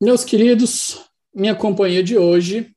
Meus 0.00 0.24
queridos, 0.24 1.10
minha 1.34 1.56
companhia 1.56 2.04
de 2.04 2.16
hoje, 2.16 2.72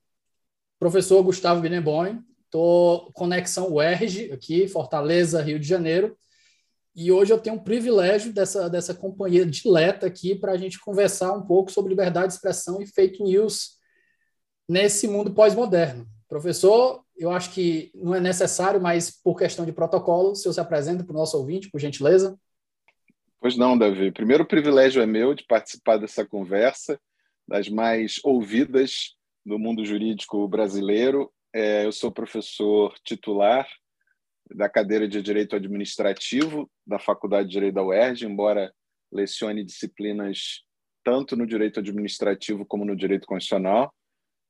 professor 0.80 1.22
Gustavo 1.22 1.62
Bineboim, 1.62 2.20
estou 2.46 3.12
conexão 3.14 3.72
UERJ 3.72 4.32
aqui, 4.32 4.68
Fortaleza, 4.68 5.40
Rio 5.40 5.60
de 5.60 5.68
Janeiro, 5.68 6.18
e 6.96 7.12
hoje 7.12 7.32
eu 7.32 7.38
tenho 7.38 7.58
um 7.58 7.64
privilégio 7.64 8.34
dessa, 8.34 8.68
dessa 8.68 8.96
companhia 8.96 9.46
dileta 9.46 10.08
aqui 10.08 10.34
para 10.34 10.54
a 10.54 10.58
gente 10.58 10.80
conversar 10.80 11.32
um 11.34 11.46
pouco 11.46 11.72
sobre 11.72 11.92
liberdade 11.92 12.30
de 12.30 12.34
expressão 12.34 12.82
e 12.82 12.88
fake 12.88 13.22
news 13.22 13.78
nesse 14.68 15.08
mundo 15.08 15.32
pós-moderno. 15.32 16.08
Professor, 16.28 17.06
eu 17.16 17.30
acho 17.30 17.52
que 17.52 17.92
não 17.94 18.16
é 18.16 18.20
necessário, 18.20 18.82
mas 18.82 19.12
por 19.12 19.38
questão 19.38 19.64
de 19.64 19.72
protocolo, 19.72 20.32
o 20.32 20.36
senhor 20.36 20.54
se 20.54 20.60
apresenta 20.60 21.04
para 21.04 21.14
o 21.14 21.20
nosso 21.20 21.38
ouvinte, 21.38 21.70
por 21.70 21.80
gentileza. 21.80 22.36
Pois 23.40 23.56
não, 23.56 23.78
Davi. 23.78 24.12
Primeiro, 24.12 24.44
o 24.44 24.48
privilégio 24.48 25.04
é 25.04 25.06
meu 25.06 25.36
de 25.36 25.46
participar 25.46 25.98
dessa 25.98 26.26
conversa 26.26 27.00
das 27.52 27.68
mais 27.68 28.18
ouvidas 28.24 29.14
no 29.46 29.60
mundo 29.60 29.84
jurídico 29.84 30.48
brasileiro. 30.48 31.30
É, 31.54 31.86
eu 31.86 31.92
sou 31.92 32.10
professor 32.10 32.98
titular 33.04 33.68
da 34.56 34.70
cadeira 34.70 35.06
de 35.06 35.22
Direito 35.22 35.54
Administrativo 35.54 36.72
da 36.88 36.98
Faculdade 36.98 37.50
de 37.50 37.54
Direito 37.56 37.76
da 37.76 37.84
UERJ, 37.84 38.26
embora 38.26 38.74
lecione 39.12 39.66
disciplinas 39.66 40.62
tanto 41.04 41.36
no 41.36 41.46
direito 41.46 41.82
administrativo 41.82 42.66
como 42.66 42.86
no 42.86 42.96
direito 42.96 43.28
constitucional. 43.28 43.94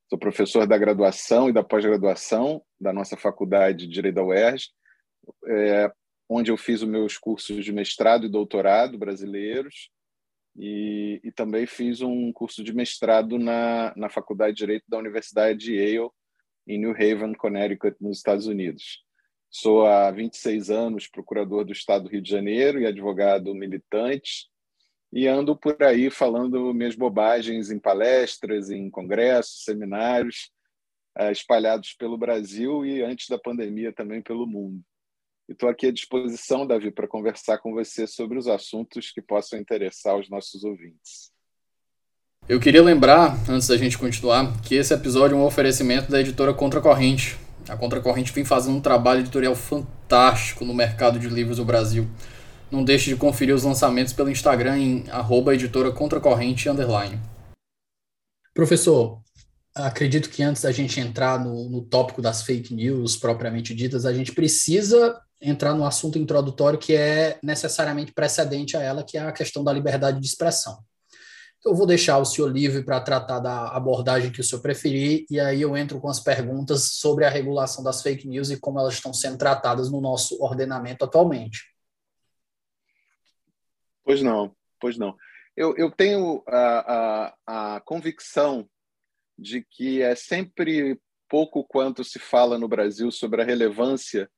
Sou 0.08 0.16
professor 0.16 0.64
da 0.64 0.78
graduação 0.78 1.48
e 1.48 1.52
da 1.52 1.64
pós-graduação 1.64 2.62
da 2.80 2.92
nossa 2.92 3.16
Faculdade 3.16 3.88
de 3.88 3.94
Direito 3.94 4.14
da 4.14 4.24
UERJ, 4.24 4.68
é, 5.48 5.92
onde 6.28 6.52
eu 6.52 6.56
fiz 6.56 6.82
os 6.82 6.88
meus 6.88 7.18
cursos 7.18 7.64
de 7.64 7.72
mestrado 7.72 8.26
e 8.26 8.30
doutorado 8.30 8.96
brasileiros 8.96 9.90
e, 10.56 11.20
e, 11.24 11.32
também 11.32 11.66
fiz 11.66 12.00
um 12.02 12.32
curso 12.32 12.62
de 12.62 12.74
mestrado 12.74 13.38
na, 13.38 13.92
na 13.96 14.08
Faculdade 14.08 14.54
de 14.54 14.58
Direito 14.58 14.84
da 14.88 14.98
Universidade 14.98 15.58
de 15.58 15.76
Yale, 15.76 16.10
em 16.66 16.78
New 16.78 16.92
Haven, 16.92 17.34
Connecticut, 17.34 17.96
nos 18.00 18.18
Estados 18.18 18.46
Unidos. 18.46 19.02
Sou 19.50 19.86
há 19.86 20.10
26 20.10 20.70
anos 20.70 21.08
procurador 21.08 21.64
do 21.64 21.72
Estado 21.72 22.04
do 22.04 22.10
Rio 22.10 22.22
de 22.22 22.30
Janeiro 22.30 22.80
e 22.80 22.86
advogado 22.86 23.54
militante, 23.54 24.48
e 25.12 25.26
ando 25.26 25.56
por 25.56 25.82
aí 25.82 26.10
falando 26.10 26.72
minhas 26.72 26.94
bobagens 26.94 27.70
em 27.70 27.78
palestras, 27.78 28.70
em 28.70 28.88
congressos, 28.88 29.64
seminários, 29.64 30.50
eh, 31.18 31.32
espalhados 31.32 31.92
pelo 31.94 32.16
Brasil 32.16 32.84
e, 32.86 33.02
antes 33.02 33.28
da 33.28 33.38
pandemia, 33.38 33.92
também 33.92 34.22
pelo 34.22 34.46
mundo. 34.46 34.82
Estou 35.48 35.68
aqui 35.68 35.86
à 35.86 35.92
disposição, 35.92 36.66
Davi, 36.66 36.90
para 36.90 37.08
conversar 37.08 37.58
com 37.58 37.72
você 37.72 38.06
sobre 38.06 38.38
os 38.38 38.46
assuntos 38.46 39.10
que 39.10 39.20
possam 39.20 39.58
interessar 39.58 40.16
os 40.16 40.30
nossos 40.30 40.62
ouvintes. 40.62 41.32
Eu 42.48 42.58
queria 42.58 42.82
lembrar, 42.82 43.38
antes 43.48 43.68
da 43.68 43.76
gente 43.76 43.98
continuar, 43.98 44.60
que 44.62 44.74
esse 44.74 44.94
episódio 44.94 45.36
é 45.36 45.38
um 45.38 45.44
oferecimento 45.44 46.10
da 46.10 46.20
editora 46.20 46.54
Contracorrente. 46.54 47.36
A 47.68 47.76
Contracorrente 47.76 48.32
vem 48.32 48.44
fazendo 48.44 48.76
um 48.76 48.80
trabalho 48.80 49.20
editorial 49.20 49.54
fantástico 49.54 50.64
no 50.64 50.74
mercado 50.74 51.18
de 51.18 51.28
livros 51.28 51.58
do 51.58 51.64
Brasil. 51.64 52.08
Não 52.70 52.82
deixe 52.82 53.10
de 53.10 53.16
conferir 53.16 53.54
os 53.54 53.64
lançamentos 53.64 54.12
pelo 54.12 54.30
Instagram 54.30 54.78
em 54.78 55.10
arroba 55.10 55.54
editora 55.54 55.92
contracorrente 55.92 56.68
underline. 56.68 57.20
Professor, 58.54 59.20
acredito 59.74 60.30
que 60.30 60.42
antes 60.42 60.62
da 60.62 60.72
gente 60.72 60.98
entrar 60.98 61.38
no, 61.38 61.68
no 61.68 61.82
tópico 61.82 62.22
das 62.22 62.42
fake 62.42 62.74
news 62.74 63.16
propriamente 63.16 63.74
ditas, 63.74 64.06
a 64.06 64.12
gente 64.12 64.32
precisa 64.32 65.20
entrar 65.42 65.74
no 65.74 65.84
assunto 65.84 66.18
introdutório 66.18 66.78
que 66.78 66.94
é 66.94 67.38
necessariamente 67.42 68.12
precedente 68.12 68.76
a 68.76 68.82
ela, 68.82 69.04
que 69.04 69.18
é 69.18 69.20
a 69.20 69.32
questão 69.32 69.64
da 69.64 69.72
liberdade 69.72 70.20
de 70.20 70.26
expressão. 70.26 70.78
Eu 71.64 71.74
vou 71.74 71.86
deixar 71.86 72.18
o 72.18 72.24
senhor 72.24 72.50
livre 72.50 72.84
para 72.84 73.00
tratar 73.00 73.38
da 73.38 73.68
abordagem 73.68 74.32
que 74.32 74.40
o 74.40 74.44
senhor 74.44 74.60
preferir, 74.60 75.26
e 75.30 75.38
aí 75.38 75.62
eu 75.62 75.76
entro 75.76 76.00
com 76.00 76.08
as 76.08 76.18
perguntas 76.18 76.94
sobre 76.94 77.24
a 77.24 77.30
regulação 77.30 77.84
das 77.84 78.02
fake 78.02 78.26
news 78.26 78.50
e 78.50 78.58
como 78.58 78.80
elas 78.80 78.94
estão 78.94 79.12
sendo 79.12 79.38
tratadas 79.38 79.90
no 79.90 80.00
nosso 80.00 80.42
ordenamento 80.42 81.04
atualmente. 81.04 81.72
Pois 84.04 84.22
não, 84.22 84.54
pois 84.80 84.98
não. 84.98 85.16
Eu, 85.56 85.76
eu 85.76 85.90
tenho 85.90 86.42
a, 86.48 87.34
a, 87.46 87.76
a 87.76 87.80
convicção 87.82 88.68
de 89.38 89.64
que 89.70 90.02
é 90.02 90.14
sempre 90.14 91.00
pouco 91.28 91.64
quanto 91.64 92.02
se 92.02 92.18
fala 92.18 92.58
no 92.58 92.68
Brasil 92.68 93.10
sobre 93.10 93.40
a 93.40 93.44
relevância 93.44 94.28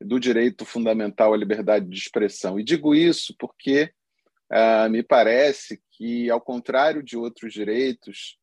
do 0.00 0.18
direito 0.18 0.64
fundamental 0.64 1.34
à 1.34 1.36
liberdade 1.36 1.88
de 1.88 1.98
expressão. 1.98 2.58
E 2.58 2.64
digo 2.64 2.94
isso 2.94 3.34
porque 3.38 3.92
uh, 4.52 4.88
me 4.88 5.02
parece 5.02 5.80
que, 5.92 6.30
ao 6.30 6.40
contrário 6.40 7.02
de 7.02 7.16
outros 7.16 7.52
direitos 7.52 8.38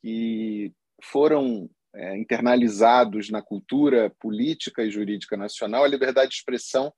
que 0.00 0.72
foram 1.02 1.70
é, 1.94 2.16
internalizados 2.16 3.30
na 3.30 3.42
cultura 3.42 4.10
política 4.20 4.84
e 4.84 4.90
jurídica 4.90 5.36
nacional, 5.36 5.84
a 5.84 5.88
liberdade 5.88 6.30
de 6.30 6.36
expressão 6.36 6.92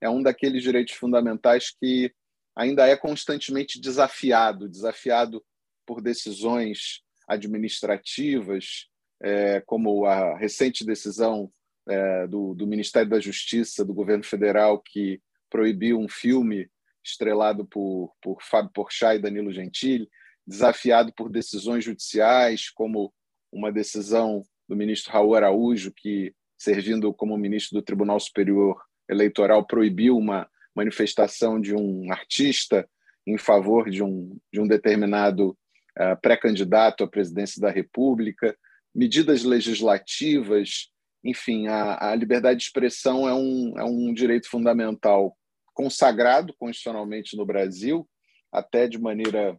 é 0.00 0.08
um 0.08 0.22
daqueles 0.22 0.62
direitos 0.62 0.94
fundamentais 0.94 1.70
que 1.70 2.12
ainda 2.54 2.86
é 2.86 2.96
constantemente 2.96 3.80
desafiado 3.80 4.68
desafiado 4.68 5.44
por 5.84 6.00
decisões 6.00 7.02
administrativas, 7.28 8.88
é, 9.22 9.60
como 9.62 10.04
a 10.04 10.36
recente 10.36 10.84
decisão 10.84 11.50
é, 11.88 12.26
do, 12.26 12.54
do, 12.54 12.66
Ministério 12.66 13.08
da 13.08 13.20
Justiça 13.20 13.84
do 13.84 13.94
governo 13.94 14.24
federal 14.24 14.80
que 14.80 15.20
proibiu 15.48 15.98
um 15.98 16.08
filme 16.08 16.68
estrelado 17.04 17.64
por, 17.64 18.12
por 18.20 18.42
Fábio 18.42 18.72
Porchat 18.72 19.16
e 19.16 19.22
Danilo 19.22 19.52
Gentili, 19.52 20.08
desafiado 20.46 21.12
por 21.12 21.30
decisões 21.30 21.84
judiciais, 21.84 22.70
como 22.70 23.12
uma 23.52 23.72
decisão 23.72 24.42
do 24.68 24.76
ministro 24.76 25.12
Raul 25.12 25.34
Araújo, 25.36 25.92
que, 25.94 26.34
servindo 26.58 27.12
como 27.14 27.38
ministro 27.38 27.78
do 27.78 27.84
Tribunal 27.84 28.18
Superior 28.18 28.82
Eleitoral, 29.08 29.64
proibiu 29.64 30.16
uma 30.16 30.48
manifestação 30.74 31.60
de 31.60 31.74
um 31.74 32.12
artista 32.12 32.88
em 33.26 33.38
favor 33.38 33.88
de 33.88 34.02
um, 34.02 34.36
de 34.52 34.60
um 34.60 34.66
determinado 34.66 35.50
uh, 35.98 36.20
pré-candidato 36.20 37.02
à 37.04 37.08
presidência 37.08 37.60
da 37.60 37.70
República, 37.70 38.56
medidas 38.94 39.42
legislativas 39.42 40.90
enfim, 41.26 41.66
a, 41.66 42.10
a 42.10 42.14
liberdade 42.14 42.60
de 42.60 42.64
expressão 42.64 43.28
é 43.28 43.34
um, 43.34 43.78
é 43.78 43.84
um 43.84 44.14
direito 44.14 44.48
fundamental 44.48 45.36
consagrado 45.74 46.54
constitucionalmente 46.58 47.36
no 47.36 47.44
Brasil, 47.44 48.08
até 48.50 48.88
de 48.88 48.98
maneira 48.98 49.58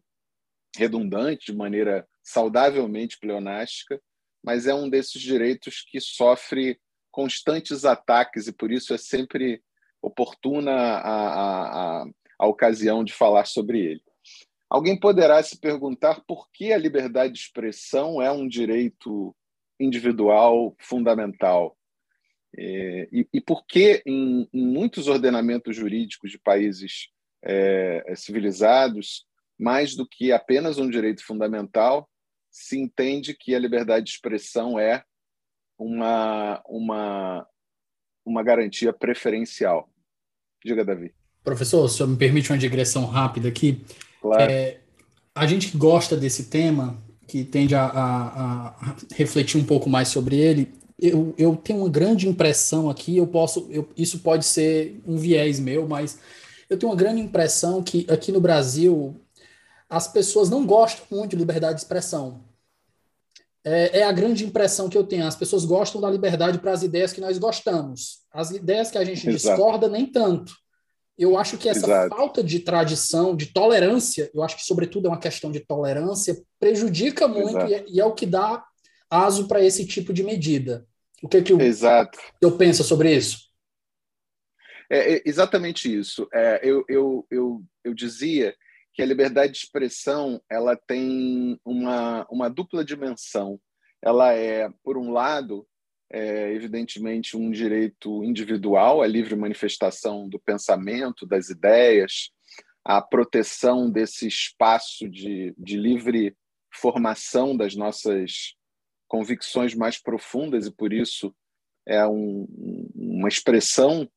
redundante, 0.76 1.52
de 1.52 1.58
maneira 1.58 2.08
saudavelmente 2.24 3.20
pleonástica, 3.20 4.02
mas 4.44 4.66
é 4.66 4.74
um 4.74 4.90
desses 4.90 5.22
direitos 5.22 5.86
que 5.90 6.00
sofre 6.00 6.80
constantes 7.12 7.86
ataques 7.86 8.48
e 8.48 8.54
por 8.54 8.72
isso 8.72 8.94
é 8.94 8.98
sempre 8.98 9.62
oportuna 10.02 10.72
a, 10.72 11.00
a, 11.00 12.02
a, 12.02 12.06
a 12.40 12.48
ocasião 12.48 13.04
de 13.04 13.14
falar 13.14 13.46
sobre 13.46 13.80
ele. 13.80 14.02
Alguém 14.70 15.00
poderá 15.00 15.42
se 15.44 15.60
perguntar 15.60 16.22
por 16.28 16.50
que 16.52 16.74
a 16.74 16.78
liberdade 16.78 17.34
de 17.34 17.40
expressão 17.40 18.22
é 18.22 18.32
um 18.32 18.48
direito 18.48 19.36
individual 19.80 20.76
fundamental. 20.80 21.78
É, 22.58 23.08
e, 23.12 23.28
e 23.34 23.42
por 23.42 23.66
que, 23.66 24.02
em, 24.06 24.48
em, 24.54 24.66
muitos 24.66 25.08
ordenamentos 25.08 25.76
jurídicos 25.76 26.32
de 26.32 26.40
países 26.40 27.10
é, 27.44 28.04
é, 28.08 28.16
civilizados, 28.16 29.26
mais 29.60 29.96
do 29.96 30.08
que 30.08 30.32
apenas 30.32 30.78
um 30.78 30.90
direito 30.90 31.24
fundamental, 31.24 32.10
se 32.50 32.80
entende 32.80 33.36
que 33.36 33.54
a 33.54 33.60
liberdade 33.60 34.06
de 34.06 34.12
expressão 34.12 34.80
é 34.80 35.04
uma, 35.78 36.62
uma, 36.66 37.48
uma 38.26 38.44
garantia 38.44 38.92
preferencial? 38.92 39.90
Diga, 40.64 40.84
Davi. 40.84 41.14
Professor, 41.44 41.88
senhor 41.88 42.10
me 42.10 42.18
permite 42.18 42.52
uma 42.52 42.58
digressão 42.58 43.06
rápida 43.06 43.48
aqui? 43.48 43.86
Claro. 44.20 44.52
É, 44.52 44.82
a 45.36 45.46
gente 45.46 45.72
que 45.72 45.78
gosta 45.78 46.18
desse 46.18 46.50
tema 46.50 47.02
que 47.28 47.44
tende 47.44 47.76
a, 47.76 47.86
a, 47.86 48.68
a, 48.68 48.96
refletir 49.14 49.60
um 49.60 49.66
pouco 49.66 49.90
mais 49.90 50.08
sobre 50.08 50.38
ele, 50.38 50.74
eu, 50.98 51.36
eu 51.38 51.56
tenho 51.56 51.80
uma 51.80 51.90
grande 51.90 52.28
impressão 52.28 52.90
aqui, 52.90 53.18
eu 53.18 53.28
posso, 53.28 53.68
eu, 53.70 53.88
isso 53.96 54.20
pode 54.20 54.46
ser 54.46 55.00
um 55.06 55.18
viés 55.18 55.60
meu, 55.60 55.88
mas 55.88 56.18
eu 56.70 56.78
tenho 56.78 56.92
uma 56.92 56.98
grande 56.98 57.22
impressão 57.22 57.84
que 57.84 58.08
aqui 58.10 58.32
no 58.32 58.42
Brasil 58.42 59.16
as 59.90 60.08
pessoas 60.08 60.50
não 60.50 60.66
gostam 60.66 61.06
muito 61.12 61.32
de 61.32 61.38
liberdade 61.38 61.76
de 61.76 61.82
expressão. 61.82 62.42
É, 63.64 64.00
é 64.00 64.04
a 64.04 64.12
grande 64.12 64.46
impressão 64.46 64.90
que 64.90 64.98
eu 64.98 65.04
tenho. 65.04 65.26
As 65.26 65.36
pessoas 65.36 65.66
gostam 65.66 66.00
da 66.00 66.10
liberdade 66.10 66.58
para 66.58 66.72
as 66.72 66.84
ideias 66.84 67.14
que 67.14 67.22
nós 67.22 67.38
gostamos. 67.38 68.20
As 68.34 68.52
ideias 68.52 68.90
que 68.90 68.98
a 68.98 69.04
gente 69.04 69.28
Exato. 69.30 69.56
discorda, 69.56 69.88
nem 69.90 70.06
tanto. 70.06 70.54
Eu 71.18 71.38
acho 71.38 71.58
que 71.58 71.68
essa 71.68 71.86
Exato. 71.86 72.16
falta 72.16 72.44
de 72.44 72.60
tradição, 72.60 73.36
de 73.36 73.48
tolerância, 73.48 74.30
eu 74.34 74.44
acho 74.44 74.56
que, 74.56 74.64
sobretudo, 74.64 75.08
é 75.08 75.10
uma 75.10 75.20
questão 75.20 75.52
de 75.52 75.60
tolerância, 75.60 76.40
prejudica 76.60 77.28
muito 77.28 77.58
e 77.66 77.74
é, 77.74 77.86
e 77.88 78.00
é, 78.00 78.06
o 78.06 78.14
que 78.14 78.26
dá 78.26 78.64
aso 79.10 79.48
para 79.48 79.64
esse 79.64 79.86
tipo 79.86 80.14
de 80.14 80.24
medida. 80.24 80.86
O 81.24 81.28
que, 81.28 81.38
é 81.38 81.42
que 81.42 81.54
o, 81.54 81.62
Exato. 81.62 82.20
eu 82.40 82.56
penso 82.56 82.84
sobre 82.84 83.16
isso? 83.16 83.48
É, 84.90 85.16
é 85.16 85.22
exatamente 85.26 85.94
isso. 85.94 86.28
É, 86.32 86.60
eu, 86.64 86.86
eu, 86.88 87.26
eu, 87.32 87.64
eu 87.84 87.94
dizia 87.94 88.56
que 88.94 89.02
a 89.02 89.06
liberdade 89.06 89.54
de 89.54 89.60
expressão 89.60 90.42
ela 90.50 90.76
tem 90.76 91.60
uma, 91.66 92.28
uma 92.30 92.50
dupla 92.50 92.86
dimensão. 92.86 93.60
Ela 94.02 94.34
é, 94.34 94.70
por 94.84 94.98
um 94.98 95.12
lado, 95.12 95.68
é, 96.10 96.54
evidentemente, 96.54 97.36
um 97.36 97.52
direito 97.52 98.24
individual, 98.24 99.02
a 99.02 99.08
livre 99.08 99.36
manifestação 99.36 100.28
do 100.28 100.40
pensamento, 100.40 101.26
das 101.26 101.50
ideias, 101.50 102.32
a 102.84 103.02
proteção 103.02 103.92
desse 103.92 104.28
espaço 104.28 105.10
de, 105.10 105.54
de 105.58 105.78
livre 105.78 106.36
formação 106.74 107.56
das 107.56 107.76
nossas 107.76 108.56
convicções 109.08 109.74
mais 109.74 109.98
profundas 109.98 110.66
e, 110.66 110.72
por 110.72 110.94
isso, 110.94 111.36
é 111.86 112.06
um, 112.08 112.48
uma 112.96 113.28
expressão 113.28 114.10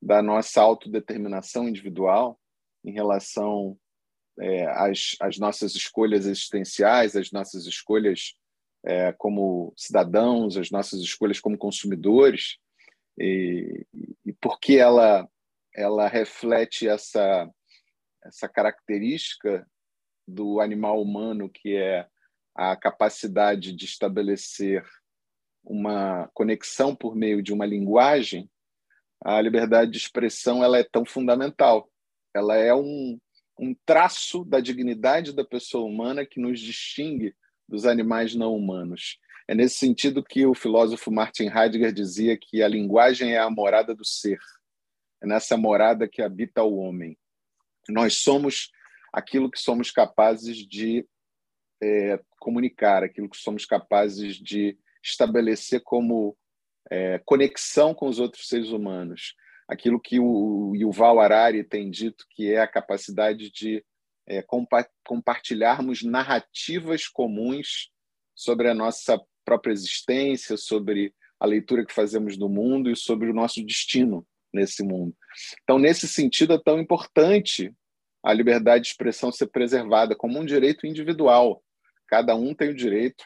da 0.00 0.22
nossa 0.22 0.60
autodeterminação 0.60 1.68
individual 1.68 2.38
em 2.84 2.92
relação 2.92 3.78
é, 4.38 4.66
às, 4.66 5.16
às, 5.20 5.38
nossas 5.38 5.74
escolhas 5.74 6.26
existenciais, 6.26 7.16
as 7.16 7.32
nossas 7.32 7.66
escolhas 7.66 8.34
é, 8.86 9.12
como 9.12 9.72
cidadãos, 9.76 10.56
as 10.56 10.70
nossas 10.70 11.00
escolhas 11.00 11.40
como 11.40 11.58
consumidores, 11.58 12.56
e, 13.18 13.84
e 14.24 14.32
porque 14.34 14.76
ela, 14.76 15.28
ela 15.74 16.06
reflete 16.06 16.88
essa, 16.88 17.50
essa 18.24 18.48
característica 18.48 19.66
do 20.26 20.60
animal 20.60 21.02
humano, 21.02 21.50
que 21.50 21.76
é 21.76 22.06
a 22.54 22.76
capacidade 22.76 23.72
de 23.72 23.84
estabelecer 23.84 24.84
uma 25.64 26.30
conexão 26.32 26.94
por 26.94 27.16
meio 27.16 27.42
de 27.42 27.52
uma 27.52 27.66
linguagem, 27.66 28.48
a 29.24 29.40
liberdade 29.40 29.90
de 29.90 29.98
expressão 29.98 30.62
ela 30.62 30.78
é 30.78 30.84
tão 30.84 31.04
fundamental. 31.04 31.90
Ela 32.34 32.56
é 32.56 32.72
um, 32.72 33.18
um 33.58 33.74
traço 33.84 34.44
da 34.44 34.60
dignidade 34.60 35.34
da 35.34 35.44
pessoa 35.44 35.84
humana 35.84 36.24
que 36.24 36.40
nos 36.40 36.60
distingue 36.60 37.34
dos 37.68 37.84
animais 37.84 38.34
não 38.34 38.54
humanos. 38.54 39.18
É 39.48 39.54
nesse 39.54 39.76
sentido 39.76 40.24
que 40.24 40.44
o 40.44 40.54
filósofo 40.54 41.10
Martin 41.10 41.48
Heidegger 41.48 41.92
dizia 41.92 42.36
que 42.36 42.62
a 42.62 42.68
linguagem 42.68 43.34
é 43.34 43.38
a 43.38 43.50
morada 43.50 43.94
do 43.94 44.04
ser. 44.04 44.38
É 45.22 45.26
nessa 45.26 45.56
morada 45.56 46.08
que 46.08 46.20
habita 46.20 46.62
o 46.62 46.76
homem. 46.76 47.16
Nós 47.88 48.18
somos 48.18 48.70
aquilo 49.12 49.50
que 49.50 49.58
somos 49.58 49.90
capazes 49.90 50.58
de 50.58 51.06
é, 51.82 52.20
comunicar, 52.40 53.02
aquilo 53.02 53.28
que 53.28 53.36
somos 53.36 53.64
capazes 53.64 54.36
de 54.36 54.76
estabelecer 55.02 55.80
como 55.82 56.36
é, 56.90 57.20
conexão 57.24 57.94
com 57.94 58.08
os 58.08 58.18
outros 58.18 58.48
seres 58.48 58.70
humanos, 58.70 59.34
aquilo 59.68 60.00
que 60.00 60.18
o 60.20 60.74
Yuval 60.74 61.20
Harari 61.20 61.64
tem 61.64 61.90
dito 61.90 62.24
que 62.30 62.52
é 62.52 62.60
a 62.60 62.68
capacidade 62.68 63.50
de 63.50 63.84
é, 64.26 64.42
compa 64.42 64.88
compartilharmos 65.04 66.02
narrativas 66.02 67.06
comuns 67.06 67.90
sobre 68.34 68.68
a 68.68 68.74
nossa 68.74 69.20
própria 69.44 69.72
existência, 69.72 70.56
sobre 70.56 71.14
a 71.38 71.46
leitura 71.46 71.84
que 71.84 71.92
fazemos 71.92 72.36
do 72.36 72.48
mundo 72.48 72.90
e 72.90 72.96
sobre 72.96 73.30
o 73.30 73.34
nosso 73.34 73.64
destino 73.64 74.26
nesse 74.52 74.82
mundo. 74.82 75.14
Então, 75.62 75.78
nesse 75.78 76.08
sentido, 76.08 76.54
é 76.54 76.58
tão 76.58 76.80
importante 76.80 77.72
a 78.22 78.32
liberdade 78.32 78.84
de 78.84 78.90
expressão 78.90 79.30
ser 79.30 79.46
preservada 79.46 80.16
como 80.16 80.38
um 80.38 80.44
direito 80.44 80.86
individual. 80.86 81.62
Cada 82.08 82.34
um 82.34 82.54
tem 82.54 82.70
o 82.70 82.74
direito, 82.74 83.24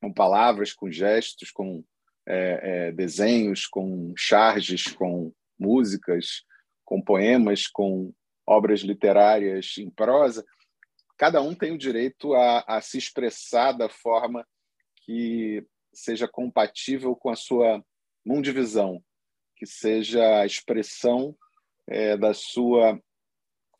com 0.00 0.12
palavras, 0.12 0.72
com 0.72 0.90
gestos, 0.90 1.50
com 1.50 1.84
é, 2.26 2.88
é, 2.88 2.92
desenhos, 2.92 3.66
com 3.66 4.12
charges, 4.16 4.88
com 4.88 5.32
músicas, 5.58 6.42
com 6.84 7.00
poemas, 7.00 7.66
com 7.66 8.12
obras 8.50 8.80
literárias 8.80 9.78
em 9.78 9.88
prosa, 9.88 10.44
cada 11.16 11.40
um 11.40 11.54
tem 11.54 11.70
o 11.70 11.78
direito 11.78 12.34
a, 12.34 12.64
a 12.66 12.80
se 12.80 12.98
expressar 12.98 13.72
da 13.72 13.88
forma 13.88 14.44
que 15.04 15.64
seja 15.94 16.26
compatível 16.26 17.14
com 17.14 17.30
a 17.30 17.36
sua 17.36 17.84
mundivisão, 18.26 19.02
que 19.56 19.66
seja 19.66 20.40
a 20.40 20.46
expressão 20.46 21.36
é, 21.86 22.16
da 22.16 22.34
sua 22.34 23.00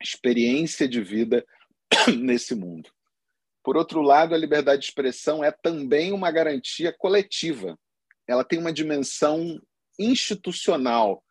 experiência 0.01 0.87
de 0.87 1.01
vida 1.01 1.45
nesse 2.17 2.55
mundo. 2.55 2.89
Por 3.61 3.75
outro 3.75 4.01
lado, 4.01 4.33
a 4.33 4.37
liberdade 4.37 4.81
de 4.81 4.87
expressão 4.87 5.43
é 5.43 5.51
também 5.51 6.13
uma 6.13 6.31
garantia 6.31 6.95
coletiva. 6.97 7.77
Ela 8.25 8.45
tem 8.45 8.57
uma 8.57 8.71
dimensão 8.71 9.61
institucional. 9.99 11.23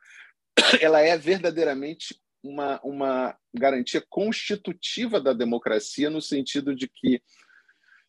Ela 0.81 1.01
é 1.01 1.17
verdadeiramente 1.17 2.20
uma, 2.43 2.81
uma 2.83 3.37
garantia 3.53 4.05
constitutiva 4.09 5.21
da 5.21 5.33
democracia, 5.33 6.11
no 6.11 6.21
sentido 6.21 6.75
de 6.75 6.89
que 6.89 7.23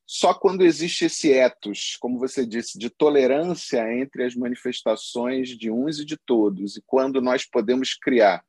só 0.05 0.33
quando 0.33 0.65
existe 0.65 1.05
esse 1.05 1.31
ethos, 1.31 1.95
como 1.97 2.19
você 2.19 2.45
disse, 2.45 2.77
de 2.77 2.89
tolerância 2.89 3.81
entre 3.93 4.25
as 4.25 4.35
manifestações 4.35 5.49
de 5.49 5.71
uns 5.71 5.99
e 5.99 6.05
de 6.05 6.17
todos, 6.17 6.75
e 6.75 6.83
quando 6.85 7.21
nós 7.21 7.45
podemos 7.45 7.93
criar 7.93 8.43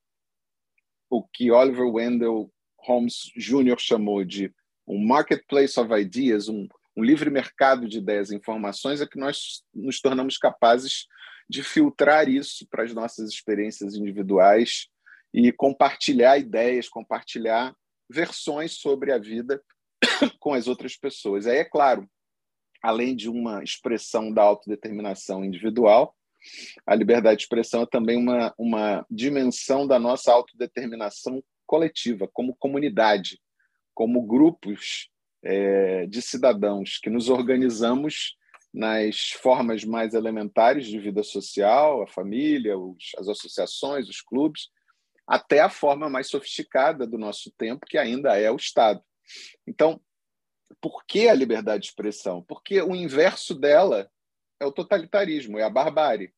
o 1.08 1.23
que 1.23 1.52
Oliver 1.52 1.87
Wendell 1.87 2.52
Holmes 2.78 3.30
Jr. 3.37 3.76
chamou 3.78 4.25
de 4.25 4.52
um 4.87 4.99
marketplace 5.06 5.78
of 5.78 5.92
ideas, 5.95 6.49
um, 6.49 6.66
um 6.97 7.04
livre 7.04 7.30
mercado 7.30 7.88
de 7.88 7.99
ideias 7.99 8.30
e 8.30 8.37
informações, 8.37 9.00
é 9.00 9.06
que 9.06 9.18
nós 9.18 9.62
nos 9.73 10.00
tornamos 10.00 10.37
capazes 10.37 11.06
de 11.49 11.62
filtrar 11.62 12.28
isso 12.28 12.66
para 12.68 12.83
as 12.83 12.92
nossas 12.92 13.30
experiências 13.30 13.95
individuais 13.95 14.88
e 15.32 15.50
compartilhar 15.52 16.38
ideias, 16.38 16.88
compartilhar 16.88 17.74
versões 18.08 18.72
sobre 18.74 19.12
a 19.12 19.18
vida 19.18 19.62
com 20.38 20.52
as 20.52 20.68
outras 20.68 20.96
pessoas. 20.96 21.46
Aí, 21.46 21.58
é 21.58 21.64
claro, 21.64 22.08
além 22.82 23.16
de 23.16 23.28
uma 23.28 23.62
expressão 23.62 24.32
da 24.32 24.42
autodeterminação 24.42 25.44
individual, 25.44 26.14
a 26.86 26.94
liberdade 26.94 27.38
de 27.38 27.42
expressão 27.44 27.82
é 27.82 27.86
também 27.86 28.16
uma, 28.16 28.52
uma 28.58 29.06
dimensão 29.08 29.86
da 29.86 29.98
nossa 29.98 30.32
autodeterminação 30.32 31.42
coletiva, 31.64 32.28
como 32.32 32.56
comunidade, 32.56 33.40
como 33.94 34.26
grupos 34.26 35.08
é, 35.42 36.06
de 36.06 36.20
cidadãos 36.20 36.98
que 36.98 37.08
nos 37.08 37.28
organizamos 37.28 38.36
nas 38.72 39.30
formas 39.30 39.84
mais 39.84 40.14
elementares 40.14 40.86
de 40.86 40.98
vida 40.98 41.22
social, 41.22 42.02
a 42.02 42.06
família, 42.06 42.78
os, 42.78 43.12
as 43.18 43.28
associações, 43.28 44.08
os 44.08 44.20
clubes, 44.20 44.68
até 45.26 45.61
a 45.61 45.71
forma 45.71 46.09
mais 46.09 46.29
sofisticada 46.29 47.07
do 47.07 47.19
nosso 47.19 47.50
tempo, 47.52 47.87
que 47.87 47.99
ainda 47.99 48.38
é 48.38 48.50
o 48.50 48.57
Estado. 48.57 49.02
Então, 49.67 50.00
por 50.81 51.05
que 51.05 51.29
a 51.29 51.35
liberdade 51.35 51.83
de 51.83 51.88
expressão? 51.88 52.43
Porque 52.43 52.81
o 52.83 52.95
inverso 52.95 53.55
dela 53.55 54.11
é 54.61 54.67
o 54.67 54.73
totalitarismo, 54.73 55.59
é 55.59 55.62
a 55.62 55.71
barbárie, 55.71 56.33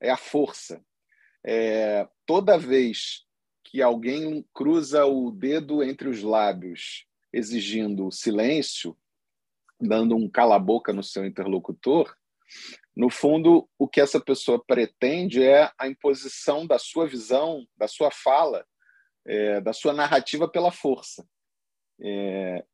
é 0.00 0.10
a 0.10 0.16
força. 0.16 0.84
É, 1.44 2.08
toda 2.24 2.58
vez 2.58 3.24
que 3.64 3.82
alguém 3.82 4.44
cruza 4.52 5.04
o 5.04 5.30
dedo 5.30 5.82
entre 5.82 6.08
os 6.08 6.22
lábios 6.22 7.06
exigindo 7.32 8.10
silêncio, 8.10 8.96
dando 9.80 10.16
um 10.16 10.28
cala-boca 10.28 10.92
no 10.92 11.02
seu 11.02 11.24
interlocutor, 11.24 12.16
no 12.96 13.10
fundo, 13.10 13.68
o 13.78 13.86
que 13.86 14.00
essa 14.00 14.18
pessoa 14.18 14.62
pretende 14.64 15.42
é 15.42 15.70
a 15.78 15.86
imposição 15.86 16.66
da 16.66 16.78
sua 16.78 17.06
visão, 17.06 17.68
da 17.76 17.86
sua 17.86 18.10
fala, 18.10 18.66
é, 19.26 19.60
da 19.60 19.74
sua 19.74 19.92
narrativa 19.92 20.48
pela 20.48 20.72
força. 20.72 21.28
É, 22.00 22.64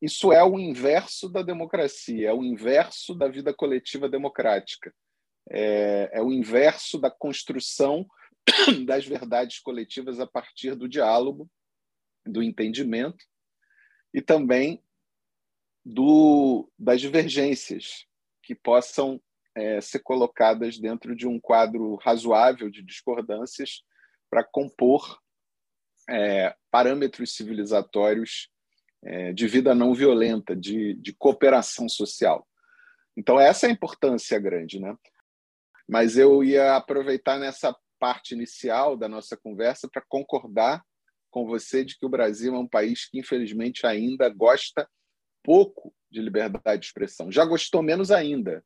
isso 0.00 0.32
é 0.32 0.44
o 0.44 0.60
inverso 0.60 1.28
da 1.28 1.42
democracia, 1.42 2.28
é 2.28 2.32
o 2.32 2.44
inverso 2.44 3.16
da 3.16 3.26
vida 3.26 3.52
coletiva 3.52 4.08
democrática, 4.08 4.94
é, 5.50 6.10
é 6.12 6.22
o 6.22 6.32
inverso 6.32 6.96
da 6.96 7.10
construção 7.10 8.06
das 8.86 9.04
verdades 9.04 9.58
coletivas 9.58 10.20
a 10.20 10.26
partir 10.26 10.76
do 10.76 10.88
diálogo, 10.88 11.50
do 12.24 12.42
entendimento 12.42 13.24
e 14.12 14.22
também 14.22 14.82
do, 15.84 16.70
das 16.78 17.00
divergências 17.00 18.06
que 18.42 18.54
possam 18.54 19.20
é, 19.54 19.80
ser 19.80 20.00
colocadas 20.00 20.78
dentro 20.78 21.14
de 21.14 21.26
um 21.26 21.38
quadro 21.38 21.96
razoável 21.96 22.70
de 22.70 22.82
discordâncias 22.82 23.82
para 24.30 24.44
compor 24.44 25.18
é, 26.08 26.54
parâmetros 26.70 27.34
civilizatórios 27.34 28.48
é, 29.04 29.32
de 29.32 29.46
vida 29.46 29.74
não 29.74 29.94
violenta, 29.94 30.56
de, 30.56 30.94
de 30.94 31.12
cooperação 31.14 31.88
social. 31.88 32.46
Então, 33.16 33.38
essa 33.38 33.66
é 33.66 33.68
a 33.68 33.72
importância 33.72 34.38
grande. 34.38 34.80
Né? 34.80 34.94
Mas 35.88 36.16
eu 36.16 36.42
ia 36.42 36.76
aproveitar 36.76 37.38
nessa 37.38 37.76
parte 37.98 38.34
inicial 38.34 38.96
da 38.96 39.08
nossa 39.08 39.36
conversa 39.36 39.88
para 39.88 40.02
concordar 40.08 40.82
com 41.30 41.46
você 41.46 41.84
de 41.84 41.98
que 41.98 42.06
o 42.06 42.08
Brasil 42.08 42.54
é 42.54 42.58
um 42.58 42.68
país 42.68 43.08
que, 43.08 43.18
infelizmente, 43.18 43.86
ainda 43.86 44.28
gosta 44.28 44.88
pouco 45.42 45.94
de 46.10 46.20
liberdade 46.20 46.80
de 46.80 46.86
expressão. 46.86 47.30
Já 47.30 47.44
gostou 47.44 47.82
menos 47.82 48.10
ainda. 48.10 48.64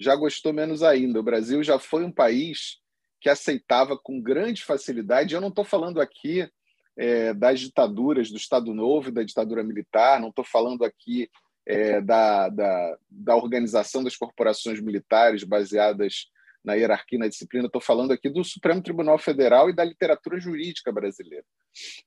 Já 0.00 0.16
gostou 0.16 0.52
menos 0.52 0.82
ainda. 0.82 1.20
O 1.20 1.22
Brasil 1.22 1.62
já 1.62 1.78
foi 1.78 2.04
um 2.04 2.10
país 2.10 2.78
que 3.20 3.28
aceitava 3.28 3.98
com 3.98 4.20
grande 4.20 4.64
facilidade. 4.64 5.34
Eu 5.34 5.40
não 5.40 5.48
estou 5.48 5.64
falando 5.64 6.00
aqui 6.00 6.50
é, 6.96 7.34
das 7.34 7.60
ditaduras 7.60 8.30
do 8.30 8.36
Estado 8.36 8.74
Novo 8.74 9.12
da 9.12 9.22
ditadura 9.22 9.62
militar, 9.62 10.20
não 10.20 10.30
estou 10.30 10.44
falando 10.44 10.84
aqui 10.84 11.30
é, 11.66 12.00
da, 12.00 12.48
da, 12.48 12.98
da 13.08 13.36
organização 13.36 14.02
das 14.02 14.16
corporações 14.16 14.80
militares 14.80 15.44
baseadas 15.44 16.26
na 16.64 16.74
hierarquia 16.74 17.16
e 17.16 17.20
na 17.20 17.28
disciplina, 17.28 17.66
estou 17.66 17.80
falando 17.80 18.12
aqui 18.12 18.28
do 18.28 18.44
Supremo 18.44 18.82
Tribunal 18.82 19.18
Federal 19.18 19.70
e 19.70 19.74
da 19.74 19.82
literatura 19.82 20.38
jurídica 20.38 20.92
brasileira. 20.92 21.44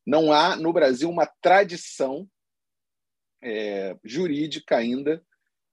Não 0.06 0.32
há 0.32 0.56
no 0.56 0.72
Brasil 0.72 1.10
uma 1.10 1.26
tradição 1.26 2.30
é, 3.42 3.96
jurídica 4.04 4.78
ainda 4.78 5.24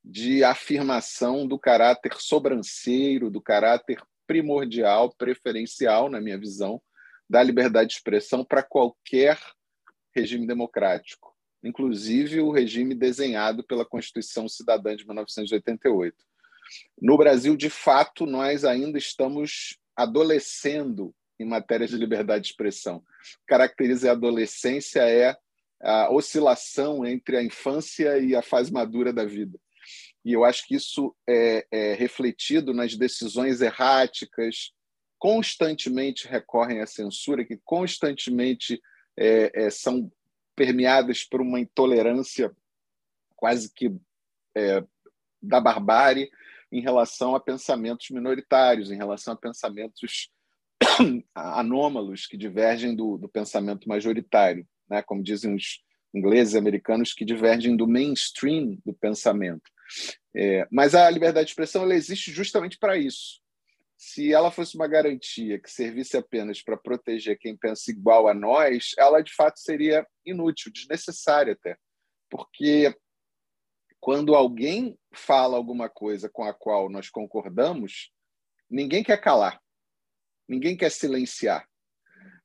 de 0.05 0.43
afirmação 0.43 1.47
do 1.47 1.59
caráter 1.59 2.15
sobranceiro, 2.19 3.31
do 3.31 3.41
caráter 3.41 4.03
primordial, 4.27 5.15
preferencial, 5.17 6.09
na 6.09 6.21
minha 6.21 6.39
visão, 6.39 6.81
da 7.29 7.43
liberdade 7.43 7.91
de 7.91 7.95
expressão 7.97 8.45
para 8.45 8.63
qualquer 8.63 9.39
regime 10.15 10.47
democrático, 10.47 11.35
inclusive 11.63 12.41
o 12.41 12.51
regime 12.51 12.95
desenhado 12.95 13.63
pela 13.63 13.85
Constituição 13.85 14.49
Cidadã 14.49 14.97
de 14.97 15.07
1988. 15.07 16.17
No 17.01 17.17
Brasil, 17.17 17.57
de 17.57 17.71
fato, 17.71 18.27
nós 18.27 18.65
ainda 18.65 18.99
estamos 18.99 19.79
adolescendo 19.95 21.15
em 21.39 21.45
matéria 21.45 21.87
de 21.87 21.97
liberdade 21.97 22.45
de 22.45 22.51
expressão. 22.51 23.03
Caracteriza 23.47 24.11
a 24.11 24.13
adolescência 24.13 25.01
é 25.01 25.37
a 25.81 26.13
oscilação 26.13 27.05
entre 27.07 27.37
a 27.37 27.43
infância 27.43 28.19
e 28.19 28.35
a 28.35 28.43
fase 28.43 28.73
madura 28.73 29.13
da 29.13 29.25
vida. 29.25 29.59
E 30.25 30.33
eu 30.33 30.45
acho 30.45 30.67
que 30.67 30.75
isso 30.75 31.15
é, 31.29 31.67
é 31.71 31.95
refletido 31.95 32.75
nas 32.75 32.97
decisões 32.97 33.61
erráticas, 33.61 34.73
constantemente 35.19 36.29
recorrem 36.29 36.81
à 36.81 36.87
censura, 36.87 37.45
que 37.45 37.59
constantemente 37.65 38.81
é, 39.19 39.67
é, 39.67 39.71
são 39.71 40.11
permeadas 40.55 41.25
por 41.25 41.41
uma 41.41 41.61
intolerância 41.61 42.55
quase 43.37 43.73
que 43.73 43.95
é, 44.57 44.85
da 45.43 45.61
barbárie 45.61 46.31
em 46.71 46.81
relação 46.81 47.35
a 47.35 47.41
pensamentos 47.41 48.11
minoritários, 48.11 48.91
em 48.91 48.97
relação 48.97 49.33
a 49.35 49.37
pensamentos 49.37 50.31
anômalos 51.35 52.27
que 52.27 52.37
divergem 52.37 52.95
do, 52.95 53.17
do 53.17 53.29
pensamento 53.29 53.89
majoritário 53.89 54.67
né, 54.91 55.01
como 55.03 55.23
dizem 55.23 55.55
os 55.55 55.81
ingleses 56.13 56.55
e 56.55 56.59
americanos, 56.59 57.15
que 57.15 57.25
divergem 57.25 57.77
do 57.77 57.87
mainstream 57.87 58.77
do 58.85 58.93
pensamento. 58.93 59.63
É, 60.35 60.67
mas 60.71 60.95
a 60.95 61.09
liberdade 61.11 61.47
de 61.47 61.53
expressão 61.53 61.83
ela 61.83 61.95
existe 61.95 62.33
justamente 62.33 62.79
para 62.79 62.97
isso. 62.97 63.41
Se 63.97 64.33
ela 64.33 64.51
fosse 64.51 64.77
uma 64.77 64.89
garantia 64.89 65.59
que 65.59 65.71
servisse 65.71 66.17
apenas 66.17 66.63
para 66.63 66.77
proteger 66.77 67.39
quem 67.39 67.57
pensa 67.57 67.91
igual 67.91 68.29
a 68.29 68.35
nós, 68.35 68.93
ela 68.97 69.21
de 69.21 69.35
fato 69.35 69.61
seria 69.61 70.07
inútil, 70.25 70.73
desnecessária 70.73 71.53
até. 71.53 71.77
Porque 72.31 72.95
quando 74.01 74.35
alguém 74.35 74.99
fala 75.13 75.57
alguma 75.57 75.89
coisa 75.91 76.31
com 76.31 76.45
a 76.45 76.55
qual 76.55 76.89
nós 76.89 77.11
concordamos, 77.11 78.11
ninguém 78.71 79.05
quer 79.05 79.21
calar, 79.21 79.61
ninguém 80.49 80.77
quer 80.77 80.91
silenciar. 80.91 81.69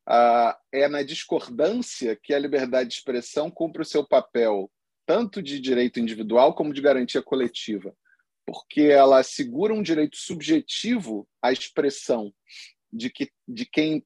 Ah, 0.05 0.59
é 0.71 0.87
na 0.87 1.01
discordância 1.01 2.15
que 2.21 2.33
a 2.33 2.39
liberdade 2.39 2.89
de 2.89 2.95
expressão 2.95 3.49
cumpre 3.49 3.81
o 3.81 3.85
seu 3.85 4.05
papel, 4.05 4.69
tanto 5.05 5.41
de 5.41 5.59
direito 5.59 5.99
individual 5.99 6.53
como 6.53 6.73
de 6.73 6.81
garantia 6.81 7.21
coletiva, 7.21 7.95
porque 8.45 8.81
ela 8.81 9.19
assegura 9.19 9.73
um 9.73 9.81
direito 9.81 10.17
subjetivo 10.17 11.27
à 11.41 11.51
expressão 11.51 12.33
de, 12.91 13.09
que, 13.09 13.31
de 13.47 13.65
quem 13.65 14.05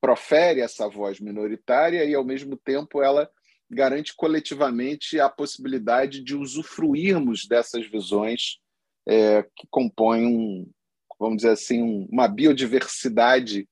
profere 0.00 0.60
essa 0.60 0.88
voz 0.88 1.20
minoritária 1.20 2.04
e, 2.04 2.14
ao 2.14 2.24
mesmo 2.24 2.56
tempo, 2.56 3.02
ela 3.02 3.30
garante 3.70 4.14
coletivamente 4.16 5.20
a 5.20 5.28
possibilidade 5.28 6.22
de 6.22 6.34
usufruirmos 6.34 7.46
dessas 7.46 7.86
visões 7.86 8.58
é, 9.06 9.42
que 9.56 9.66
compõem, 9.70 10.26
um, 10.26 10.70
vamos 11.18 11.36
dizer 11.38 11.50
assim, 11.50 11.82
um, 11.82 12.08
uma 12.10 12.26
biodiversidade 12.26 13.68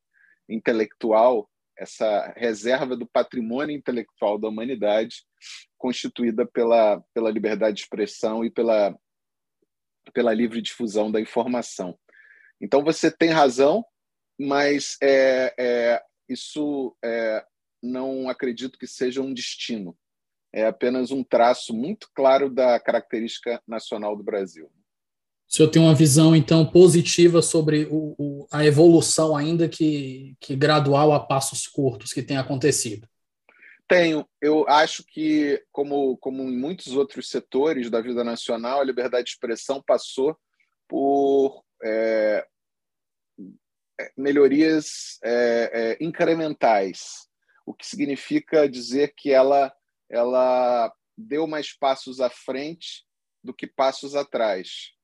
intelectual, 0.48 1.50
essa 1.78 2.32
reserva 2.36 2.96
do 2.96 3.06
patrimônio 3.06 3.76
intelectual 3.76 4.38
da 4.38 4.48
humanidade, 4.48 5.24
constituída 5.76 6.46
pela, 6.46 7.02
pela 7.14 7.30
liberdade 7.30 7.76
de 7.76 7.82
expressão 7.82 8.44
e 8.44 8.50
pela, 8.50 8.96
pela 10.12 10.34
livre 10.34 10.60
difusão 10.60 11.10
da 11.10 11.20
informação. 11.20 11.98
Então, 12.60 12.82
você 12.82 13.10
tem 13.10 13.30
razão, 13.30 13.84
mas 14.38 14.96
é, 15.02 15.54
é, 15.58 16.02
isso 16.28 16.96
é, 17.04 17.44
não 17.82 18.28
acredito 18.28 18.78
que 18.78 18.86
seja 18.86 19.22
um 19.22 19.32
destino. 19.32 19.96
É 20.52 20.66
apenas 20.66 21.10
um 21.10 21.22
traço 21.22 21.74
muito 21.74 22.08
claro 22.14 22.50
da 22.50 22.80
característica 22.80 23.62
nacional 23.66 24.16
do 24.16 24.24
Brasil. 24.24 24.70
O 25.50 25.54
senhor 25.54 25.70
tem 25.70 25.80
uma 25.80 25.94
visão, 25.94 26.36
então, 26.36 26.66
positiva 26.66 27.40
sobre 27.40 27.88
o, 27.90 28.14
o, 28.18 28.46
a 28.52 28.66
evolução, 28.66 29.34
ainda 29.34 29.66
que, 29.66 30.36
que 30.38 30.54
gradual, 30.54 31.14
a 31.14 31.20
passos 31.20 31.66
curtos, 31.66 32.12
que 32.12 32.22
tem 32.22 32.36
acontecido? 32.36 33.08
Tenho. 33.88 34.28
Eu 34.42 34.68
acho 34.68 35.02
que, 35.04 35.64
como, 35.72 36.18
como 36.18 36.42
em 36.42 36.56
muitos 36.56 36.94
outros 36.94 37.30
setores 37.30 37.88
da 37.88 38.02
vida 38.02 38.22
nacional, 38.22 38.80
a 38.80 38.84
liberdade 38.84 39.24
de 39.24 39.30
expressão 39.30 39.82
passou 39.82 40.36
por 40.86 41.64
é, 41.82 42.46
é 43.98 44.12
melhorias 44.18 45.18
é, 45.24 45.70
é, 45.72 46.04
incrementais, 46.04 47.26
o 47.64 47.72
que 47.72 47.86
significa 47.86 48.68
dizer 48.68 49.14
que 49.16 49.32
ela, 49.32 49.72
ela 50.10 50.92
deu 51.16 51.46
mais 51.46 51.72
passos 51.72 52.20
à 52.20 52.28
frente 52.28 53.06
do 53.42 53.54
que 53.54 53.66
passos 53.66 54.14
atrás 54.14 54.97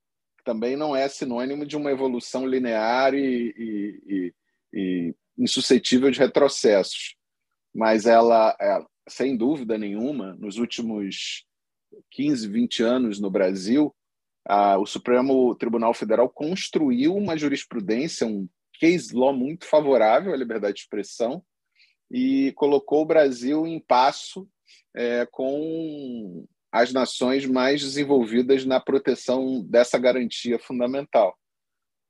também 0.45 0.77
não 0.77 0.95
é 0.95 1.09
sinônimo 1.09 1.67
de 1.67 1.77
uma 1.77 1.91
evolução 1.91 2.47
linear 2.47 3.15
e, 3.15 3.55
e, 3.57 4.35
e, 4.73 5.15
insuscetível 5.39 6.11
de 6.11 6.19
retrocessos. 6.19 7.17
Mas 7.75 8.07
ela, 8.07 8.57
ela, 8.61 8.87
sem 9.09 9.37
dúvida 9.37 9.77
nenhuma, 9.79 10.35
nos 10.35 10.59
últimos 10.59 11.45
15, 12.11 12.49
20 12.49 12.83
anos 12.83 13.21
no 13.21 13.31
Brasil, 13.31 13.95
a, 14.47 14.79
o 14.79 14.87
Supremo 14.87 15.55
Tribunal 15.55 15.95
Federal 15.95 16.29
construiu 16.29 17.17
uma 17.17 17.37
jurisprudência, 17.37 18.27
um 18.27 18.49
case 18.75 19.15
law 19.15 19.33
muito 19.33 19.65
favorável 19.67 20.33
à 20.33 20.37
liberdade 20.37 20.75
de 20.75 20.81
expressão 20.81 21.43
e 22.11 22.53
colocou 22.53 23.03
o 23.03 23.07
Brasil 23.07 23.67
em 23.67 23.81
passo 23.81 24.49
é, 24.95 25.27
com 25.27 26.47
as 26.75 26.93
nações 26.93 27.47
mais 27.47 27.81
desenvolvidas 27.81 28.65
na 28.65 28.81
proteção 28.81 29.63
dessa 29.63 29.97
garantia 29.97 30.59
fundamental. 30.59 31.39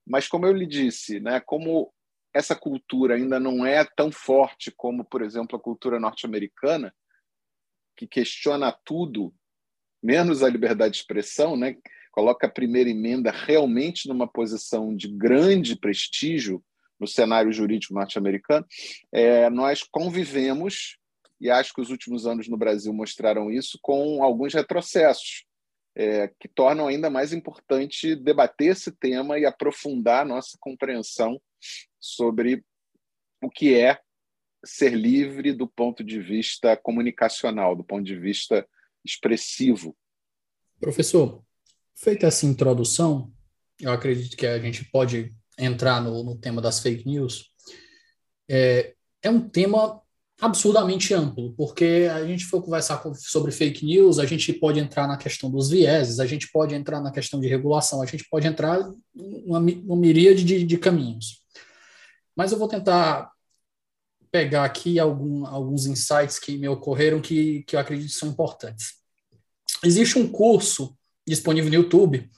Mas, 0.06 0.26
como 0.26 0.47
eu 0.47 0.54
lhe 0.54 0.64
disse, 0.64 1.21
né, 1.21 1.38
como 1.38 1.92
essa 2.33 2.56
cultura 2.56 3.14
ainda 3.14 3.38
não 3.38 3.66
é 3.66 3.85
tão 3.85 4.11
forte 4.11 4.73
como, 4.75 5.04
por 5.04 5.21
exemplo, 5.21 5.54
a 5.59 5.61
cultura 5.61 6.00
norte-americana, 6.00 6.94
que 7.94 8.06
questiona 8.06 8.73
tudo, 8.87 9.35
menos 10.02 10.42
a 10.42 10.49
liberdade 10.49 10.94
de 10.94 11.00
expressão, 11.00 11.59
né, 11.59 11.76
coloca 12.11 12.47
a 12.47 12.50
primeira 12.50 12.88
emenda 12.88 13.30
realmente 13.30 14.09
numa 14.09 14.26
posição 14.26 14.97
de 14.97 15.09
grande 15.09 15.76
prestígio 15.76 16.64
no 16.99 17.06
cenário 17.06 17.52
jurídico 17.52 17.92
norte-americano, 17.92 18.64
é, 19.12 19.50
nós 19.50 19.83
convivemos 19.83 20.97
e 21.44 21.50
acho 21.50 21.74
que 21.74 21.80
os 21.82 21.90
últimos 21.90 22.26
anos 22.26 22.48
no 22.48 22.56
Brasil 22.56 22.90
mostraram 22.90 23.52
isso 23.52 23.78
com 23.82 24.24
alguns 24.24 24.54
retrocessos, 24.54 25.44
é, 25.94 26.28
que 26.40 26.48
tornam 26.48 26.88
ainda 26.88 27.10
mais 27.10 27.34
importante 27.34 28.16
debater 28.16 28.68
esse 28.72 28.90
tema 28.90 29.38
e 29.38 29.44
aprofundar 29.44 30.22
a 30.22 30.24
nossa 30.24 30.56
compreensão 30.58 31.38
sobre 32.00 32.64
o 33.42 33.50
que 33.50 33.74
é 33.74 34.00
ser 34.64 34.94
livre 34.94 35.52
do 35.52 35.68
ponto 35.68 36.02
de 36.02 36.18
vista 36.18 36.78
comunicacional, 36.78 37.76
do 37.76 37.84
ponto 37.84 38.04
de 38.04 38.18
vista 38.18 38.66
expressivo. 39.04 39.94
Professor, 40.80 41.44
feita 41.94 42.26
essa 42.26 42.46
introdução, 42.46 43.30
eu 43.78 43.92
acredito 43.92 44.34
que 44.34 44.46
a 44.46 44.58
gente 44.58 44.82
pode 44.86 45.30
entrar 45.58 46.00
no, 46.00 46.24
no 46.24 46.38
tema 46.38 46.62
das 46.62 46.80
fake 46.80 47.06
news. 47.06 47.52
É, 48.48 48.94
é 49.22 49.28
um 49.28 49.46
tema 49.46 50.02
absurdamente 50.44 51.14
amplo, 51.14 51.52
porque 51.56 52.08
a 52.12 52.24
gente 52.26 52.44
for 52.44 52.62
conversar 52.62 53.02
sobre 53.16 53.50
fake 53.50 53.84
news, 53.84 54.18
a 54.18 54.26
gente 54.26 54.52
pode 54.52 54.78
entrar 54.78 55.08
na 55.08 55.16
questão 55.16 55.50
dos 55.50 55.70
vieses, 55.70 56.20
a 56.20 56.26
gente 56.26 56.50
pode 56.52 56.74
entrar 56.74 57.00
na 57.00 57.10
questão 57.10 57.40
de 57.40 57.48
regulação, 57.48 58.02
a 58.02 58.06
gente 58.06 58.28
pode 58.28 58.46
entrar 58.46 58.78
uma, 59.14 59.58
uma 59.58 59.96
miríade 59.96 60.44
de, 60.44 60.64
de 60.64 60.76
caminhos. 60.76 61.42
Mas 62.36 62.52
eu 62.52 62.58
vou 62.58 62.68
tentar 62.68 63.30
pegar 64.30 64.64
aqui 64.64 64.98
algum, 64.98 65.46
alguns 65.46 65.86
insights 65.86 66.38
que 66.38 66.58
me 66.58 66.68
ocorreram 66.68 67.20
que, 67.20 67.62
que 67.62 67.76
eu 67.76 67.80
acredito 67.80 68.12
são 68.12 68.28
importantes. 68.28 68.94
Existe 69.82 70.18
um 70.18 70.28
curso 70.28 70.96
disponível 71.26 71.70
no 71.70 71.76
YouTube 71.76 72.28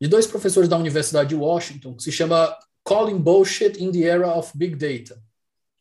de 0.00 0.08
dois 0.08 0.26
professores 0.26 0.68
da 0.68 0.78
Universidade 0.78 1.30
de 1.30 1.34
Washington 1.34 1.94
que 1.96 2.02
se 2.02 2.12
chama 2.12 2.56
Calling 2.84 3.18
Bullshit 3.18 3.82
in 3.82 3.90
the 3.90 4.04
Era 4.04 4.36
of 4.36 4.56
Big 4.56 4.76
Data. 4.76 5.20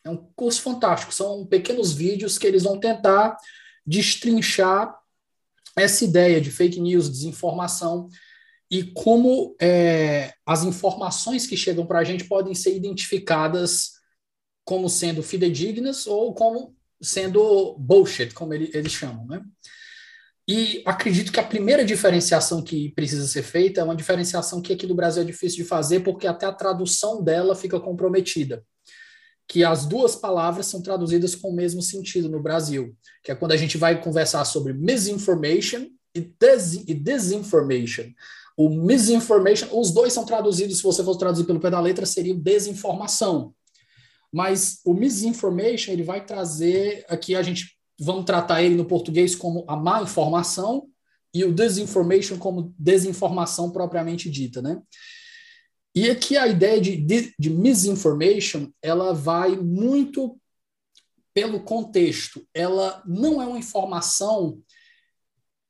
É 0.03 0.10
um 0.10 0.17
curso 0.36 0.62
fantástico, 0.62 1.13
são 1.13 1.46
pequenos 1.46 1.93
vídeos 1.93 2.38
que 2.38 2.48
eles 2.48 2.63
vão 2.63 2.79
tentar 2.79 3.38
destrinchar 3.86 4.96
essa 5.77 6.03
ideia 6.03 6.41
de 6.41 6.51
fake 6.51 6.79
news, 6.79 7.10
desinformação 7.10 8.10
e 8.70 8.84
como 8.84 9.55
é, 9.62 10.34
as 10.46 10.63
informações 10.63 11.46
que 11.46 11.58
chegam 11.58 11.86
para 11.86 12.00
a 12.00 12.03
gente 12.03 12.24
podem 12.24 12.55
ser 12.55 12.75
identificadas 12.75 13.91
como 14.63 14.89
sendo 14.89 15.22
fidedignas 15.22 16.08
ou 16.08 16.34
como 16.34 16.75
sendo 17.01 17.75
bullshit, 17.77 18.34
como 18.34 18.53
ele, 18.53 18.72
eles 18.74 18.91
chamam, 18.91 19.25
né? 19.27 19.41
E 20.48 20.81
acredito 20.86 21.31
que 21.31 21.39
a 21.39 21.46
primeira 21.46 21.86
diferenciação 21.86 22.63
que 22.63 22.91
precisa 22.91 23.27
ser 23.27 23.43
feita 23.43 23.81
é 23.81 23.84
uma 23.84 23.96
diferenciação 23.96 24.62
que 24.62 24.74
aqui 24.74 24.88
no 24.88 24.96
Brasil 24.96 25.22
é 25.22 25.25
difícil 25.25 25.63
de 25.63 25.70
fazer, 25.70 26.01
porque 26.01 26.25
até 26.25 26.46
a 26.46 26.53
tradução 26.53 27.24
dela 27.24 27.55
fica 27.55 27.79
comprometida. 27.79 28.65
Que 29.48 29.63
as 29.63 29.86
duas 29.86 30.15
palavras 30.15 30.67
são 30.67 30.81
traduzidas 30.81 31.36
com 31.36 31.50
o 31.50 31.55
mesmo 31.55 31.81
sentido 31.81 32.29
no 32.29 32.41
Brasil, 32.41 32.95
que 33.24 33.31
é 33.31 33.36
quando 33.36 33.51
a 33.51 33.57
gente 33.57 33.77
vai 33.77 34.01
conversar 34.01 34.45
sobre 34.45 34.74
misinformation 34.74 35.88
e, 36.15 36.21
des 36.21 36.75
e 36.88 36.93
disinformation. 36.93 38.05
O 38.57 38.69
misinformation, 38.69 39.67
os 39.71 39.91
dois 39.91 40.13
são 40.13 40.25
traduzidos, 40.25 40.77
se 40.77 40.83
você 40.83 41.03
for 41.03 41.15
traduzir 41.15 41.45
pelo 41.45 41.60
pé 41.60 41.69
da 41.69 41.79
letra, 41.79 42.05
seria 42.05 42.33
desinformação. 42.33 43.53
Mas 44.31 44.79
o 44.86 44.93
misinformation, 44.93 45.91
ele 45.91 46.03
vai 46.03 46.25
trazer, 46.25 47.05
aqui 47.10 47.36
a 47.36 47.41
gente, 47.41 47.77
vamos 48.00 48.25
tratar 48.25 48.63
ele 48.63 48.75
no 48.75 48.86
português 48.86 49.36
como 49.36 49.65
a 49.67 49.75
má 49.75 50.01
informação 50.01 50.88
e 51.33 51.43
o 51.43 51.53
disinformation 51.53 52.38
como 52.38 52.74
desinformação 52.77 53.71
propriamente 53.71 54.29
dita, 54.29 54.62
né? 54.62 54.81
E 55.93 56.10
aqui 56.10 56.38
a 56.38 56.48
ideia 56.48 56.79
de, 56.79 56.95
de, 56.98 57.33
de 57.38 57.50
misinformation, 57.50 58.71
ela 58.81 59.13
vai 59.13 59.55
muito 59.57 60.39
pelo 61.33 61.62
contexto. 61.62 62.45
Ela 62.53 63.01
não 63.05 63.41
é 63.41 63.45
uma 63.45 63.60
informação 63.60 64.62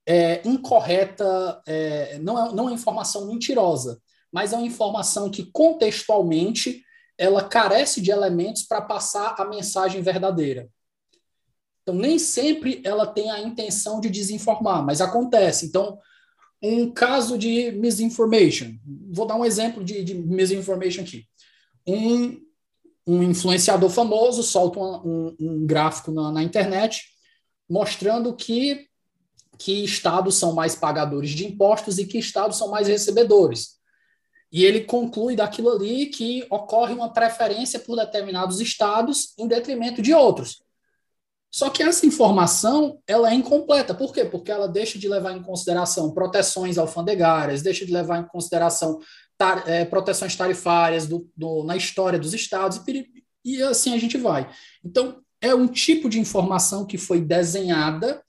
é, 0.05 0.47
incorreta, 0.47 1.61
é, 1.65 2.19
não, 2.19 2.47
é, 2.47 2.53
não 2.53 2.69
é 2.69 2.73
informação 2.73 3.27
mentirosa, 3.27 4.01
mas 4.31 4.53
é 4.53 4.57
uma 4.57 4.65
informação 4.65 5.29
que 5.29 5.51
contextualmente 5.51 6.83
ela 7.17 7.47
carece 7.47 8.01
de 8.01 8.11
elementos 8.11 8.63
para 8.63 8.81
passar 8.81 9.35
a 9.37 9.45
mensagem 9.45 10.01
verdadeira. 10.01 10.69
Então, 11.81 11.95
nem 11.95 12.17
sempre 12.19 12.81
ela 12.83 13.07
tem 13.07 13.29
a 13.31 13.39
intenção 13.41 13.99
de 13.99 14.09
desinformar, 14.09 14.83
mas 14.83 15.01
acontece. 15.01 15.65
Então, 15.65 15.99
um 16.61 16.91
caso 16.91 17.37
de 17.37 17.71
misinformation. 17.71 18.75
Vou 19.11 19.25
dar 19.25 19.35
um 19.35 19.45
exemplo 19.45 19.83
de, 19.83 20.03
de 20.03 20.13
misinformation 20.13 21.01
aqui. 21.01 21.25
Um, 21.87 22.39
um 23.07 23.23
influenciador 23.23 23.89
famoso 23.89 24.43
solta 24.43 24.79
um, 24.79 25.35
um 25.39 25.65
gráfico 25.65 26.11
na, 26.11 26.31
na, 26.31 26.43
internet 26.43 27.05
mostrando 27.67 28.35
que, 28.35 28.87
que 29.57 29.83
estados 29.83 30.35
são 30.35 30.53
mais 30.53 30.75
pagadores 30.75 31.31
de 31.31 31.47
impostos 31.47 31.97
e 31.97 32.05
que 32.05 32.19
estados 32.19 32.57
são 32.57 32.69
mais 32.69 32.87
recebedores. 32.87 33.79
E 34.51 34.65
ele 34.65 34.81
conclui 34.81 35.35
daquilo 35.35 35.69
ali 35.69 36.07
que 36.07 36.45
ocorre 36.49 36.93
uma 36.93 37.11
preferência 37.11 37.79
por 37.79 37.95
determinados 37.95 38.59
estados 38.59 39.33
em 39.37 39.47
detrimento 39.47 40.01
de 40.01 40.13
outros. 40.13 40.61
Só 41.51 41.69
que 41.69 41.83
essa 41.83 42.05
informação 42.05 43.01
ela 43.05 43.29
é 43.29 43.33
incompleta. 43.33 43.93
Por 43.93 44.13
quê? 44.13 44.23
Porque 44.23 44.49
ela 44.49 44.67
deixa 44.67 44.97
de 44.97 45.09
levar 45.09 45.33
em 45.33 45.43
consideração 45.43 46.13
proteções 46.13 46.77
alfandegárias, 46.77 47.61
deixa 47.61 47.85
de 47.85 47.91
levar 47.91 48.19
em 48.19 48.27
consideração 48.27 48.99
tar, 49.37 49.67
é, 49.67 49.83
proteções 49.83 50.35
tarifárias 50.35 51.05
do, 51.05 51.29
do, 51.35 51.63
na 51.65 51.75
história 51.75 52.17
dos 52.17 52.33
estados, 52.33 52.79
e, 52.87 53.05
e 53.43 53.61
assim 53.63 53.93
a 53.93 53.97
gente 53.97 54.17
vai. 54.17 54.49
Então, 54.83 55.21
é 55.41 55.53
um 55.53 55.67
tipo 55.67 56.07
de 56.07 56.19
informação 56.19 56.85
que 56.85 56.97
foi 56.97 57.19
desenhada 57.19 58.23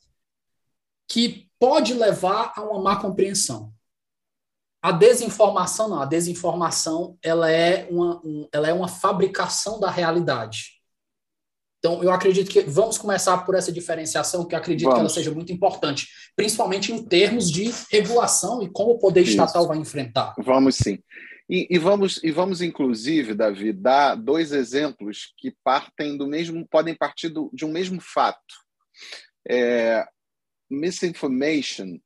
que 1.08 1.48
pode 1.60 1.94
levar 1.94 2.52
a 2.56 2.62
uma 2.62 2.82
má 2.82 2.96
compreensão. 2.96 3.72
A 4.82 4.90
desinformação 4.90 5.88
não, 5.88 6.02
a 6.02 6.06
desinformação 6.06 7.16
ela 7.22 7.48
é 7.48 7.86
uma, 7.88 8.20
um, 8.24 8.48
ela 8.50 8.66
é 8.66 8.72
uma 8.72 8.88
fabricação 8.88 9.78
da 9.78 9.88
realidade. 9.88 10.81
Então, 11.84 12.00
eu 12.00 12.12
acredito 12.12 12.48
que 12.48 12.60
vamos 12.60 12.96
começar 12.96 13.38
por 13.38 13.56
essa 13.56 13.72
diferenciação, 13.72 14.46
que 14.46 14.54
eu 14.54 14.58
acredito 14.58 14.84
vamos. 14.84 14.94
que 14.94 15.00
ela 15.00 15.08
seja 15.08 15.32
muito 15.32 15.52
importante, 15.52 16.06
principalmente 16.36 16.92
em 16.92 17.04
termos 17.04 17.50
de 17.50 17.72
regulação 17.90 18.62
e 18.62 18.70
como 18.70 18.92
o 18.92 18.98
poder 19.00 19.22
Isso. 19.22 19.32
estatal 19.32 19.66
vai 19.66 19.78
enfrentar. 19.78 20.32
Vamos 20.38 20.76
sim. 20.76 21.00
E, 21.50 21.66
e, 21.68 21.78
vamos, 21.80 22.22
e 22.22 22.30
vamos, 22.30 22.62
inclusive, 22.62 23.34
Davi, 23.34 23.72
dar 23.72 24.14
dois 24.14 24.52
exemplos 24.52 25.34
que 25.36 25.52
partem 25.64 26.16
do 26.16 26.28
mesmo, 26.28 26.64
podem 26.70 26.94
partir 26.94 27.30
do, 27.30 27.50
de 27.52 27.64
um 27.64 27.72
mesmo 27.72 28.00
fato. 28.00 28.38
É, 29.50 30.06
misinformation 30.70 31.98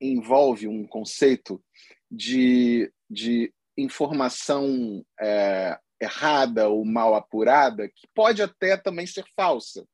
envolve 0.00 0.66
um 0.66 0.84
conceito 0.88 1.62
de, 2.10 2.92
de 3.08 3.54
informação 3.78 5.04
é, 5.20 5.78
errada 6.00 6.68
ou 6.68 6.84
mal 6.84 7.14
apurada, 7.14 7.88
que 7.88 8.08
pode 8.14 8.42
até 8.42 8.76
também 8.76 9.06
ser 9.06 9.24
falsa, 9.36 9.86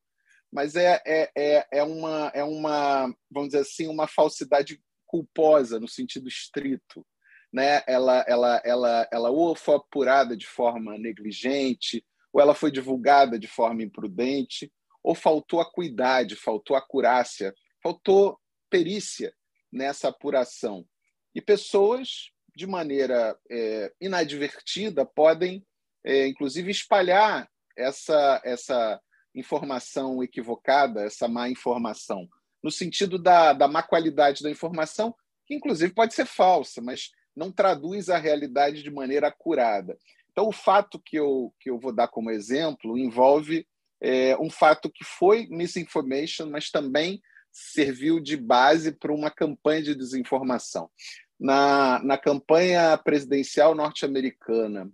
mas 0.52 0.76
é, 0.76 1.02
é, 1.04 1.30
é, 1.36 1.66
é, 1.72 1.82
uma, 1.82 2.30
é 2.34 2.44
uma, 2.44 3.14
vamos 3.30 3.50
dizer 3.50 3.60
assim, 3.60 3.88
uma 3.88 4.06
falsidade 4.06 4.80
culposa 5.06 5.80
no 5.80 5.88
sentido 5.88 6.28
estrito. 6.28 7.06
Né? 7.52 7.82
Ela, 7.86 8.24
ela, 8.28 8.62
ela, 8.64 9.08
ela 9.12 9.30
ou 9.30 9.54
foi 9.54 9.76
apurada 9.76 10.36
de 10.36 10.46
forma 10.46 10.96
negligente, 10.98 12.04
ou 12.32 12.40
ela 12.40 12.54
foi 12.54 12.70
divulgada 12.70 13.38
de 13.38 13.46
forma 13.46 13.82
imprudente, 13.82 14.72
ou 15.02 15.14
faltou 15.14 15.60
acuidade, 15.60 16.36
faltou 16.36 16.76
acurácia, 16.76 17.54
faltou 17.82 18.38
perícia 18.68 19.32
nessa 19.72 20.08
apuração. 20.08 20.86
E 21.34 21.40
pessoas, 21.40 22.30
de 22.54 22.66
maneira 22.66 23.38
é, 23.50 23.92
inadvertida, 24.00 25.04
podem, 25.04 25.64
é, 26.06 26.28
inclusive, 26.28 26.70
espalhar 26.70 27.48
essa, 27.76 28.40
essa 28.44 29.00
informação 29.34 30.22
equivocada, 30.22 31.02
essa 31.02 31.26
má 31.26 31.48
informação, 31.50 32.28
no 32.62 32.70
sentido 32.70 33.18
da, 33.18 33.52
da 33.52 33.66
má 33.66 33.82
qualidade 33.82 34.42
da 34.42 34.50
informação, 34.50 35.14
que, 35.44 35.54
inclusive, 35.54 35.92
pode 35.92 36.14
ser 36.14 36.24
falsa, 36.24 36.80
mas 36.80 37.10
não 37.34 37.50
traduz 37.50 38.08
a 38.08 38.16
realidade 38.16 38.82
de 38.82 38.90
maneira 38.90 39.28
acurada. 39.28 39.98
Então, 40.30 40.48
o 40.48 40.52
fato 40.52 40.98
que 40.98 41.16
eu, 41.16 41.52
que 41.60 41.68
eu 41.68 41.78
vou 41.78 41.92
dar 41.92 42.08
como 42.08 42.30
exemplo 42.30 42.96
envolve 42.96 43.66
é, 44.00 44.36
um 44.38 44.48
fato 44.48 44.90
que 44.90 45.04
foi 45.04 45.46
misinformation, 45.50 46.46
mas 46.46 46.70
também 46.70 47.20
serviu 47.50 48.20
de 48.20 48.36
base 48.36 48.92
para 48.92 49.12
uma 49.12 49.30
campanha 49.30 49.82
de 49.82 49.94
desinformação 49.94 50.90
na, 51.38 52.02
na 52.02 52.18
campanha 52.18 52.96
presidencial 52.98 53.74
norte-americana, 53.74 54.90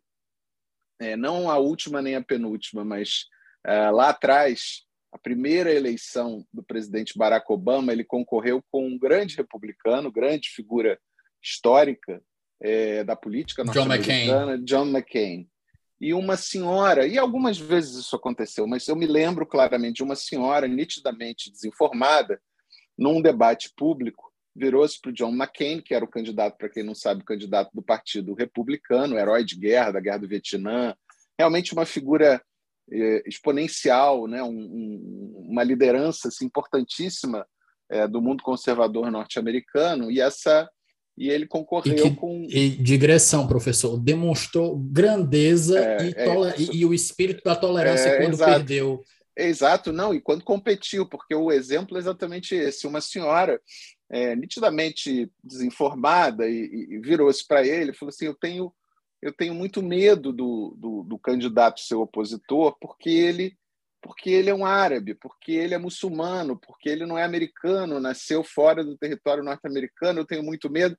é, 1.00 1.16
não 1.16 1.50
a 1.50 1.58
última 1.58 2.00
nem 2.00 2.14
a 2.14 2.22
penúltima, 2.22 2.84
mas 2.84 3.26
é, 3.64 3.90
lá 3.90 4.10
atrás, 4.10 4.84
a 5.12 5.18
primeira 5.18 5.72
eleição 5.72 6.46
do 6.52 6.62
presidente 6.62 7.16
Barack 7.16 7.50
Obama, 7.52 7.92
ele 7.92 8.04
concorreu 8.04 8.62
com 8.70 8.86
um 8.86 8.98
grande 8.98 9.36
republicano, 9.36 10.10
grande 10.10 10.48
figura 10.48 10.98
histórica 11.42 12.22
é, 12.60 13.04
da 13.04 13.16
política 13.16 13.64
norte-americana, 13.64 14.58
John 14.58 14.86
McCain. 14.86 15.48
E 16.00 16.14
uma 16.14 16.36
senhora, 16.36 17.06
e 17.06 17.16
algumas 17.16 17.58
vezes 17.58 17.96
isso 17.96 18.16
aconteceu, 18.16 18.66
mas 18.66 18.88
eu 18.88 18.96
me 18.96 19.06
lembro 19.06 19.46
claramente 19.46 19.96
de 19.96 20.02
uma 20.02 20.16
senhora 20.16 20.66
nitidamente 20.66 21.50
desinformada 21.50 22.40
num 22.98 23.22
debate 23.22 23.72
público 23.76 24.31
virou-se 24.54 25.00
para 25.00 25.10
o 25.10 25.14
John 25.14 25.32
McCain, 25.32 25.80
que 25.80 25.94
era 25.94 26.04
o 26.04 26.08
candidato, 26.08 26.56
para 26.58 26.68
quem 26.68 26.82
não 26.82 26.94
sabe, 26.94 27.22
o 27.22 27.26
candidato 27.26 27.70
do 27.72 27.82
Partido 27.82 28.34
Republicano, 28.34 29.18
herói 29.18 29.44
de 29.44 29.56
guerra, 29.56 29.92
da 29.92 30.00
Guerra 30.00 30.18
do 30.18 30.28
Vietnã, 30.28 30.94
realmente 31.38 31.72
uma 31.72 31.86
figura 31.86 32.42
eh, 32.90 33.22
exponencial, 33.26 34.26
né? 34.26 34.42
Um, 34.42 34.48
um, 34.48 35.46
uma 35.50 35.62
liderança 35.62 36.28
assim, 36.28 36.44
importantíssima 36.44 37.46
é, 37.92 38.08
do 38.08 38.22
mundo 38.22 38.42
conservador 38.42 39.10
norte-americano 39.10 40.10
e 40.10 40.20
essa 40.20 40.68
e 41.16 41.28
ele 41.28 41.46
concorreu 41.46 41.94
e 41.94 42.02
que, 42.02 42.16
com 42.16 42.46
e 42.48 42.70
digressão, 42.70 43.46
professor, 43.46 43.98
demonstrou 43.98 44.78
grandeza 44.78 45.78
é, 45.78 46.04
e, 46.06 46.14
é, 46.16 46.74
e, 46.74 46.86
o 46.86 46.94
espírito 46.94 47.44
da 47.44 47.54
tolerância 47.54 48.08
é, 48.08 48.16
quando 48.16 48.32
exato. 48.32 48.50
perdeu. 48.50 49.02
Exato, 49.36 49.92
não, 49.92 50.14
e 50.14 50.20
quando 50.22 50.42
competiu, 50.42 51.06
porque 51.06 51.34
o 51.34 51.52
exemplo 51.52 51.98
é 51.98 52.00
exatamente 52.00 52.54
esse. 52.54 52.86
Uma 52.86 53.02
senhora 53.02 53.60
é, 54.12 54.36
nitidamente 54.36 55.32
desinformada 55.42 56.46
e, 56.46 56.88
e 56.90 56.98
virou-se 56.98 57.44
para 57.46 57.66
ele 57.66 57.90
e 57.90 57.94
falou 57.94 58.10
assim: 58.10 58.26
Eu 58.26 58.34
tenho, 58.34 58.72
eu 59.22 59.32
tenho 59.32 59.54
muito 59.54 59.82
medo 59.82 60.32
do, 60.32 60.76
do, 60.76 61.02
do 61.04 61.18
candidato 61.18 61.80
seu 61.80 62.02
opositor, 62.02 62.76
porque 62.78 63.08
ele 63.08 63.56
porque 64.04 64.30
ele 64.30 64.50
é 64.50 64.54
um 64.54 64.66
árabe, 64.66 65.14
porque 65.14 65.52
ele 65.52 65.74
é 65.74 65.78
muçulmano, 65.78 66.58
porque 66.58 66.88
ele 66.88 67.06
não 67.06 67.16
é 67.16 67.22
americano, 67.22 68.00
nasceu 68.00 68.42
fora 68.42 68.82
do 68.82 68.98
território 68.98 69.44
norte-americano, 69.44 70.18
eu 70.18 70.26
tenho 70.26 70.42
muito 70.42 70.68
medo. 70.68 70.98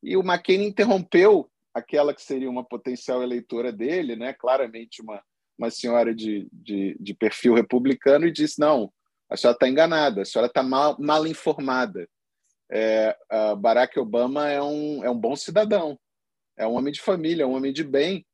E 0.00 0.16
o 0.16 0.20
McCain 0.20 0.64
interrompeu 0.64 1.50
aquela 1.74 2.14
que 2.14 2.22
seria 2.22 2.48
uma 2.48 2.64
potencial 2.64 3.20
eleitora 3.20 3.72
dele, 3.72 4.14
né? 4.14 4.32
claramente 4.32 5.02
uma, 5.02 5.20
uma 5.58 5.70
senhora 5.72 6.14
de, 6.14 6.48
de, 6.52 6.96
de 7.00 7.14
perfil 7.14 7.52
republicano, 7.52 8.28
e 8.28 8.32
disse: 8.32 8.60
não, 8.60 8.92
a 9.28 9.36
senhora 9.36 9.56
está 9.56 9.68
enganada, 9.68 10.22
a 10.22 10.24
senhora 10.24 10.46
está 10.46 10.62
mal, 10.62 10.96
mal 11.00 11.26
informada. 11.26 12.08
É, 12.70 13.16
Barack 13.58 13.98
Obama 13.98 14.48
é 14.48 14.62
um, 14.62 15.04
é 15.04 15.10
um 15.10 15.18
bom 15.18 15.36
cidadão, 15.36 15.98
é 16.56 16.66
um 16.66 16.74
homem 16.74 16.92
de 16.92 17.00
família, 17.00 17.44
é 17.44 17.46
um 17.46 17.54
homem 17.54 17.72
de 17.72 17.84
bem, 17.84 18.26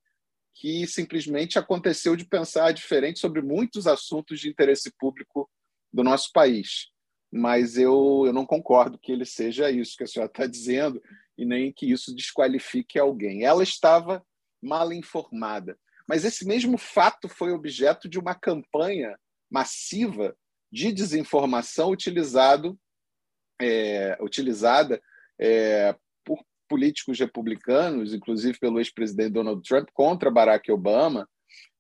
que 0.55 0.87
simplesmente 0.87 1.59
aconteceu 1.59 2.15
de 2.15 2.25
pensar 2.25 2.73
diferente 2.73 3.19
sobre 3.19 3.41
muitos 3.41 3.87
assuntos 3.87 4.41
de 4.41 4.49
interesse 4.49 4.93
público 4.99 5.49
do 5.93 6.03
nosso 6.03 6.31
país. 6.33 6.89
Mas 7.31 7.79
eu, 7.79 8.25
eu 8.27 8.33
não 8.33 8.45
concordo 8.45 8.99
que 8.99 9.11
ele 9.11 9.25
seja 9.25 9.71
isso 9.71 9.97
que 9.97 10.05
a 10.05 10.07
senhora 10.07 10.31
está 10.31 10.47
dizendo 10.47 11.03
e 11.37 11.47
nem 11.47 11.73
que 11.73 11.91
isso 11.91 12.15
desqualifique 12.15 12.99
alguém. 12.99 13.45
Ela 13.45 13.63
estava 13.63 14.25
mal 14.63 14.93
informada. 14.93 15.79
Mas 16.07 16.25
esse 16.25 16.47
mesmo 16.47 16.77
fato 16.77 17.29
foi 17.29 17.53
objeto 17.53 18.09
de 18.09 18.19
uma 18.19 18.35
campanha 18.35 19.19
massiva 19.51 20.37
de 20.71 20.93
desinformação 20.93 21.91
utilizado, 21.91 22.79
é, 23.63 24.19
utilizada 24.21 25.01
é, 25.41 25.95
políticos 26.69 27.19
republicanos, 27.19 28.15
inclusive 28.15 28.59
pelo 28.59 28.79
ex-presidente 28.79 29.33
Donald 29.33 29.61
Trump, 29.63 29.89
contra 29.93 30.31
Barack 30.31 30.73
Obama. 30.73 31.29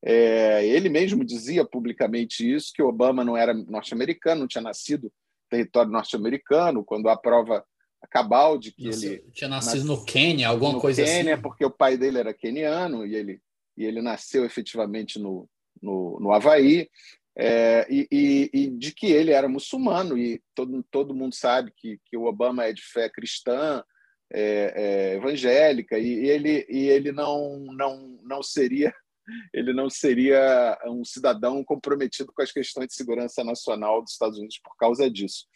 É, 0.04 0.66
ele 0.66 0.88
mesmo 0.88 1.24
dizia 1.24 1.64
publicamente 1.64 2.50
isso, 2.50 2.72
que 2.74 2.82
Obama 2.82 3.24
não 3.24 3.36
era 3.36 3.54
norte-americano, 3.54 4.42
não 4.42 4.48
tinha 4.48 4.60
nascido 4.60 5.04
no 5.04 5.10
território 5.48 5.90
norte-americano, 5.90 6.84
quando 6.84 7.08
a 7.08 7.16
prova 7.16 7.64
cabal 8.10 8.58
de 8.58 8.72
que 8.72 8.86
Nossa, 8.86 9.06
ele 9.06 9.24
tinha 9.32 9.48
nascido 9.48 9.84
no 9.84 10.04
Quênia, 10.04 10.48
alguma 10.48 10.72
no 10.74 10.80
coisa 10.80 11.02
Quênia, 11.02 11.34
assim. 11.34 11.42
porque 11.42 11.64
o 11.64 11.70
pai 11.70 11.96
dele 11.96 12.18
era 12.18 12.34
queniano 12.34 13.06
e 13.06 13.14
ele 13.14 13.40
e 13.74 13.86
ele 13.86 14.02
nasceu 14.02 14.44
efetivamente 14.44 15.18
no 15.18 15.48
no, 15.80 16.18
no 16.20 16.32
Havaí. 16.32 16.88
É, 17.36 17.86
e, 17.88 18.06
e, 18.12 18.50
e, 18.52 18.70
de 18.70 18.92
que 18.92 19.06
ele 19.06 19.30
era 19.30 19.48
muçulmano 19.48 20.18
e 20.18 20.42
todo, 20.54 20.84
todo 20.90 21.14
mundo 21.14 21.34
sabe 21.34 21.72
que, 21.74 21.98
que 22.04 22.16
o 22.16 22.24
Obama 22.24 22.64
é 22.64 22.74
de 22.74 22.82
fé 22.82 23.08
cristã 23.08 23.82
é, 24.30 24.74
é, 24.76 25.14
evangélica 25.16 25.98
e, 25.98 26.24
e, 26.24 26.28
ele 26.28 26.66
e 26.68 26.88
ele 26.88 27.10
não 27.10 27.58
não 27.72 28.18
não 28.22 28.42
seria 28.42 28.94
ele 29.52 29.72
não 29.72 29.88
seria 29.88 30.78
um 30.86 31.04
cidadão 31.04 31.64
comprometido 31.64 32.30
com 32.34 32.42
as 32.42 32.52
questões 32.52 32.88
de 32.88 32.94
segurança 32.94 33.42
nacional 33.42 34.02
dos 34.02 34.12
Estados 34.12 34.36
Unidos 34.36 34.58
por 34.62 34.76
causa 34.76 35.10
disso. 35.10 35.46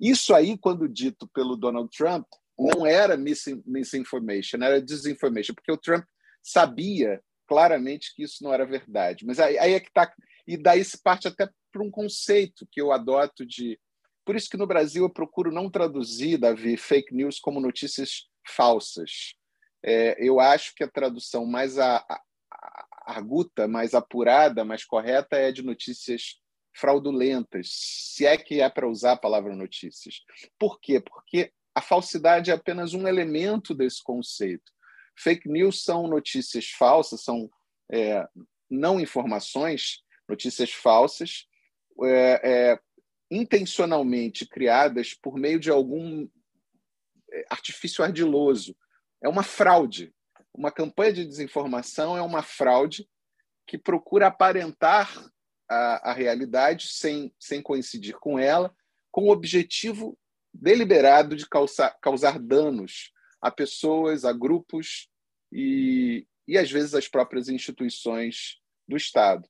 Isso 0.00 0.34
aí, 0.34 0.56
quando 0.58 0.88
dito 0.88 1.28
pelo 1.28 1.56
Donald 1.56 1.90
Trump, 1.96 2.26
não 2.58 2.86
era 2.86 3.16
misinformation, 3.16 4.58
era 4.62 4.80
disinformation, 4.80 5.54
porque 5.54 5.72
o 5.72 5.76
Trump 5.76 6.04
sabia 6.42 7.20
claramente 7.46 8.14
que 8.14 8.22
isso 8.22 8.42
não 8.42 8.52
era 8.52 8.66
verdade. 8.66 9.24
Mas 9.24 9.38
aí, 9.38 9.58
aí 9.58 9.74
é 9.74 9.80
que 9.80 9.88
está. 9.88 10.12
E 10.46 10.56
daí 10.56 10.84
se 10.84 11.02
parte 11.02 11.28
até 11.28 11.48
para 11.72 11.82
um 11.82 11.90
conceito 11.90 12.66
que 12.70 12.80
eu 12.80 12.92
adoto 12.92 13.44
de 13.44 13.78
por 14.24 14.34
isso 14.34 14.50
que 14.50 14.56
no 14.56 14.66
Brasil 14.66 15.04
eu 15.04 15.10
procuro 15.10 15.52
não 15.52 15.70
traduzir, 15.70 16.36
Davi, 16.36 16.76
fake 16.76 17.14
news 17.14 17.38
como 17.38 17.60
notícias 17.60 18.26
falsas. 18.44 19.34
É, 19.84 20.16
eu 20.18 20.40
acho 20.40 20.74
que 20.74 20.82
a 20.82 20.90
tradução 20.90 21.46
mais 21.46 21.78
a, 21.78 21.98
a, 21.98 22.22
arguta, 23.06 23.68
mais 23.68 23.94
apurada, 23.94 24.64
mais 24.64 24.84
correta 24.84 25.36
é 25.36 25.52
de 25.52 25.62
notícias 25.62 26.40
fraudulentas, 26.74 27.68
se 27.70 28.26
é 28.26 28.36
que 28.36 28.60
é 28.60 28.68
para 28.68 28.88
usar 28.88 29.12
a 29.12 29.16
palavra 29.16 29.54
notícias. 29.54 30.16
Por 30.58 30.80
quê? 30.80 31.00
Porque 31.00 31.52
a 31.72 31.80
falsidade 31.80 32.50
é 32.50 32.54
apenas 32.54 32.94
um 32.94 33.06
elemento 33.06 33.74
desse 33.74 34.02
conceito. 34.02 34.72
Fake 35.16 35.48
news 35.48 35.84
são 35.84 36.08
notícias 36.08 36.66
falsas, 36.66 37.22
são 37.22 37.48
é, 37.92 38.26
não 38.68 38.98
informações, 38.98 40.02
notícias 40.28 40.72
falsas, 40.72 41.46
é, 42.04 42.40
é, 42.72 42.80
intencionalmente 43.30 44.46
criadas 44.46 45.14
por 45.14 45.36
meio 45.38 45.58
de 45.58 45.70
algum 45.70 46.28
é, 47.32 47.44
artifício 47.50 48.04
ardiloso. 48.04 48.76
É 49.22 49.28
uma 49.28 49.42
fraude. 49.42 50.12
Uma 50.52 50.70
campanha 50.70 51.12
de 51.12 51.26
desinformação 51.26 52.16
é 52.16 52.22
uma 52.22 52.42
fraude 52.42 53.08
que 53.66 53.76
procura 53.76 54.28
aparentar 54.28 55.12
a, 55.68 56.10
a 56.10 56.12
realidade 56.12 56.88
sem, 56.88 57.34
sem 57.38 57.60
coincidir 57.60 58.16
com 58.18 58.38
ela, 58.38 58.74
com 59.10 59.24
o 59.24 59.30
objetivo 59.30 60.16
deliberado 60.52 61.36
de 61.36 61.46
causar, 61.48 61.96
causar 62.00 62.38
danos 62.38 63.12
a 63.40 63.50
pessoas, 63.50 64.24
a 64.24 64.32
grupos 64.32 65.08
e, 65.52 66.26
e, 66.46 66.56
às 66.56 66.70
vezes, 66.70 66.94
às 66.94 67.08
próprias 67.08 67.48
instituições 67.48 68.58
do 68.88 68.96
Estado. 68.96 69.48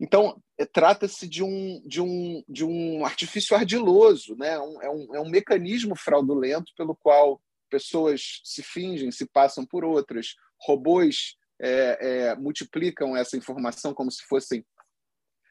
Então, 0.00 0.40
é, 0.56 0.64
trata-se 0.64 1.26
de 1.26 1.42
um, 1.42 1.82
de, 1.84 2.00
um, 2.00 2.42
de 2.48 2.64
um 2.64 3.04
artifício 3.04 3.56
ardiloso, 3.56 4.36
né? 4.36 4.58
Um, 4.58 4.82
é, 4.82 4.90
um, 4.90 5.14
é 5.16 5.20
um 5.20 5.28
mecanismo 5.28 5.96
fraudulento 5.96 6.72
pelo 6.76 6.94
qual 6.94 7.40
pessoas 7.68 8.40
se 8.44 8.62
fingem, 8.62 9.10
se 9.10 9.26
passam 9.26 9.66
por 9.66 9.84
outras, 9.84 10.34
robôs 10.60 11.36
é, 11.60 11.98
é, 12.00 12.34
multiplicam 12.36 13.16
essa 13.16 13.36
informação 13.36 13.92
como 13.92 14.10
se 14.10 14.22
fossem 14.24 14.64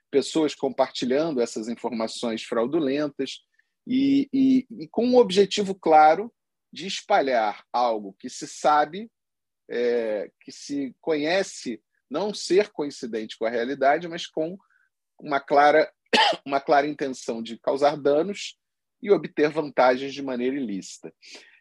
pessoas 0.10 0.56
compartilhando 0.56 1.42
essas 1.42 1.68
informações 1.68 2.44
fraudulentas 2.44 3.42
e, 3.86 4.30
e, 4.34 4.68
e 4.80 4.88
com 4.88 5.06
um 5.06 5.18
objetivo 5.18 5.76
claro 5.76 6.34
de 6.72 6.88
espalhar 6.88 7.66
algo 7.72 8.16
que 8.20 8.30
se 8.30 8.48
sabe, 8.48 9.12
é, 9.70 10.32
que 10.42 10.52
se 10.52 10.96
conhece 11.02 11.82
não 12.10 12.34
ser 12.34 12.70
coincidente 12.70 13.38
com 13.38 13.46
a 13.46 13.50
realidade, 13.50 14.08
mas 14.08 14.26
com 14.26 14.58
uma 15.20 15.40
clara, 15.40 15.92
uma 16.46 16.60
clara 16.60 16.88
intenção 16.88 17.42
de 17.42 17.58
causar 17.60 17.98
danos 17.98 18.58
e 19.02 19.12
obter 19.12 19.50
vantagens 19.50 20.14
de 20.14 20.24
maneira 20.24 20.56
ilícita. 20.56 21.14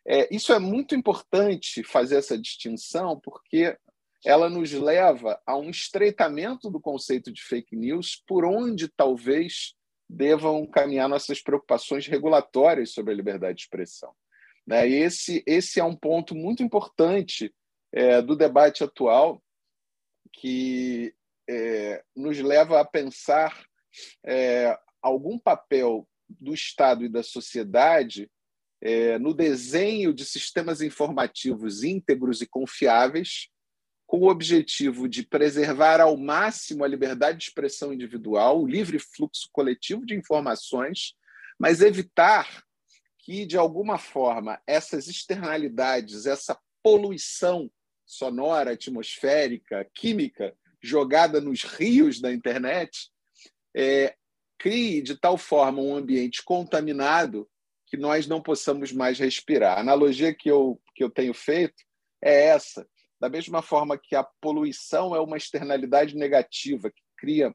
É, 0.07 0.35
isso 0.35 0.53
é 0.53 0.59
muito 0.59 0.95
importante 0.95 1.83
fazer 1.83 2.17
essa 2.17 2.39
distinção, 2.39 3.19
porque 3.19 3.77
ela 4.25 4.49
nos 4.49 4.73
leva 4.73 5.41
a 5.45 5.57
um 5.57 5.69
estreitamento 5.69 6.71
do 6.71 6.81
conceito 6.81 7.33
de 7.33 7.43
fake 7.43 7.77
news, 7.77 8.23
por 8.27 8.45
onde 8.45 8.89
talvez 8.89 9.75
devam 10.09 10.65
caminhar 10.67 11.09
nossas 11.09 11.43
preocupações 11.43 12.07
regulatórias 12.07 12.93
sobre 12.93 13.13
a 13.13 13.17
liberdade 13.17 13.59
de 13.59 13.63
expressão. 13.63 14.13
Né? 14.67 14.89
Esse, 14.89 15.43
esse 15.47 15.81
é 15.81 15.85
um 15.85 15.97
ponto 15.97 16.35
muito 16.35 16.63
importante 16.63 17.53
é, 17.93 18.23
do 18.23 18.37
debate 18.37 18.85
atual 18.85 19.43
que 20.37 21.15
é, 21.49 22.03
nos 22.15 22.39
leva 22.39 22.81
a 22.81 22.85
pensar 22.85 23.65
é, 24.25 24.79
algum 25.01 25.39
papel 25.39 26.09
do 26.29 26.53
Estado 26.53 27.05
e 27.05 27.09
da 27.09 27.23
sociedade 27.23 28.31
é, 28.83 29.19
no 29.19 29.33
desenho 29.33 30.13
de 30.13 30.25
sistemas 30.25 30.81
informativos 30.81 31.83
íntegros 31.83 32.43
e 32.43 32.47
confiáveis, 32.47 33.49
com 34.07 34.21
o 34.21 34.31
objetivo 34.31 35.09
de 35.09 35.25
preservar 35.25 36.01
ao 36.01 36.17
máximo 36.17 36.85
a 36.85 36.89
liberdade 36.89 37.39
de 37.39 37.45
expressão 37.45 37.93
individual, 37.93 38.63
o 38.63 38.67
livre 38.67 38.99
fluxo 38.99 39.49
coletivo 39.51 40.05
de 40.05 40.15
informações, 40.15 41.15
mas 41.59 41.81
evitar 41.81 42.63
que, 43.19 43.45
de 43.47 43.57
alguma 43.57 43.99
forma, 43.99 44.61
essas 44.67 45.09
externalidades, 45.09 46.27
essa 46.27 46.57
poluição 46.83 47.69
sonora, 48.07 48.73
atmosférica, 48.73 49.87
química 49.93 50.55
jogada 50.81 51.41
nos 51.41 51.65
rios 51.65 52.21
da 52.21 52.33
internet, 52.33 53.11
é, 53.75 54.15
crie 54.59 55.03
de 55.03 55.17
tal 55.17 55.37
forma 55.37 55.83
um 55.83 55.97
ambiente 55.97 56.43
contaminado 56.45 57.49
que 57.87 57.97
nós 57.97 58.27
não 58.27 58.41
possamos 58.41 58.93
mais 58.93 59.19
respirar. 59.19 59.77
A 59.77 59.81
analogia 59.81 60.35
que 60.35 60.51
eu, 60.51 60.81
que 60.95 61.03
eu 61.05 61.11
tenho 61.11 61.35
feito 61.35 61.83
é 62.23 62.47
essa. 62.47 62.87
Da 63.21 63.29
mesma 63.29 63.63
forma 63.63 63.99
que 63.99 64.15
a 64.15 64.25
poluição 64.41 65.15
é 65.15 65.21
uma 65.21 65.37
externalidade 65.37 66.15
negativa 66.17 66.91
que 66.91 67.03
cria 67.17 67.55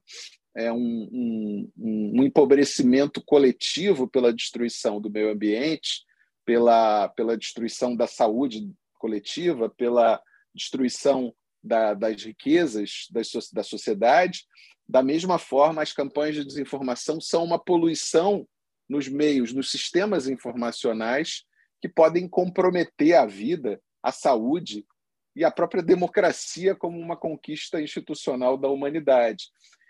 é, 0.56 0.72
um, 0.72 0.78
um, 0.78 1.72
um, 1.78 2.24
empobrecimento 2.24 3.22
coletivo 3.24 4.08
pela 4.08 4.34
destruição 4.34 5.00
do 5.00 5.10
meio 5.10 5.32
ambiente, 5.32 6.04
pela, 6.46 7.10
pela 7.10 7.38
destruição 7.38 7.96
da 7.96 8.08
saúde 8.08 8.70
coletiva, 8.98 9.70
pela 9.70 10.22
destruição 10.54 11.34
da, 11.64 11.94
das 11.94 12.24
riquezas 12.24 13.08
das, 13.12 13.32
da 13.52 13.64
sociedade. 13.64 14.46
Da 14.88 15.02
mesma 15.04 15.38
forma, 15.38 15.82
as 15.82 15.94
campanhas 15.94 16.36
de 16.36 16.46
desinformação 16.46 17.22
são 17.22 17.44
uma 17.44 17.60
poluição 17.60 18.48
nos 18.90 19.08
meios, 19.08 19.54
nos 19.54 19.72
sistemas 19.72 20.28
informacionais 20.28 21.46
que 21.82 21.88
podem 21.88 22.28
comprometer 22.28 23.16
a 23.16 23.26
vida, 23.26 23.82
a 24.04 24.12
saúde 24.12 24.86
e 25.36 25.46
a 25.46 25.52
própria 25.52 25.82
democracia 25.82 26.76
como 26.76 27.00
uma 27.00 27.16
conquista 27.16 27.82
institucional 27.82 28.58
da 28.58 28.68
humanidade. 28.68 29.46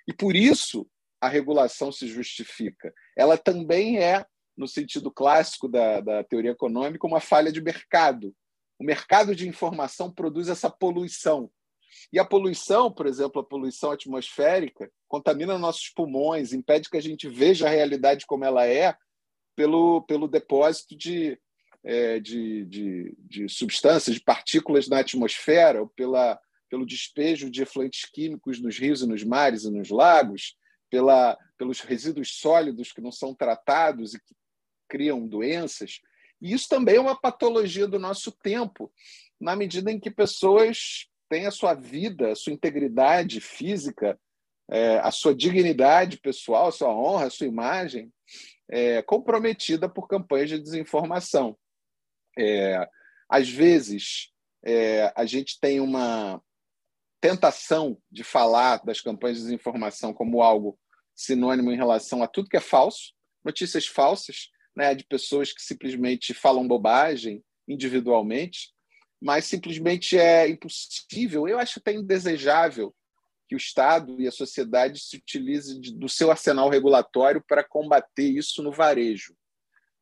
E 0.07 0.13
por 0.13 0.35
isso 0.35 0.87
a 1.19 1.27
regulação 1.27 1.91
se 1.91 2.07
justifica. 2.07 2.93
Ela 3.17 3.37
também 3.37 3.99
é, 3.99 4.25
no 4.55 4.67
sentido 4.67 5.11
clássico 5.11 5.67
da, 5.67 5.99
da 6.01 6.23
teoria 6.23 6.51
econômica, 6.51 7.07
uma 7.07 7.19
falha 7.19 7.51
de 7.51 7.61
mercado. 7.61 8.35
O 8.81 8.83
mercado 8.83 9.35
de 9.35 9.47
informação 9.47 10.11
produz 10.11 10.49
essa 10.49 10.67
poluição. 10.67 11.51
E 12.11 12.17
a 12.17 12.25
poluição, 12.25 12.91
por 12.91 13.05
exemplo, 13.05 13.39
a 13.39 13.45
poluição 13.45 13.91
atmosférica, 13.91 14.91
contamina 15.07 15.55
nossos 15.55 15.89
pulmões, 15.89 16.51
impede 16.51 16.89
que 16.89 16.97
a 16.97 17.01
gente 17.01 17.29
veja 17.29 17.67
a 17.67 17.69
realidade 17.69 18.25
como 18.25 18.43
ela 18.43 18.65
é 18.65 18.97
pelo, 19.55 20.01
pelo 20.07 20.27
depósito 20.27 20.97
de, 20.97 21.39
é, 21.83 22.19
de, 22.19 22.65
de, 22.65 23.15
de 23.19 23.47
substâncias, 23.47 24.15
de 24.15 24.23
partículas 24.23 24.87
na 24.87 24.97
atmosfera, 24.97 25.81
ou 25.81 25.87
pela, 25.87 26.41
pelo 26.67 26.83
despejo 26.83 27.51
de 27.51 27.61
efluentes 27.61 28.09
químicos 28.11 28.59
nos 28.59 28.79
rios 28.79 29.03
e 29.03 29.07
nos 29.07 29.23
mares 29.23 29.63
e 29.63 29.69
nos 29.69 29.91
lagos, 29.91 30.55
pela, 30.89 31.37
pelos 31.55 31.81
resíduos 31.81 32.33
sólidos 32.33 32.91
que 32.91 32.99
não 32.99 33.11
são 33.11 33.35
tratados 33.35 34.15
e 34.15 34.19
que 34.19 34.33
criam 34.89 35.27
doenças. 35.27 35.99
E 36.41 36.53
isso 36.53 36.67
também 36.67 36.95
é 36.95 37.01
uma 37.01 37.19
patologia 37.19 37.87
do 37.87 37.99
nosso 37.99 38.31
tempo, 38.31 38.91
na 39.39 39.55
medida 39.55 39.91
em 39.91 39.99
que 39.99 40.09
pessoas 40.09 41.07
têm 41.29 41.45
a 41.45 41.51
sua 41.51 41.73
vida, 41.73 42.31
a 42.31 42.35
sua 42.35 42.53
integridade 42.53 43.39
física, 43.39 44.19
é, 44.69 44.99
a 44.99 45.11
sua 45.11 45.35
dignidade 45.35 46.17
pessoal, 46.17 46.67
a 46.67 46.71
sua 46.71 46.89
honra, 46.89 47.27
a 47.27 47.29
sua 47.29 47.47
imagem 47.47 48.11
é, 48.69 49.01
comprometida 49.01 49.89
por 49.89 50.07
campanhas 50.07 50.49
de 50.49 50.59
desinformação. 50.59 51.57
É, 52.37 52.87
às 53.29 53.49
vezes, 53.49 54.31
é, 54.63 55.11
a 55.15 55.25
gente 55.25 55.59
tem 55.59 55.79
uma 55.79 56.41
tentação 57.19 57.97
de 58.09 58.23
falar 58.23 58.83
das 58.83 59.01
campanhas 59.01 59.37
de 59.37 59.43
desinformação 59.43 60.13
como 60.13 60.41
algo 60.41 60.79
sinônimo 61.13 61.71
em 61.71 61.77
relação 61.77 62.23
a 62.23 62.27
tudo 62.27 62.49
que 62.49 62.57
é 62.57 62.61
falso, 62.61 63.13
notícias 63.43 63.85
falsas, 63.85 64.49
né, 64.75 64.95
de 64.95 65.03
pessoas 65.03 65.51
que 65.51 65.61
simplesmente 65.61 66.33
falam 66.33 66.67
bobagem 66.67 67.43
individualmente, 67.67 68.71
mas 69.21 69.45
simplesmente 69.45 70.17
é 70.17 70.47
impossível, 70.47 71.47
eu 71.47 71.59
acho 71.59 71.79
até 71.79 71.93
indesejável 71.93 72.93
que 73.47 73.55
o 73.55 73.57
Estado 73.57 74.19
e 74.19 74.27
a 74.27 74.31
sociedade 74.31 74.99
se 74.99 75.17
utilize 75.17 75.79
do 75.79 76.07
seu 76.07 76.31
arsenal 76.31 76.69
regulatório 76.69 77.43
para 77.45 77.63
combater 77.63 78.29
isso 78.29 78.63
no 78.63 78.71
varejo. 78.71 79.35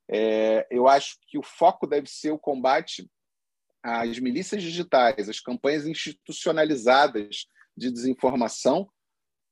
É, 0.07 0.67
eu 0.69 0.87
acho 0.87 1.17
que 1.27 1.37
o 1.37 1.43
foco 1.43 1.85
deve 1.85 2.07
ser 2.07 2.31
o 2.31 2.39
combate 2.39 3.09
às 3.83 4.19
milícias 4.19 4.61
digitais, 4.61 5.29
às 5.29 5.39
campanhas 5.39 5.87
institucionalizadas 5.87 7.45
de 7.75 7.91
desinformação, 7.91 8.89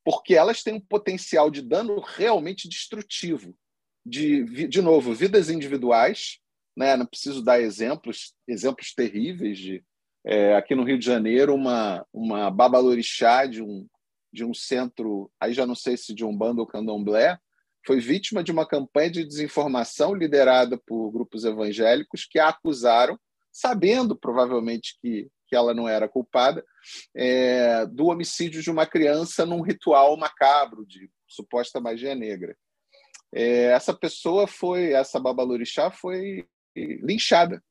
porque 0.04 0.34
elas 0.34 0.62
têm 0.62 0.74
um 0.74 0.80
potencial 0.80 1.50
de 1.50 1.60
dano 1.60 2.00
realmente 2.00 2.68
destrutivo. 2.68 3.56
De, 4.04 4.66
de 4.66 4.80
novo, 4.80 5.12
vidas 5.12 5.50
individuais, 5.50 6.38
né? 6.76 6.96
não 6.96 7.06
preciso 7.06 7.42
dar 7.42 7.60
exemplos, 7.60 8.34
exemplos 8.46 8.94
terríveis 8.94 9.58
de 9.58 9.84
é, 10.24 10.54
aqui 10.56 10.74
no 10.74 10.84
Rio 10.84 10.98
de 10.98 11.06
Janeiro, 11.06 11.54
uma, 11.54 12.06
uma 12.12 12.50
babalorixá 12.50 13.46
de 13.46 13.62
um, 13.62 13.86
de 14.32 14.44
um 14.44 14.52
centro, 14.52 15.30
aí 15.40 15.52
já 15.52 15.66
não 15.66 15.74
sei 15.74 15.96
se 15.96 16.14
de 16.14 16.24
um 16.24 16.36
bando 16.36 16.60
ou 16.60 16.66
candomblé, 16.66 17.38
foi 17.86 18.00
vítima 18.00 18.42
de 18.42 18.52
uma 18.52 18.66
campanha 18.66 19.10
de 19.10 19.24
desinformação 19.24 20.14
liderada 20.14 20.76
por 20.76 21.10
grupos 21.10 21.44
evangélicos 21.44 22.26
que 22.26 22.38
a 22.38 22.48
acusaram, 22.48 23.18
sabendo 23.50 24.14
provavelmente 24.14 24.98
que, 25.00 25.28
que 25.46 25.56
ela 25.56 25.72
não 25.72 25.88
era 25.88 26.08
culpada, 26.08 26.62
é, 27.16 27.86
do 27.86 28.06
homicídio 28.08 28.62
de 28.62 28.70
uma 28.70 28.86
criança 28.86 29.46
num 29.46 29.62
ritual 29.62 30.16
macabro 30.16 30.84
de 30.84 31.10
suposta 31.26 31.80
magia 31.80 32.14
negra. 32.14 32.54
É, 33.32 33.66
essa 33.72 33.94
pessoa 33.94 34.46
foi, 34.46 34.92
essa 34.92 35.20
babalorixá 35.20 35.90
foi 35.90 36.46
linchada. 36.74 37.62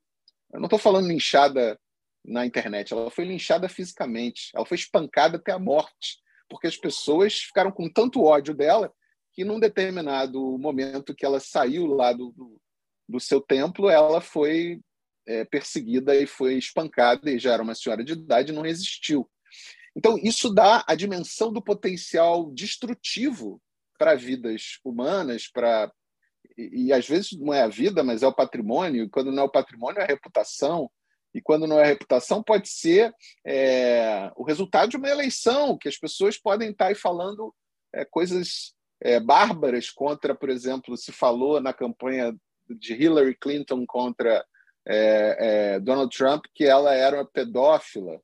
Eu 0.52 0.60
não 0.60 0.66
estou 0.66 0.78
falando 0.78 1.08
linchada 1.08 1.78
na 2.24 2.44
internet, 2.46 2.92
ela 2.92 3.10
foi 3.10 3.24
linchada 3.24 3.68
fisicamente, 3.68 4.50
ela 4.54 4.66
foi 4.66 4.76
espancada 4.76 5.36
até 5.36 5.52
a 5.52 5.58
morte, 5.58 6.18
porque 6.48 6.66
as 6.66 6.76
pessoas 6.76 7.38
ficaram 7.38 7.70
com 7.70 7.90
tanto 7.90 8.22
ódio 8.22 8.54
dela 8.54 8.92
que 9.32 9.44
num 9.44 9.60
determinado 9.60 10.58
momento 10.58 11.14
que 11.14 11.24
ela 11.24 11.40
saiu 11.40 11.86
lá 11.86 12.12
do, 12.12 12.32
do, 12.32 12.60
do 13.08 13.20
seu 13.20 13.40
templo, 13.40 13.88
ela 13.88 14.20
foi 14.20 14.80
é, 15.26 15.44
perseguida 15.44 16.14
e 16.16 16.26
foi 16.26 16.54
espancada, 16.54 17.30
e 17.30 17.38
já 17.38 17.52
era 17.52 17.62
uma 17.62 17.74
senhora 17.74 18.02
de 18.02 18.14
idade, 18.14 18.52
não 18.52 18.62
resistiu. 18.62 19.30
Então, 19.96 20.18
isso 20.18 20.52
dá 20.52 20.84
a 20.86 20.94
dimensão 20.94 21.52
do 21.52 21.62
potencial 21.62 22.50
destrutivo 22.52 23.60
para 23.98 24.14
vidas 24.14 24.78
humanas, 24.84 25.48
para 25.48 25.92
e, 26.56 26.86
e, 26.86 26.92
às 26.92 27.06
vezes 27.06 27.32
não 27.38 27.52
é 27.52 27.62
a 27.62 27.68
vida, 27.68 28.02
mas 28.02 28.22
é 28.22 28.26
o 28.26 28.34
patrimônio, 28.34 29.04
e 29.04 29.08
quando 29.08 29.30
não 29.30 29.42
é 29.42 29.46
o 29.46 29.50
patrimônio, 29.50 30.00
é 30.00 30.04
a 30.04 30.06
reputação, 30.06 30.90
e 31.34 31.40
quando 31.40 31.66
não 31.66 31.78
é 31.78 31.82
a 31.82 31.86
reputação, 31.86 32.42
pode 32.42 32.68
ser 32.68 33.14
é, 33.46 34.30
o 34.34 34.42
resultado 34.42 34.88
de 34.88 34.96
uma 34.96 35.08
eleição, 35.08 35.76
que 35.76 35.88
as 35.88 35.96
pessoas 35.96 36.38
podem 36.38 36.70
estar 36.70 36.86
aí 36.86 36.94
falando 36.94 37.54
é, 37.92 38.04
coisas 38.04 38.74
é, 39.00 39.20
bárbaras 39.20 39.90
contra, 39.90 40.34
por 40.34 40.48
exemplo, 40.48 40.96
se 40.96 41.12
falou 41.12 41.60
na 41.60 41.72
campanha 41.72 42.34
de 42.68 42.94
Hillary 42.94 43.36
Clinton 43.36 43.84
contra 43.86 44.44
é, 44.86 45.36
é, 45.74 45.80
Donald 45.80 46.14
Trump 46.16 46.44
que 46.54 46.64
ela 46.64 46.94
era 46.94 47.18
uma 47.18 47.24
pedófila, 47.24 48.20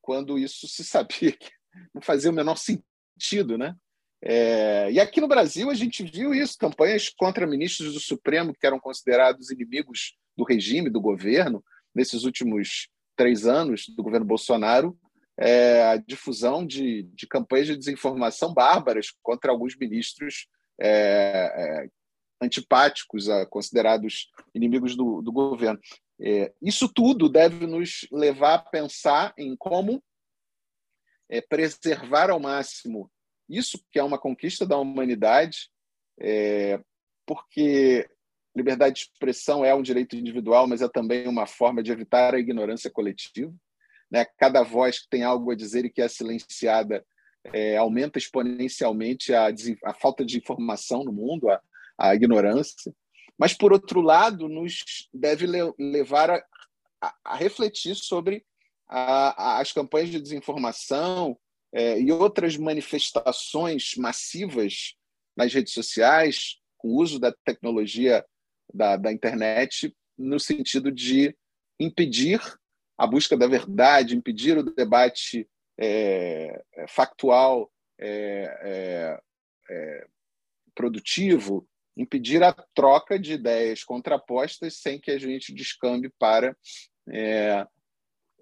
quando 0.00 0.38
isso 0.38 0.66
se 0.66 0.82
sabia 0.84 1.32
que 1.32 1.50
não 1.94 2.02
fazia 2.02 2.30
o 2.30 2.34
menor 2.34 2.56
sentido, 2.56 3.56
né? 3.56 3.76
É, 4.22 4.90
e 4.92 5.00
aqui 5.00 5.20
no 5.20 5.28
Brasil 5.28 5.70
a 5.70 5.74
gente 5.74 6.04
viu 6.04 6.34
isso, 6.34 6.58
campanhas 6.58 7.08
contra 7.08 7.46
ministros 7.46 7.94
do 7.94 8.00
Supremo 8.00 8.52
que 8.52 8.66
eram 8.66 8.78
considerados 8.78 9.50
inimigos 9.50 10.16
do 10.36 10.44
regime, 10.44 10.90
do 10.90 11.00
governo, 11.00 11.64
nesses 11.94 12.24
últimos 12.24 12.88
três 13.16 13.46
anos 13.46 13.86
do 13.88 14.02
governo 14.02 14.26
Bolsonaro, 14.26 14.98
é, 15.38 15.84
a 15.84 15.96
difusão 15.96 16.66
de, 16.66 17.04
de 17.14 17.26
campanhas 17.26 17.68
de 17.68 17.76
desinformação 17.76 18.52
bárbaras 18.52 19.10
contra 19.22 19.50
alguns 19.50 19.74
ministros 19.76 20.46
é, 20.78 20.86
é, 20.86 21.88
antipáticos, 22.42 23.26
considerados 23.48 24.28
inimigos 24.54 24.94
do, 24.96 25.22
do 25.22 25.32
governo. 25.32 25.80
É, 26.20 26.52
isso 26.60 26.88
tudo 26.92 27.28
deve 27.28 27.66
nos 27.66 28.06
levar 28.12 28.54
a 28.54 28.58
pensar 28.58 29.32
em 29.38 29.56
como 29.56 30.02
é, 31.30 31.40
preservar 31.40 32.30
ao 32.30 32.38
máximo 32.38 33.10
isso 33.50 33.84
que 33.90 33.98
é 33.98 34.02
uma 34.02 34.18
conquista 34.18 34.64
da 34.64 34.78
humanidade, 34.78 35.68
é, 36.20 36.80
porque 37.26 38.08
liberdade 38.54 38.94
de 38.94 39.00
expressão 39.02 39.64
é 39.64 39.74
um 39.74 39.82
direito 39.82 40.16
individual, 40.16 40.66
mas 40.66 40.82
é 40.82 40.88
também 40.88 41.26
uma 41.26 41.46
forma 41.46 41.82
de 41.82 41.90
evitar 41.90 42.34
a 42.34 42.38
ignorância 42.38 42.90
coletiva. 42.90 43.52
Né? 44.10 44.24
Cada 44.38 44.62
voz 44.62 45.00
que 45.00 45.08
tem 45.08 45.22
algo 45.22 45.50
a 45.50 45.56
dizer 45.56 45.84
e 45.84 45.90
que 45.90 46.02
é 46.02 46.08
silenciada 46.08 47.04
é, 47.52 47.76
aumenta 47.76 48.18
exponencialmente 48.18 49.32
a, 49.32 49.48
a, 49.84 49.94
falta 49.94 50.24
de 50.24 50.36
informação 50.36 51.04
no 51.04 51.12
mundo, 51.12 51.48
a, 51.48 51.60
a, 51.98 52.14
ignorância. 52.14 52.92
Mas, 53.38 53.54
por 53.54 53.72
outro 53.72 54.00
lado, 54.00 54.48
nos 54.48 55.08
deve 55.12 55.46
le 55.46 55.72
levar 55.78 56.30
a, 56.30 56.44
a, 57.24 57.36
refletir 57.36 57.94
sobre 57.94 58.44
as 58.86 59.72
campanhas 59.72 60.10
de 60.10 60.20
desinformação 60.20 61.38
é, 61.72 62.00
e 62.00 62.10
outras 62.10 62.56
manifestações 62.56 63.94
massivas 63.96 64.94
nas 65.36 65.52
redes 65.52 65.72
sociais, 65.72 66.58
com 66.76 66.88
o 66.88 66.96
uso 67.00 67.18
da 67.18 67.32
tecnologia 67.44 68.24
da, 68.72 68.96
da 68.96 69.12
internet, 69.12 69.94
no 70.16 70.38
sentido 70.38 70.90
de 70.90 71.36
impedir 71.78 72.40
a 72.96 73.06
busca 73.06 73.36
da 73.36 73.46
verdade, 73.46 74.14
impedir 74.14 74.58
o 74.58 74.62
debate 74.62 75.48
é, 75.78 76.62
é, 76.74 76.86
factual 76.86 77.72
é, 77.98 78.60
é, 78.62 79.20
é, 79.70 80.06
produtivo, 80.74 81.66
impedir 81.96 82.42
a 82.42 82.52
troca 82.74 83.18
de 83.18 83.32
ideias 83.32 83.82
contrapostas 83.82 84.76
sem 84.76 85.00
que 85.00 85.10
a 85.10 85.18
gente 85.18 85.54
descambe 85.54 86.10
para, 86.18 86.56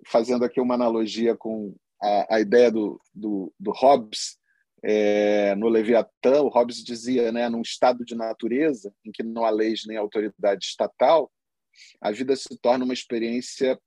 fazendo 0.06 0.44
aqui 0.44 0.60
uma 0.60 0.74
analogia 0.74 1.36
com 1.36 1.74
a, 2.00 2.36
a 2.36 2.40
ideia 2.40 2.70
do, 2.70 3.00
do, 3.14 3.52
do, 3.58 3.72
Hobbes, 3.72 4.38
é, 4.82 5.54
no 5.56 5.68
Leviatã, 5.68 6.42
o 6.42 6.48
Hobbes 6.48 6.84
dizia, 6.84 7.32
né, 7.32 7.48
num 7.48 7.62
estado 7.62 8.04
de 8.04 8.14
natureza 8.14 8.94
em 9.04 9.10
que 9.10 9.22
não 9.22 9.44
há 9.44 9.50
leis 9.50 9.84
nem 9.86 9.96
autoridade 9.96 10.66
estatal, 10.66 11.30
a 12.00 12.10
vida 12.10 12.34
se 12.36 12.56
torna 12.58 12.84
uma 12.84 12.94
experiência 12.94 13.78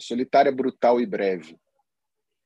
solitária, 0.00 0.50
brutal 0.50 1.00
e 1.00 1.06
breve. 1.06 1.56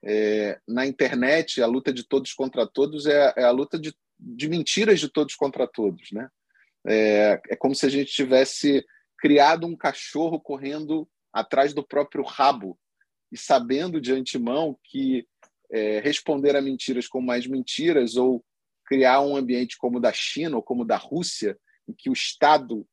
É, 0.03 0.61
na 0.69 0.87
internet, 0.87 1.63
a 1.63 1.67
luta 1.67 1.93
de 1.93 2.07
todos 2.07 2.33
contra 2.35 2.67
todos 2.67 3.07
é, 3.07 3.33
é 3.37 3.45
a 3.45 3.51
luta 3.51 3.79
de, 3.79 3.95
de, 4.19 4.49
mentiras 4.49 5.01
de 5.01 5.09
todos 5.09 5.35
contra 5.35 5.67
todos. 5.67 6.11
Né? 6.13 6.29
É, 6.87 7.41
é 7.51 7.57
como 7.57 7.75
se 7.75 7.87
a 7.87 7.89
gente 7.89 8.13
tivesse 8.13 8.85
criado 9.19 9.67
um 9.67 9.77
cachorro 9.77 10.39
correndo 10.39 11.09
atrás 11.33 11.73
do 11.73 11.83
próprio 11.83 12.23
rabo 12.23 12.79
e 13.35 13.37
sabendo 13.37 14.01
de 14.01 14.13
antemão 14.13 14.79
que 14.85 15.27
é, 15.69 15.99
responder 15.99 16.55
a 16.55 16.63
mentiras 16.63 17.09
com 17.09 17.21
mais 17.21 17.49
mentiras 17.49 18.15
ou 18.15 18.45
criar 18.87 19.23
um 19.23 19.35
ambiente 19.35 19.77
como 19.77 19.99
o 19.99 20.01
da 20.01 20.13
China 20.13 20.57
ou 20.57 20.63
como 20.63 20.83
o 20.83 20.87
da 20.87 20.97
Rússia, 20.97 21.59
em 21.89 21.93
que 21.93 22.09
o 22.09 22.13
Estado 22.13 22.87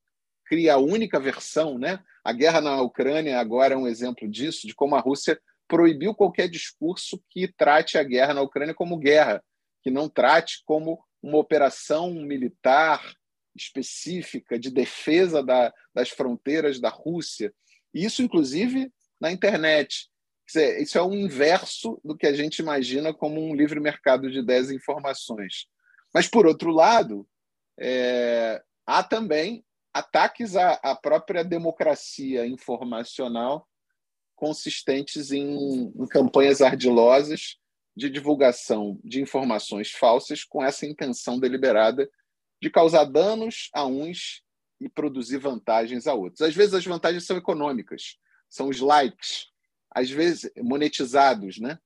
cria 0.46 0.74
a 0.74 0.80
única 0.80 1.20
versão, 1.20 1.78
né? 1.78 2.04
A 2.24 2.34
guerra 2.34 2.60
na 2.60 2.82
Ucrânia 2.82 3.40
agora 3.40 3.76
é 3.76 3.78
um 3.78 3.88
exemplo 3.88 4.28
disso, 4.28 4.66
de 4.66 4.74
como 4.74 4.96
a 4.96 5.00
Rússia 5.00 5.40
proibiu 5.68 6.16
qualquer 6.16 6.50
discurso 6.50 7.24
que 7.30 7.48
trate 7.48 8.00
a 8.00 8.04
guerra 8.04 8.34
na 8.34 8.42
Ucrânia 8.42 8.74
como 8.74 8.98
guerra, 8.98 9.44
que 9.84 9.92
não 9.92 10.10
trate 10.10 10.64
como 10.66 11.00
uma 11.22 11.38
operação 11.38 12.12
militar 12.16 13.14
específica 13.56 14.58
de 14.58 14.72
defesa 14.72 15.44
da, 15.44 15.72
das 15.94 16.10
fronteiras 16.10 16.80
da 16.80 16.90
Rússia. 16.90 17.54
Isso, 17.94 18.24
inclusive, 18.24 18.92
na 19.20 19.32
internet. 19.32 20.11
Dizer, 20.52 20.82
isso 20.82 20.98
é 20.98 21.02
o 21.02 21.14
inverso 21.14 21.98
do 22.04 22.18
que 22.18 22.28
a 22.28 22.34
gente 22.34 22.60
imagina 22.60 23.14
como 23.14 23.40
um 23.40 23.56
livre 23.56 23.80
mercado 23.80 24.30
de 24.30 24.44
desinformações. 24.44 25.66
Mas, 26.14 26.28
por 26.28 26.46
outro 26.46 26.72
lado, 26.72 27.26
é, 27.80 28.62
há 28.86 29.02
também 29.02 29.64
ataques 29.94 30.58
à, 30.58 30.74
à 30.84 30.94
própria 30.94 31.42
democracia 31.42 32.46
informacional 32.46 33.66
consistentes 34.36 35.32
em, 35.32 35.94
em 35.96 36.08
campanhas 36.08 36.62
ardilosas 36.62 37.56
de 37.96 38.10
divulgação 38.10 39.00
de 39.06 39.22
informações 39.22 39.92
falsas 39.92 40.44
com 40.44 40.62
essa 40.62 40.86
intenção 40.86 41.40
deliberada 41.40 42.10
de 42.62 42.70
causar 42.70 43.06
danos 43.06 43.70
a 43.74 43.86
uns 43.86 44.44
e 44.82 44.90
produzir 44.90 45.38
vantagens 45.38 46.08
a 46.08 46.14
outros. 46.14 46.42
Às 46.42 46.54
vezes 46.54 46.74
as 46.74 46.86
vantagens 46.86 47.26
são 47.26 47.38
econômicas, 47.38 48.18
são 48.50 48.68
os 48.68 48.82
likes, 48.82 49.51
às 49.94 50.10
vezes 50.10 50.50
monetizados, 50.58 51.60
né? 51.60 51.78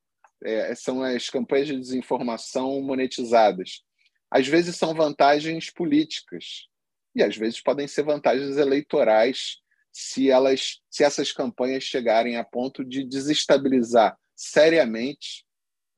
É, 0.44 0.76
são 0.76 1.02
as 1.02 1.30
campanhas 1.30 1.68
de 1.68 1.80
desinformação 1.80 2.82
monetizadas. 2.82 3.84
Às 4.30 4.48
vezes 4.48 4.76
são 4.76 4.94
vantagens 4.94 5.72
políticas 5.72 6.68
e 7.16 7.24
às 7.24 7.36
vezes 7.36 7.62
podem 7.62 7.88
ser 7.88 8.04
vantagens 8.04 8.58
eleitorais 8.58 9.58
se 9.92 10.30
elas, 10.30 10.82
se 10.90 11.04
essas 11.04 11.32
campanhas 11.32 11.84
chegarem 11.84 12.36
a 12.36 12.44
ponto 12.44 12.84
de 12.84 13.04
desestabilizar 13.04 14.18
seriamente 14.36 15.46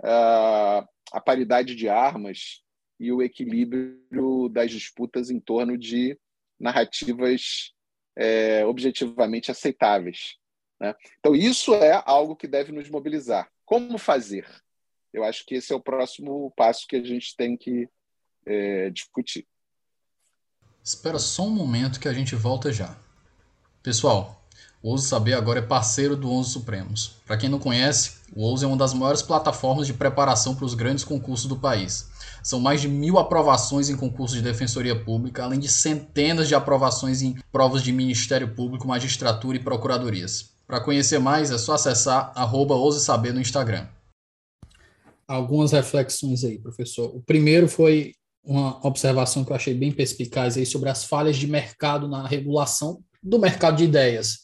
uh, 0.04 0.88
a 1.12 1.20
paridade 1.20 1.76
de 1.76 1.90
armas 1.90 2.62
e 3.00 3.12
o 3.12 3.22
equilíbrio 3.22 4.50
das 4.52 4.72
disputas 4.72 5.32
em 5.32 5.40
torno 5.40 5.78
de 5.78 6.18
narrativas 6.60 7.74
é, 8.16 8.66
objetivamente 8.66 9.52
aceitáveis. 9.52 10.38
Né? 10.80 10.96
Então, 11.20 11.36
isso 11.36 11.74
é 11.76 12.02
algo 12.06 12.36
que 12.36 12.48
deve 12.48 12.72
nos 12.72 12.90
mobilizar. 12.90 13.50
Como 13.66 13.98
fazer? 13.98 14.48
Eu 15.14 15.24
acho 15.24 15.46
que 15.46 15.56
esse 15.56 15.74
é 15.74 15.76
o 15.76 15.82
próximo 15.82 16.52
passo 16.56 16.86
que 16.88 16.96
a 16.96 17.04
gente 17.04 17.36
tem 17.36 17.58
que 17.58 17.90
é, 18.46 18.90
discutir. 18.90 19.48
Espera 20.84 21.20
só 21.20 21.44
um 21.44 21.50
momento 21.50 22.00
que 22.00 22.08
a 22.08 22.14
gente 22.14 22.36
volta 22.36 22.72
já. 22.72 22.98
Pessoal, 23.84 24.48
o 24.82 24.92
Ouso 24.92 25.08
Saber 25.08 25.34
agora 25.34 25.60
é 25.60 25.62
parceiro 25.62 26.16
do 26.16 26.32
Onze 26.32 26.52
Supremos. 26.52 27.20
Para 27.26 27.38
quem 27.38 27.50
não 27.50 27.60
conhece, 27.60 28.20
o 28.34 28.42
Ouso 28.42 28.64
é 28.64 28.68
uma 28.68 28.78
das 28.78 28.94
maiores 28.94 29.22
plataformas 29.22 29.88
de 29.88 29.94
preparação 29.94 30.56
para 30.56 30.66
os 30.66 30.76
grandes 30.76 31.04
concursos 31.04 31.48
do 31.48 31.58
país. 31.58 32.10
São 32.44 32.60
mais 32.60 32.80
de 32.80 32.88
mil 32.88 33.18
aprovações 33.18 33.90
em 33.90 33.98
concursos 33.98 34.38
de 34.38 34.44
defensoria 34.44 34.98
pública, 34.98 35.44
além 35.44 35.60
de 35.60 35.68
centenas 35.68 36.48
de 36.48 36.56
aprovações 36.56 37.22
em 37.22 37.36
provas 37.52 37.84
de 37.84 37.92
Ministério 37.92 38.56
Público, 38.56 38.88
magistratura 38.88 39.58
e 39.58 39.64
procuradorias. 39.64 40.57
Para 40.68 40.82
conhecer 40.82 41.18
mais, 41.18 41.50
é 41.50 41.58
só 41.58 41.74
acessar 41.76 42.34
arroba 42.36 42.76
Ouse 42.76 43.00
Saber 43.00 43.34
no 43.34 43.40
Instagram. 43.40 43.88
Algumas 45.26 45.72
reflexões 45.72 46.44
aí, 46.44 46.60
professor. 46.60 47.16
O 47.16 47.22
primeiro 47.22 47.70
foi 47.70 48.14
uma 48.44 48.86
observação 48.86 49.46
que 49.46 49.52
eu 49.52 49.56
achei 49.56 49.74
bem 49.74 49.94
perspicaz 49.94 50.58
aí 50.58 50.66
sobre 50.66 50.90
as 50.90 51.06
falhas 51.06 51.38
de 51.38 51.48
mercado 51.48 52.08
na 52.08 52.28
regulação 52.28 53.02
do 53.24 53.40
mercado 53.40 53.78
de 53.78 53.86
ideias. 53.86 54.40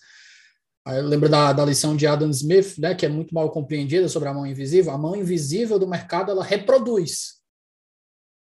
Eu 0.88 1.07
lembro 1.07 1.29
da, 1.29 1.51
da 1.51 1.65
lição 1.65 1.95
de 1.95 2.07
Adam 2.07 2.29
Smith, 2.29 2.77
né, 2.77 2.95
que 2.95 3.05
é 3.05 3.09
muito 3.09 3.33
mal 3.33 3.49
compreendida 3.51 4.07
sobre 4.07 4.27
a 4.27 4.33
mão 4.33 4.45
invisível. 4.45 4.91
A 4.93 4.97
mão 4.97 5.15
invisível 5.15 5.77
do 5.77 5.88
mercado, 5.88 6.31
ela 6.31 6.43
reproduz. 6.43 7.41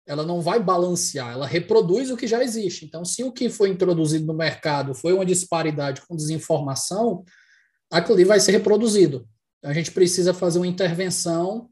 Ela 0.05 0.23
não 0.23 0.41
vai 0.41 0.61
balancear, 0.61 1.31
ela 1.31 1.47
reproduz 1.47 2.11
o 2.11 2.17
que 2.17 2.27
já 2.27 2.43
existe. 2.43 2.85
Então, 2.85 3.03
se 3.03 3.23
o 3.23 3.31
que 3.31 3.49
foi 3.49 3.69
introduzido 3.69 4.25
no 4.25 4.33
mercado 4.33 4.93
foi 4.93 5.13
uma 5.13 5.25
disparidade 5.25 6.01
com 6.07 6.15
desinformação, 6.15 7.23
aquilo 7.91 8.15
ali 8.15 8.25
vai 8.25 8.39
ser 8.39 8.51
reproduzido. 8.51 9.27
Então, 9.59 9.71
a 9.71 9.73
gente 9.73 9.91
precisa 9.91 10.33
fazer 10.33 10.59
uma 10.59 10.67
intervenção 10.67 11.69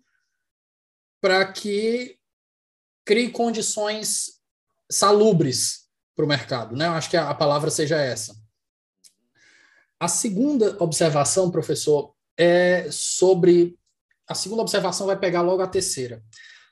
para 1.22 1.46
que 1.52 2.18
crie 3.06 3.30
condições 3.30 4.42
salubres 4.92 5.88
para 6.16 6.26
o 6.26 6.28
mercado. 6.28 6.76
Né? 6.76 6.88
Eu 6.88 6.92
acho 6.92 7.10
que 7.10 7.18
a 7.18 7.34
palavra 7.34 7.70
seja 7.70 7.98
essa. 7.98 8.36
A 10.00 10.08
segunda 10.08 10.76
observação, 10.84 11.50
professor, 11.50 12.14
é 12.38 12.88
sobre. 12.92 13.78
A 14.28 14.36
segunda 14.36 14.62
observação 14.62 15.08
vai 15.08 15.18
pegar 15.18 15.42
logo 15.42 15.62
a 15.62 15.68
terceira. 15.68 16.24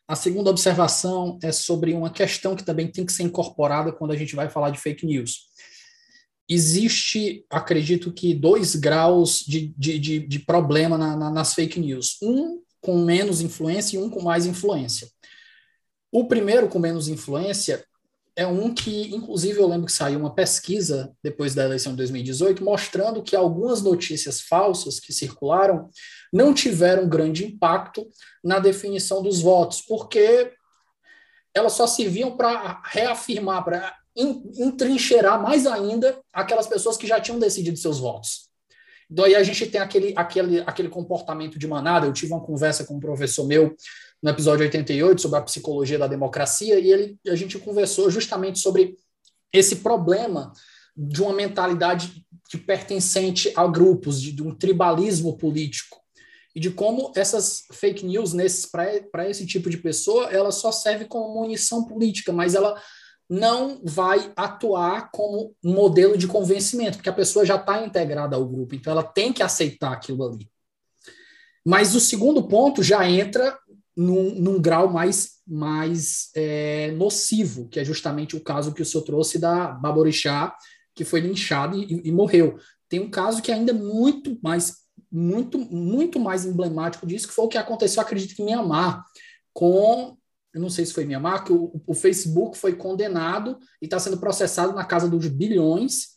A 0.08 0.15
segunda 0.15 0.49
observação 0.49 1.39
é 1.41 1.51
sobre 1.51 1.93
uma 1.93 2.10
questão 2.10 2.56
que 2.56 2.63
também 2.65 2.91
tem 2.91 3.06
que 3.06 3.13
ser 3.13 3.23
incorporada 3.23 3.93
quando 3.93 4.12
a 4.12 4.17
gente 4.17 4.36
vai 4.36 4.49
falar 4.49 4.69
de 4.69 4.80
fake 4.80 5.06
news. 5.06 5.51
Existe, 6.54 7.46
acredito 7.50 8.12
que, 8.12 8.36
dois 8.36 8.76
graus 8.76 9.40
de, 9.48 9.74
de, 9.78 9.98
de, 9.98 10.20
de 10.20 10.40
problema 10.40 10.98
na, 10.98 11.16
na, 11.16 11.32
nas 11.32 11.54
fake 11.54 11.80
news. 11.80 12.18
Um 12.22 12.62
com 12.82 12.98
menos 12.98 13.40
influência 13.40 13.96
e 13.96 14.02
um 14.02 14.10
com 14.10 14.22
mais 14.22 14.46
influência. 14.46 15.08
O 16.12 16.28
primeiro 16.28 16.68
com 16.68 16.78
menos 16.78 17.08
influência 17.08 17.86
é 18.36 18.46
um 18.46 18.74
que, 18.74 19.16
inclusive, 19.16 19.60
eu 19.60 19.68
lembro 19.68 19.86
que 19.86 19.94
saiu 19.94 20.20
uma 20.20 20.36
pesquisa 20.36 21.16
depois 21.24 21.56
da 21.56 21.64
eleição 21.64 21.94
de 21.94 21.98
2018 22.00 22.64
mostrando 22.66 23.24
que 23.24 23.36
algumas 23.36 23.82
notícias 23.82 24.42
falsas 24.42 25.00
que 25.00 25.14
circularam 25.14 25.90
não 26.34 26.54
tiveram 26.54 27.08
grande 27.08 27.46
impacto 27.46 28.06
na 28.44 28.60
definição 28.60 29.24
dos 29.24 29.42
votos, 29.42 29.82
porque 29.82 30.52
elas 31.54 31.74
só 31.74 31.88
serviam 31.88 32.36
para 32.36 32.82
reafirmar, 32.86 33.64
para 33.64 34.01
entrincheirar 34.15 35.41
mais 35.41 35.65
ainda 35.65 36.19
aquelas 36.34 36.67
pessoas 36.67 36.97
que 36.97 37.08
já 37.08 37.19
tinham 37.19 37.39
decidido 37.39 37.78
seus 37.78 38.00
votos. 38.00 38.50
Então 39.10 39.26
aí 39.26 39.36
a 39.36 39.43
gente 39.43 39.65
tem 39.67 39.82
aquele, 39.82 40.13
aquele, 40.15 40.60
aquele 40.62 40.89
comportamento 40.89 41.60
de 41.60 41.67
manada. 41.67 42.06
Eu 42.06 42.13
tive 42.13 42.32
uma 42.32 42.43
conversa 42.43 42.86
com 42.86 42.95
um 42.95 43.00
professor 43.00 43.45
meu 43.45 43.76
no 44.21 44.30
episódio 44.30 44.63
88 44.63 45.21
sobre 45.21 45.39
a 45.39 45.41
psicologia 45.41 46.00
da 46.00 46.08
democracia 46.08 46.80
e 46.80 46.91
ele, 46.91 47.17
a 47.28 47.36
gente 47.36 47.58
conversou 47.60 48.10
justamente 48.10 48.60
sobre 48.60 48.95
esse 49.52 49.78
problema 49.78 50.54
de 50.95 51.21
uma 51.21 51.34
mentalidade 51.34 52.24
de 52.50 52.58
pertencente 52.58 53.52
a 53.56 53.65
grupos, 53.67 54.21
de, 54.21 54.32
de 54.32 54.43
um 54.43 54.56
tribalismo 54.56 55.38
político 55.38 56.00
e 56.56 56.60
de 56.60 56.69
como 56.69 57.12
essas 57.15 57.63
fake 57.71 58.06
news 58.06 58.33
para 59.12 59.29
esse 59.29 59.46
tipo 59.46 59.69
de 59.69 59.77
pessoa 59.77 60.25
ela 60.25 60.52
só 60.52 60.71
serve 60.71 61.06
como 61.06 61.33
munição 61.33 61.86
política, 61.86 62.31
mas 62.31 62.56
ela 62.56 62.79
não 63.32 63.79
vai 63.82 64.29
atuar 64.36 65.10
como 65.10 65.56
modelo 65.63 66.17
de 66.17 66.27
convencimento, 66.27 66.98
porque 66.98 67.10
a 67.10 67.13
pessoa 67.13 67.46
já 67.46 67.56
está 67.56 67.82
integrada 67.82 68.36
ao 68.36 68.46
grupo, 68.46 68.75
então 68.75 68.92
ela 68.92 69.04
tem 69.04 69.32
que 69.32 69.42
aceitar 69.42 69.94
aquilo 69.94 70.27
ali. 70.27 70.52
Mas 71.65 71.96
o 71.96 72.02
segundo 72.02 72.44
ponto 72.44 72.84
já 72.84 73.10
entra 73.10 73.58
num, 73.96 74.36
num 74.36 74.62
grau 74.62 74.92
mais, 74.92 75.38
mais 75.48 76.29
é, 76.36 76.92
nocivo, 76.92 77.69
que 77.69 77.79
é 77.79 77.86
justamente 77.86 78.36
o 78.36 78.44
caso 78.44 78.73
que 78.73 78.82
o 78.82 78.86
senhor 78.86 79.06
trouxe 79.06 79.40
da 79.40 79.67
Baborixá, 79.67 80.54
que 80.94 81.06
foi 81.06 81.21
linchado 81.21 81.77
e, 81.77 82.02
e, 82.04 82.12
morreu. 82.12 82.58
Tem 82.90 83.00
um 83.00 83.10
caso 83.10 83.42
que 83.42 83.52
ainda 83.54 83.71
é 83.71 83.75
muito 83.75 84.38
mais, 84.44 84.75
muito, 85.10 85.58
muito 85.58 86.19
mais 86.19 86.46
emblemático 86.46 87.08
disso, 87.08 87.29
que 87.29 87.34
foi 87.34 87.46
o 87.46 87.48
que 87.48 87.58
aconteceu, 87.58 88.02
acredito 88.02 88.36
que 88.36 88.42
em 88.42 88.46
Mianmar, 88.48 89.06
com, 89.54 90.17
eu 90.54 90.60
não 90.62 90.69
sei 90.69 90.85
se 90.85 90.93
foi 90.93 91.06
Mianmar, 91.06 91.43
que 91.43 91.54
o, 91.54 91.81
o 91.87 91.93
Facebook 91.93 92.58
foi 92.58 92.75
condenado 92.75 93.58
e 93.81 93.85
está 93.85 93.99
sendo 93.99 94.17
processado 94.17 94.73
na 94.73 94.83
casa 94.83 95.10
dos 95.10 95.27
bilhões, 95.27 96.10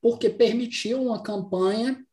porque 0.00 0.28
permitiu 0.28 1.02
uma 1.02 1.22
campanha 1.22 2.04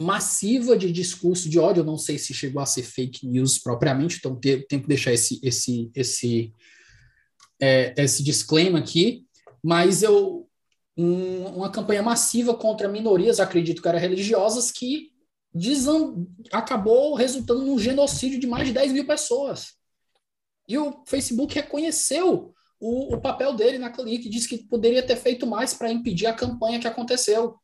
massiva 0.00 0.76
de 0.76 0.90
discurso 0.90 1.48
de 1.48 1.58
ódio. 1.58 1.80
Eu 1.80 1.86
não 1.86 1.98
sei 1.98 2.18
se 2.18 2.32
chegou 2.32 2.62
a 2.62 2.66
ser 2.66 2.82
fake 2.82 3.26
news 3.26 3.58
propriamente, 3.58 4.18
então 4.18 4.34
tenho 4.36 4.64
que 4.66 4.88
deixar 4.88 5.12
esse, 5.12 5.40
esse, 5.42 5.90
esse, 5.94 6.52
é, 7.60 7.94
esse 7.96 8.22
disclaimer 8.22 8.80
aqui. 8.80 9.26
Mas 9.62 10.02
eu 10.02 10.48
um, 10.96 11.46
uma 11.46 11.70
campanha 11.70 12.02
massiva 12.02 12.54
contra 12.54 12.88
minorias, 12.88 13.40
acredito 13.40 13.80
que 13.80 13.88
eram 13.88 13.98
religiosas, 13.98 14.70
que 14.70 15.10
acabou 16.52 17.14
resultando 17.14 17.64
num 17.64 17.78
genocídio 17.78 18.38
de 18.38 18.46
mais 18.46 18.68
de 18.68 18.74
10 18.74 18.92
mil 18.92 19.06
pessoas. 19.06 19.79
E 20.70 20.78
o 20.78 21.02
Facebook 21.04 21.52
reconheceu 21.52 22.54
o, 22.78 23.16
o 23.16 23.20
papel 23.20 23.54
dele 23.54 23.76
naquilo 23.76 24.06
que 24.06 24.28
disse 24.28 24.48
que 24.48 24.56
poderia 24.68 25.04
ter 25.04 25.16
feito 25.16 25.44
mais 25.44 25.74
para 25.74 25.90
impedir 25.90 26.28
a 26.28 26.32
campanha 26.32 26.78
que 26.78 26.86
aconteceu. 26.86 27.58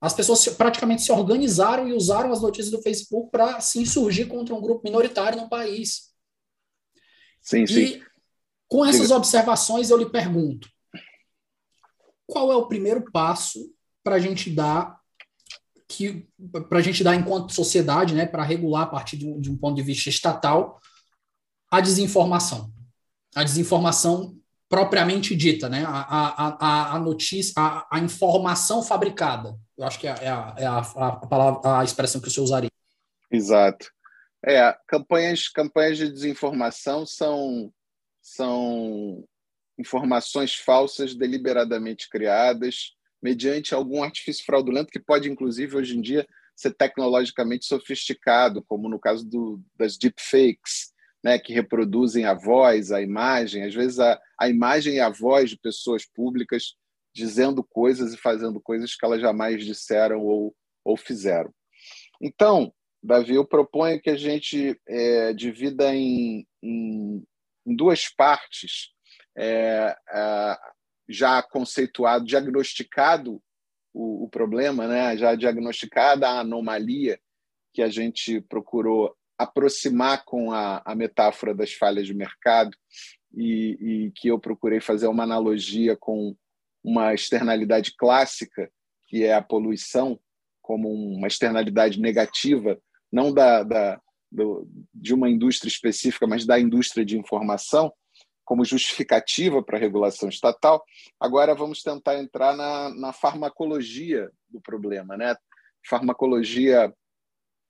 As 0.00 0.14
pessoas 0.14 0.46
praticamente 0.50 1.02
se 1.02 1.10
organizaram 1.10 1.88
e 1.88 1.92
usaram 1.92 2.30
as 2.30 2.40
notícias 2.40 2.70
do 2.70 2.80
Facebook 2.80 3.28
para 3.32 3.60
se 3.60 3.80
insurgir 3.80 4.28
contra 4.28 4.54
um 4.54 4.60
grupo 4.60 4.82
minoritário 4.84 5.40
no 5.40 5.48
país. 5.48 6.12
Sim, 7.42 7.66
sim. 7.66 7.80
E 7.80 8.02
com 8.68 8.86
essas 8.86 9.10
observações, 9.10 9.90
eu 9.90 9.96
lhe 9.96 10.08
pergunto: 10.08 10.68
qual 12.24 12.52
é 12.52 12.54
o 12.56 12.68
primeiro 12.68 13.10
passo 13.10 13.68
para 14.04 14.14
a 14.14 14.20
gente 14.20 14.48
dar 14.48 15.00
que 15.88 16.24
para 16.68 16.78
a 16.78 16.82
gente 16.82 17.02
dar 17.02 17.16
enquanto 17.16 17.52
sociedade, 17.52 18.14
né, 18.14 18.26
para 18.26 18.44
regular 18.44 18.84
a 18.84 18.86
partir 18.86 19.16
de 19.16 19.26
um, 19.26 19.40
de 19.40 19.50
um 19.50 19.56
ponto 19.56 19.74
de 19.74 19.82
vista 19.82 20.08
estatal 20.08 20.80
a 21.70 21.80
desinformação, 21.80 22.72
a 23.34 23.44
desinformação 23.44 24.36
propriamente 24.68 25.34
dita, 25.34 25.68
né, 25.68 25.84
a, 25.84 25.90
a, 25.90 26.56
a, 26.60 26.94
a 26.94 26.98
notícia, 26.98 27.52
a, 27.56 27.86
a 27.90 27.98
informação 27.98 28.82
fabricada. 28.82 29.58
Eu 29.76 29.84
acho 29.84 29.98
que 29.98 30.06
é, 30.06 30.10
é, 30.10 30.28
a, 30.28 30.54
é 30.58 30.66
a, 30.66 30.78
a, 30.78 31.26
palavra, 31.26 31.80
a 31.80 31.84
expressão 31.84 32.20
que 32.20 32.30
senhor 32.30 32.44
usaria. 32.44 32.70
Exato. 33.30 33.90
É, 34.44 34.74
campanhas, 34.86 35.48
campanhas 35.48 35.98
de 35.98 36.10
desinformação 36.10 37.04
são, 37.04 37.72
são 38.22 39.24
informações 39.78 40.54
falsas 40.54 41.14
deliberadamente 41.14 42.08
criadas 42.08 42.94
mediante 43.22 43.74
algum 43.74 44.02
artifício 44.02 44.44
fraudulento 44.44 44.90
que 44.90 45.00
pode, 45.00 45.30
inclusive, 45.30 45.76
hoje 45.76 45.96
em 45.96 46.00
dia, 46.00 46.26
ser 46.56 46.74
tecnologicamente 46.74 47.66
sofisticado, 47.66 48.62
como 48.62 48.88
no 48.88 48.98
caso 48.98 49.26
do, 49.26 49.62
das 49.76 49.96
deepfakes, 49.96 50.89
né, 51.22 51.38
que 51.38 51.52
reproduzem 51.52 52.24
a 52.24 52.34
voz, 52.34 52.92
a 52.92 53.02
imagem, 53.02 53.64
às 53.64 53.74
vezes 53.74 53.98
a, 53.98 54.18
a 54.38 54.48
imagem 54.48 54.94
e 54.94 55.00
a 55.00 55.10
voz 55.10 55.50
de 55.50 55.58
pessoas 55.58 56.06
públicas 56.06 56.74
dizendo 57.14 57.62
coisas 57.62 58.14
e 58.14 58.16
fazendo 58.16 58.60
coisas 58.60 58.94
que 58.94 59.04
elas 59.04 59.20
jamais 59.20 59.64
disseram 59.64 60.20
ou, 60.20 60.54
ou 60.84 60.96
fizeram. 60.96 61.52
Então, 62.20 62.72
Davi, 63.02 63.34
eu 63.34 63.46
proponho 63.46 64.00
que 64.00 64.10
a 64.10 64.16
gente 64.16 64.78
é, 64.86 65.32
divida 65.32 65.94
em, 65.94 66.46
em, 66.62 67.24
em, 67.66 67.76
duas 67.76 68.08
partes, 68.08 68.90
é, 69.36 69.96
é, 70.12 70.58
já 71.08 71.42
conceituado, 71.42 72.24
diagnosticado 72.24 73.42
o, 73.92 74.24
o, 74.24 74.28
problema, 74.28 74.86
né? 74.86 75.16
já 75.16 75.34
diagnosticada 75.34 76.28
a 76.28 76.40
anomalia 76.40 77.18
que 77.72 77.82
a 77.82 77.88
gente 77.88 78.40
procurou 78.42 79.16
aproximar 79.42 80.24
com 80.24 80.52
a, 80.52 80.82
a 80.84 80.94
metáfora 80.94 81.54
das 81.54 81.72
falhas 81.72 82.06
de 82.06 82.12
mercado 82.12 82.76
e, 83.34 83.78
e 83.80 84.12
que 84.14 84.28
eu 84.28 84.38
procurei 84.38 84.80
fazer 84.80 85.06
uma 85.06 85.22
analogia 85.22 85.96
com 85.96 86.36
uma 86.84 87.14
externalidade 87.14 87.94
clássica, 87.96 88.70
que 89.08 89.24
é 89.24 89.32
a 89.32 89.42
poluição, 89.42 90.20
como 90.60 90.92
uma 90.92 91.26
externalidade 91.26 91.98
negativa, 91.98 92.78
não 93.10 93.32
da, 93.32 93.62
da 93.62 94.00
do, 94.30 94.68
de 94.94 95.14
uma 95.14 95.28
indústria 95.28 95.68
específica, 95.68 96.26
mas 96.26 96.44
da 96.44 96.60
indústria 96.60 97.04
de 97.04 97.18
informação, 97.18 97.92
como 98.44 98.64
justificativa 98.64 99.62
para 99.62 99.78
a 99.78 99.80
regulação 99.80 100.28
estatal. 100.28 100.84
Agora 101.18 101.54
vamos 101.54 101.82
tentar 101.82 102.18
entrar 102.18 102.54
na, 102.54 102.90
na 102.90 103.12
farmacologia 103.12 104.30
do 104.48 104.60
problema, 104.60 105.16
né? 105.16 105.34
farmacologia 105.88 106.92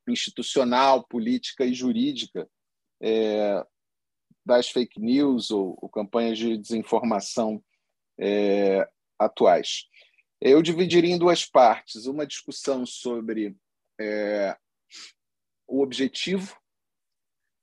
institucional, 0.08 1.04
política 1.04 1.64
e 1.64 1.74
jurídica 1.74 2.48
é, 3.00 3.64
das 4.44 4.68
fake 4.68 5.00
news 5.00 5.50
ou, 5.50 5.78
ou, 5.80 5.88
campanhas 5.88 6.38
de 6.38 6.56
desinformação 6.56 7.62
é, 8.18 8.88
atuais. 9.18 9.86
Eu 10.40 10.62
dividiria 10.62 11.14
em 11.14 11.18
duas 11.18 11.44
partes: 11.44 12.06
uma 12.06 12.26
discussão 12.26 12.84
sobre 12.86 13.56
é, 14.00 14.56
o 15.66 15.82
objetivo 15.82 16.56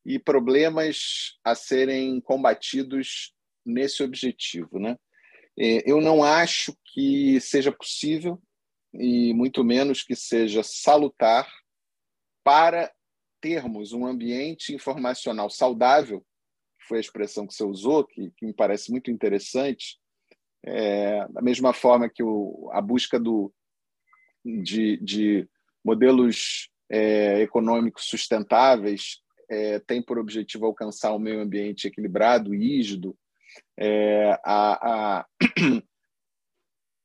e 0.05 0.17
problemas 0.17 1.37
a 1.43 1.53
serem 1.53 2.21
combatidos 2.21 3.33
nesse 3.65 4.01
objetivo. 4.01 4.79
Né? 4.79 4.97
É, 5.59 5.89
eu 5.89 5.99
não 5.99 6.23
acho 6.23 6.73
que 6.93 7.39
seja 7.41 7.71
possível, 7.71 8.41
e 8.93 9.33
muito 9.33 9.63
menos 9.63 10.03
que 10.03 10.15
seja 10.15 10.63
salutar, 10.63 11.51
para 12.47 12.89
termos 13.41 13.91
um 13.91 14.05
ambiente 14.05 14.73
informacional 14.73 15.49
saudável, 15.49 16.25
foi 16.87 16.97
a 16.97 17.01
expressão 17.01 17.45
que 17.45 17.53
você 17.53 17.65
usou, 17.65 18.05
que, 18.05 18.31
que 18.37 18.45
me 18.45 18.53
parece 18.53 18.89
muito 18.89 19.11
interessante, 19.11 19.99
é, 20.63 21.27
da 21.27 21.41
mesma 21.41 21.73
forma 21.73 22.07
que 22.07 22.23
o, 22.23 22.69
a 22.71 22.79
busca 22.79 23.19
do, 23.19 23.53
de, 24.45 24.95
de 25.03 25.45
modelos 25.83 26.69
é, 26.89 27.41
econômicos 27.41 28.05
sustentáveis 28.05 29.21
é, 29.49 29.79
tem 29.79 30.01
por 30.01 30.17
objetivo 30.17 30.67
alcançar 30.67 31.13
um 31.13 31.19
meio 31.19 31.41
ambiente 31.41 31.85
equilibrado, 31.85 32.51
rígido, 32.51 33.13
é, 33.77 34.39
a, 34.45 35.19
a, 35.19 35.25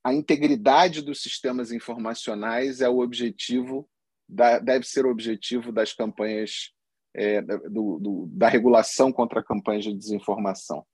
a, 0.06 0.14
integridade 0.14 1.02
dos 1.02 1.20
sistemas 1.20 1.72
informacionais 1.72 2.80
é 2.80 2.88
o 2.88 3.00
objetivo, 3.00 3.88
da, 4.32 4.58
deve 4.58 4.86
ser 4.86 5.06
o 5.06 5.10
objetivo 5.10 5.72
das 5.72 5.92
campanhas 5.92 6.72
é, 7.14 7.40
do, 7.42 7.98
do, 7.98 8.26
da 8.32 8.48
regulação 8.48 9.12
contra 9.12 9.44
campanhas 9.44 9.84
de 9.84 9.94
desinformação. 9.94 10.84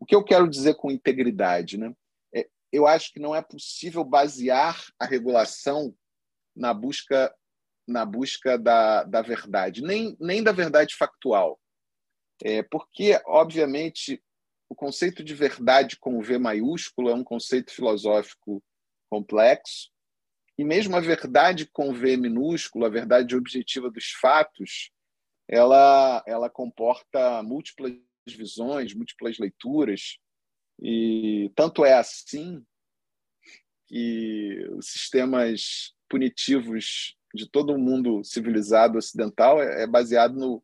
O 0.00 0.04
que 0.04 0.14
eu 0.14 0.24
quero 0.24 0.48
dizer 0.48 0.74
com 0.74 0.90
integridade? 0.90 1.78
Né? 1.78 1.92
eu 2.72 2.86
acho 2.86 3.12
que 3.12 3.20
não 3.20 3.34
é 3.34 3.42
possível 3.42 4.04
basear 4.04 4.78
a 4.98 5.06
regulação 5.06 5.94
na 6.54 6.72
busca 6.74 7.34
na 7.86 8.04
busca 8.04 8.58
da, 8.58 9.02
da 9.04 9.22
verdade, 9.22 9.80
nem, 9.80 10.14
nem 10.20 10.42
da 10.42 10.52
verdade 10.52 10.94
factual. 10.94 11.58
É, 12.44 12.62
porque, 12.62 13.18
obviamente, 13.26 14.22
o 14.68 14.74
conceito 14.74 15.24
de 15.24 15.34
verdade 15.34 15.96
com 15.98 16.20
V 16.20 16.36
maiúsculo 16.36 17.08
é 17.08 17.14
um 17.14 17.24
conceito 17.24 17.72
filosófico 17.72 18.62
complexo, 19.08 19.88
e 20.58 20.64
mesmo 20.64 20.96
a 20.96 21.00
verdade 21.00 21.66
com 21.66 21.94
V 21.94 22.16
minúsculo, 22.16 22.84
a 22.84 22.90
verdade 22.90 23.36
objetiva 23.36 23.88
dos 23.88 24.10
fatos, 24.20 24.90
ela, 25.46 26.22
ela 26.26 26.50
comporta 26.50 27.42
múltiplas 27.44 27.94
visões, 28.26 28.92
múltiplas 28.92 29.38
leituras, 29.38 30.18
e 30.82 31.50
tanto 31.54 31.84
é 31.84 31.94
assim 31.94 32.62
que 33.86 34.68
os 34.72 34.90
sistemas 34.90 35.94
punitivos 36.08 37.16
de 37.32 37.48
todo 37.48 37.72
o 37.72 37.78
mundo 37.78 38.24
civilizado 38.24 38.98
ocidental 38.98 39.62
é, 39.62 39.84
é 39.84 39.86
baseado 39.86 40.34
no, 40.34 40.62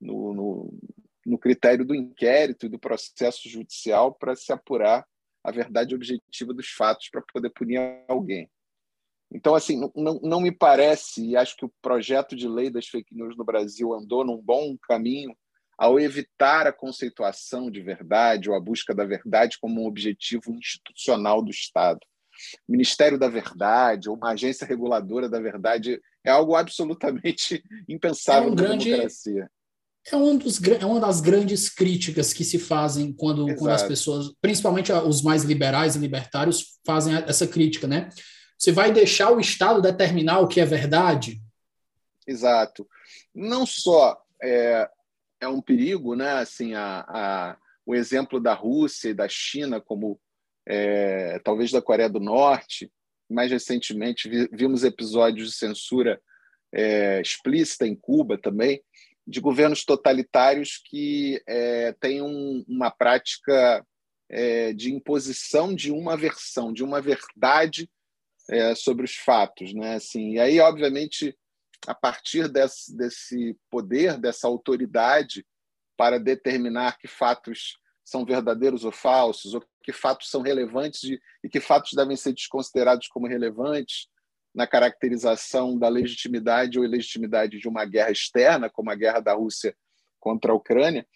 no, 0.00 0.34
no, 0.34 0.78
no 1.26 1.38
critério 1.38 1.84
do 1.84 1.94
inquérito 1.94 2.66
e 2.66 2.68
do 2.68 2.78
processo 2.78 3.48
judicial 3.48 4.14
para 4.14 4.36
se 4.36 4.52
apurar 4.52 5.06
a 5.42 5.50
verdade 5.50 5.94
objetiva 5.94 6.52
dos 6.52 6.68
fatos 6.68 7.08
para 7.08 7.22
poder 7.32 7.50
punir 7.50 7.78
alguém. 8.06 8.50
Então, 9.32 9.54
assim, 9.54 9.80
não, 9.94 10.20
não 10.22 10.40
me 10.40 10.50
parece, 10.50 11.24
e 11.24 11.36
acho 11.36 11.56
que 11.56 11.64
o 11.64 11.72
projeto 11.80 12.34
de 12.34 12.48
lei 12.48 12.68
das 12.68 12.86
fake 12.86 13.14
news 13.14 13.36
no 13.36 13.44
Brasil 13.44 13.94
andou 13.94 14.24
num 14.24 14.36
bom 14.36 14.76
caminho 14.88 15.34
ao 15.78 15.98
evitar 15.98 16.66
a 16.66 16.72
conceituação 16.72 17.70
de 17.70 17.80
verdade 17.80 18.50
ou 18.50 18.56
a 18.56 18.60
busca 18.60 18.94
da 18.94 19.04
verdade 19.04 19.56
como 19.60 19.80
um 19.80 19.86
objetivo 19.86 20.52
institucional 20.52 21.42
do 21.42 21.50
Estado. 21.50 22.00
O 22.68 22.72
Ministério 22.72 23.18
da 23.18 23.28
Verdade 23.28 24.08
ou 24.08 24.16
uma 24.16 24.32
agência 24.32 24.66
reguladora 24.66 25.28
da 25.28 25.40
verdade 25.40 26.00
é 26.24 26.30
algo 26.30 26.54
absolutamente 26.54 27.62
impensável 27.88 28.50
é 28.50 28.52
um 28.52 28.54
grande, 28.54 28.90
na 28.90 28.96
democracia. 28.96 29.50
É, 30.10 30.16
um 30.16 30.36
dos, 30.36 30.62
é 30.62 30.84
uma 30.84 31.00
das 31.00 31.20
grandes 31.20 31.68
críticas 31.68 32.32
que 32.32 32.44
se 32.44 32.58
fazem 32.58 33.12
quando, 33.12 33.46
quando 33.56 33.70
as 33.70 33.82
pessoas, 33.82 34.32
principalmente 34.40 34.92
os 34.92 35.22
mais 35.22 35.44
liberais 35.44 35.94
e 35.94 35.98
libertários, 35.98 36.78
fazem 36.84 37.14
essa 37.14 37.46
crítica, 37.46 37.86
né? 37.86 38.08
Você 38.60 38.72
vai 38.72 38.92
deixar 38.92 39.30
o 39.30 39.40
Estado 39.40 39.80
determinar 39.80 40.40
o 40.40 40.46
que 40.46 40.60
é 40.60 40.66
verdade? 40.66 41.40
Exato. 42.26 42.86
Não 43.34 43.64
só 43.64 44.22
é, 44.42 44.86
é 45.40 45.48
um 45.48 45.62
perigo, 45.62 46.14
né? 46.14 46.32
Assim, 46.32 46.74
a, 46.74 47.00
a, 47.08 47.56
o 47.86 47.94
exemplo 47.94 48.38
da 48.38 48.52
Rússia 48.52 49.08
e 49.08 49.14
da 49.14 49.26
China, 49.26 49.80
como 49.80 50.20
é, 50.68 51.38
talvez 51.38 51.70
da 51.72 51.80
Coreia 51.80 52.10
do 52.10 52.20
Norte, 52.20 52.92
mais 53.30 53.50
recentemente 53.50 54.28
vimos 54.52 54.84
episódios 54.84 55.52
de 55.52 55.56
censura 55.56 56.20
é, 56.70 57.18
explícita 57.22 57.86
em 57.86 57.96
Cuba 57.96 58.36
também, 58.36 58.82
de 59.26 59.40
governos 59.40 59.86
totalitários 59.86 60.82
que 60.84 61.42
é, 61.48 61.92
têm 61.98 62.20
um, 62.20 62.62
uma 62.68 62.90
prática 62.90 63.86
é, 64.28 64.74
de 64.74 64.92
imposição 64.92 65.74
de 65.74 65.90
uma 65.90 66.14
versão, 66.14 66.74
de 66.74 66.84
uma 66.84 67.00
verdade 67.00 67.88
é, 68.50 68.74
sobre 68.74 69.04
os 69.04 69.14
fatos. 69.14 69.72
Né? 69.72 69.94
Assim, 69.94 70.32
e 70.32 70.40
aí, 70.40 70.60
obviamente, 70.60 71.36
a 71.86 71.94
partir 71.94 72.48
desse, 72.48 72.94
desse 72.96 73.56
poder, 73.70 74.18
dessa 74.18 74.46
autoridade 74.46 75.46
para 75.96 76.18
determinar 76.18 76.98
que 76.98 77.06
fatos 77.06 77.78
são 78.04 78.24
verdadeiros 78.24 78.84
ou 78.84 78.90
falsos, 78.90 79.54
ou 79.54 79.64
que 79.82 79.92
fatos 79.92 80.28
são 80.28 80.42
relevantes 80.42 81.04
e, 81.04 81.20
e 81.44 81.48
que 81.48 81.60
fatos 81.60 81.92
devem 81.92 82.16
ser 82.16 82.32
desconsiderados 82.32 83.06
como 83.08 83.28
relevantes 83.28 84.08
na 84.52 84.66
caracterização 84.66 85.78
da 85.78 85.88
legitimidade 85.88 86.78
ou 86.78 86.84
ilegitimidade 86.84 87.58
de 87.58 87.68
uma 87.68 87.84
guerra 87.84 88.10
externa, 88.10 88.68
como 88.68 88.90
a 88.90 88.96
guerra 88.96 89.20
da 89.20 89.34
Rússia 89.34 89.76
contra 90.18 90.52
a 90.52 90.54
Ucrânia, 90.54 91.06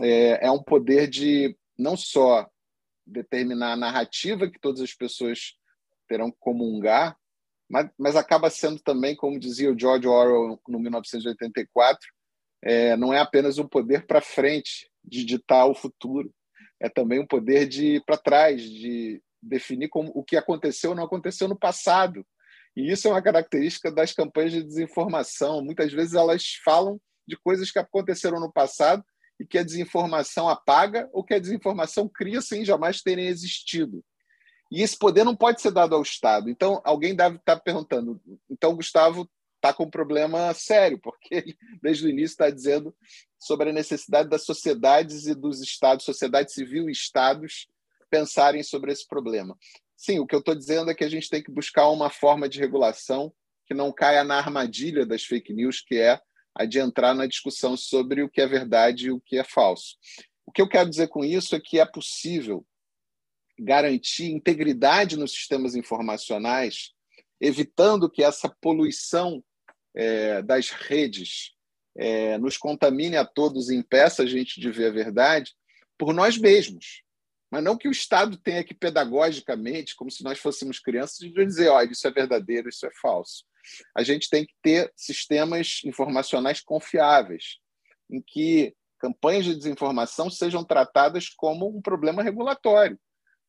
é, 0.00 0.46
é 0.46 0.50
um 0.50 0.62
poder 0.62 1.06
de 1.08 1.56
não 1.76 1.96
só 1.96 2.48
determinar 3.06 3.72
a 3.72 3.76
narrativa 3.76 4.50
que 4.50 4.58
todas 4.58 4.80
as 4.80 4.94
pessoas 4.94 5.54
terão 6.08 6.30
que 6.30 6.38
comungar, 6.40 7.16
mas, 7.68 7.90
mas 7.98 8.16
acaba 8.16 8.48
sendo 8.48 8.80
também, 8.80 9.14
como 9.14 9.38
dizia 9.38 9.70
o 9.70 9.78
George 9.78 10.08
Orwell 10.08 10.60
no 10.66 10.78
1984, 10.78 12.08
é, 12.62 12.96
não 12.96 13.12
é 13.12 13.18
apenas 13.18 13.58
um 13.58 13.68
poder 13.68 14.06
para 14.06 14.20
frente 14.20 14.90
de 15.04 15.24
ditar 15.24 15.66
o 15.66 15.74
futuro, 15.74 16.32
é 16.80 16.88
também 16.88 17.20
um 17.20 17.26
poder 17.26 17.68
de 17.68 18.02
para 18.06 18.16
trás, 18.16 18.62
de 18.62 19.22
definir 19.42 19.88
como 19.88 20.10
o 20.14 20.24
que 20.24 20.36
aconteceu 20.36 20.90
ou 20.90 20.96
não 20.96 21.04
aconteceu 21.04 21.46
no 21.46 21.58
passado. 21.58 22.26
E 22.76 22.90
isso 22.90 23.08
é 23.08 23.10
uma 23.10 23.22
característica 23.22 23.90
das 23.90 24.12
campanhas 24.12 24.52
de 24.52 24.62
desinformação. 24.62 25.64
Muitas 25.64 25.92
vezes 25.92 26.14
elas 26.14 26.54
falam 26.64 27.00
de 27.26 27.36
coisas 27.36 27.70
que 27.70 27.78
aconteceram 27.78 28.40
no 28.40 28.52
passado 28.52 29.04
e 29.40 29.46
que 29.46 29.58
a 29.58 29.62
desinformação 29.62 30.48
apaga 30.48 31.08
ou 31.12 31.22
que 31.22 31.34
a 31.34 31.38
desinformação 31.38 32.08
cria 32.08 32.40
sem 32.40 32.64
jamais 32.64 33.00
terem 33.02 33.26
existido. 33.26 34.04
E 34.70 34.82
esse 34.82 34.98
poder 34.98 35.24
não 35.24 35.34
pode 35.34 35.60
ser 35.60 35.70
dado 35.70 35.94
ao 35.94 36.02
Estado. 36.02 36.50
Então, 36.50 36.80
alguém 36.84 37.14
deve 37.14 37.36
estar 37.36 37.58
perguntando: 37.60 38.20
então, 38.50 38.76
Gustavo 38.76 39.28
está 39.56 39.72
com 39.72 39.84
um 39.84 39.90
problema 39.90 40.52
sério, 40.54 40.98
porque 40.98 41.34
ele, 41.34 41.58
desde 41.82 42.06
o 42.06 42.10
início, 42.10 42.34
está 42.34 42.50
dizendo 42.50 42.94
sobre 43.38 43.70
a 43.70 43.72
necessidade 43.72 44.28
das 44.28 44.44
sociedades 44.44 45.26
e 45.26 45.34
dos 45.34 45.60
Estados, 45.60 46.04
sociedade 46.04 46.52
civil 46.52 46.88
e 46.88 46.92
Estados, 46.92 47.66
pensarem 48.10 48.62
sobre 48.62 48.92
esse 48.92 49.06
problema. 49.06 49.56
Sim, 49.96 50.20
o 50.20 50.26
que 50.26 50.34
eu 50.34 50.38
estou 50.38 50.54
dizendo 50.54 50.90
é 50.90 50.94
que 50.94 51.04
a 51.04 51.08
gente 51.08 51.28
tem 51.28 51.42
que 51.42 51.50
buscar 51.50 51.88
uma 51.88 52.08
forma 52.08 52.48
de 52.48 52.58
regulação 52.58 53.32
que 53.66 53.74
não 53.74 53.92
caia 53.92 54.24
na 54.24 54.38
armadilha 54.38 55.04
das 55.04 55.24
fake 55.24 55.52
news, 55.52 55.80
que 55.80 55.96
é 55.96 56.20
a 56.54 56.64
de 56.64 56.78
entrar 56.78 57.14
na 57.14 57.26
discussão 57.26 57.76
sobre 57.76 58.22
o 58.22 58.28
que 58.28 58.40
é 58.40 58.46
verdade 58.46 59.06
e 59.06 59.12
o 59.12 59.20
que 59.20 59.38
é 59.38 59.44
falso. 59.44 59.96
O 60.46 60.52
que 60.52 60.62
eu 60.62 60.68
quero 60.68 60.88
dizer 60.88 61.08
com 61.08 61.24
isso 61.24 61.54
é 61.54 61.60
que 61.60 61.78
é 61.78 61.84
possível 61.84 62.64
garantir 63.58 64.30
integridade 64.30 65.16
nos 65.16 65.32
sistemas 65.32 65.74
informacionais, 65.74 66.92
evitando 67.40 68.10
que 68.10 68.22
essa 68.22 68.48
poluição 68.60 69.42
é, 69.94 70.42
das 70.42 70.70
redes 70.70 71.52
é, 71.96 72.38
nos 72.38 72.56
contamine 72.56 73.16
a 73.16 73.24
todos 73.24 73.70
e 73.70 73.76
impeça 73.76 74.22
a 74.22 74.26
gente 74.26 74.60
de 74.60 74.70
ver 74.70 74.86
a 74.86 74.92
verdade 74.92 75.52
por 75.98 76.14
nós 76.14 76.38
mesmos. 76.38 77.02
Mas 77.50 77.64
não 77.64 77.76
que 77.76 77.88
o 77.88 77.92
Estado 77.92 78.36
tenha 78.36 78.62
que, 78.62 78.74
pedagogicamente, 78.74 79.96
como 79.96 80.10
se 80.10 80.22
nós 80.22 80.38
fôssemos 80.38 80.78
crianças, 80.78 81.18
dizer: 81.18 81.68
olha, 81.68 81.90
isso 81.90 82.06
é 82.06 82.10
verdadeiro, 82.10 82.68
isso 82.68 82.86
é 82.86 82.90
falso. 83.00 83.44
A 83.96 84.02
gente 84.02 84.28
tem 84.28 84.44
que 84.44 84.54
ter 84.62 84.92
sistemas 84.94 85.80
informacionais 85.84 86.60
confiáveis, 86.60 87.58
em 88.10 88.22
que 88.22 88.74
campanhas 88.98 89.46
de 89.46 89.56
desinformação 89.56 90.30
sejam 90.30 90.62
tratadas 90.62 91.30
como 91.30 91.68
um 91.68 91.80
problema 91.80 92.22
regulatório 92.22 92.98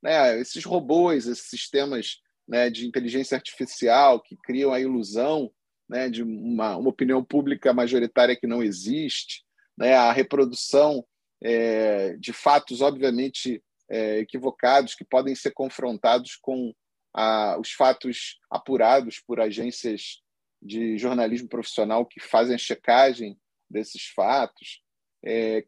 né, 0.02 0.40
esses 0.40 0.64
robôs, 0.64 1.28
esses 1.28 1.50
sistemas 1.50 2.18
né, 2.48 2.70
de 2.70 2.88
inteligência 2.88 3.36
artificial 3.36 4.22
que 4.22 4.38
criam 4.38 4.74
a 4.74 4.80
ilusão 4.80 5.52
né, 5.88 6.10
de 6.10 6.24
uma, 6.24 6.78
uma 6.78 6.90
opinião 6.90 7.24
pública 7.24 7.74
majoritária 7.74 8.36
que 8.36 8.48
não 8.48 8.62
existe, 8.62 9.44
né, 9.78 9.96
a 9.96 10.12
reprodução 10.12 11.06
é, 11.42 12.16
de 12.18 12.34
fatos, 12.34 12.82
obviamente, 12.82 13.64
é, 13.90 14.20
equivocados, 14.20 14.94
que 14.94 15.06
podem 15.06 15.34
ser 15.34 15.52
confrontados 15.52 16.36
com 16.36 16.74
a, 17.14 17.58
os 17.60 17.72
fatos 17.72 18.38
apurados 18.52 19.20
por 19.20 19.40
agências 19.40 20.22
de 20.62 20.98
jornalismo 20.98 21.48
profissional 21.48 22.06
que 22.06 22.20
fazem 22.20 22.56
a 22.56 22.60
checagem 22.60 23.40
desses 23.70 24.08
fatos, 24.08 24.82
é, 25.26 25.64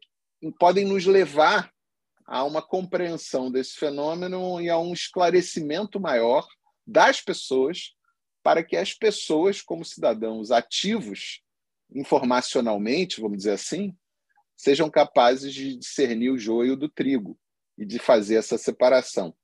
podem 0.58 0.84
nos 0.84 1.06
levar 1.06 1.71
a 2.26 2.44
uma 2.44 2.62
compreensão 2.62 3.50
desse 3.50 3.74
fenômeno 3.76 4.60
e 4.60 4.68
a 4.68 4.78
um 4.78 4.92
esclarecimento 4.92 6.00
maior 6.00 6.46
das 6.86 7.20
pessoas, 7.20 7.94
para 8.42 8.62
que 8.62 8.76
as 8.76 8.92
pessoas, 8.92 9.62
como 9.62 9.84
cidadãos 9.84 10.50
ativos 10.50 11.42
informacionalmente, 11.94 13.20
vamos 13.20 13.38
dizer 13.38 13.52
assim, 13.52 13.96
sejam 14.56 14.90
capazes 14.90 15.52
de 15.52 15.76
discernir 15.76 16.30
o 16.30 16.38
joio 16.38 16.76
do 16.76 16.88
trigo 16.88 17.38
e 17.76 17.84
de 17.84 17.98
fazer 17.98 18.36
essa 18.36 18.58
separação. 18.58 19.34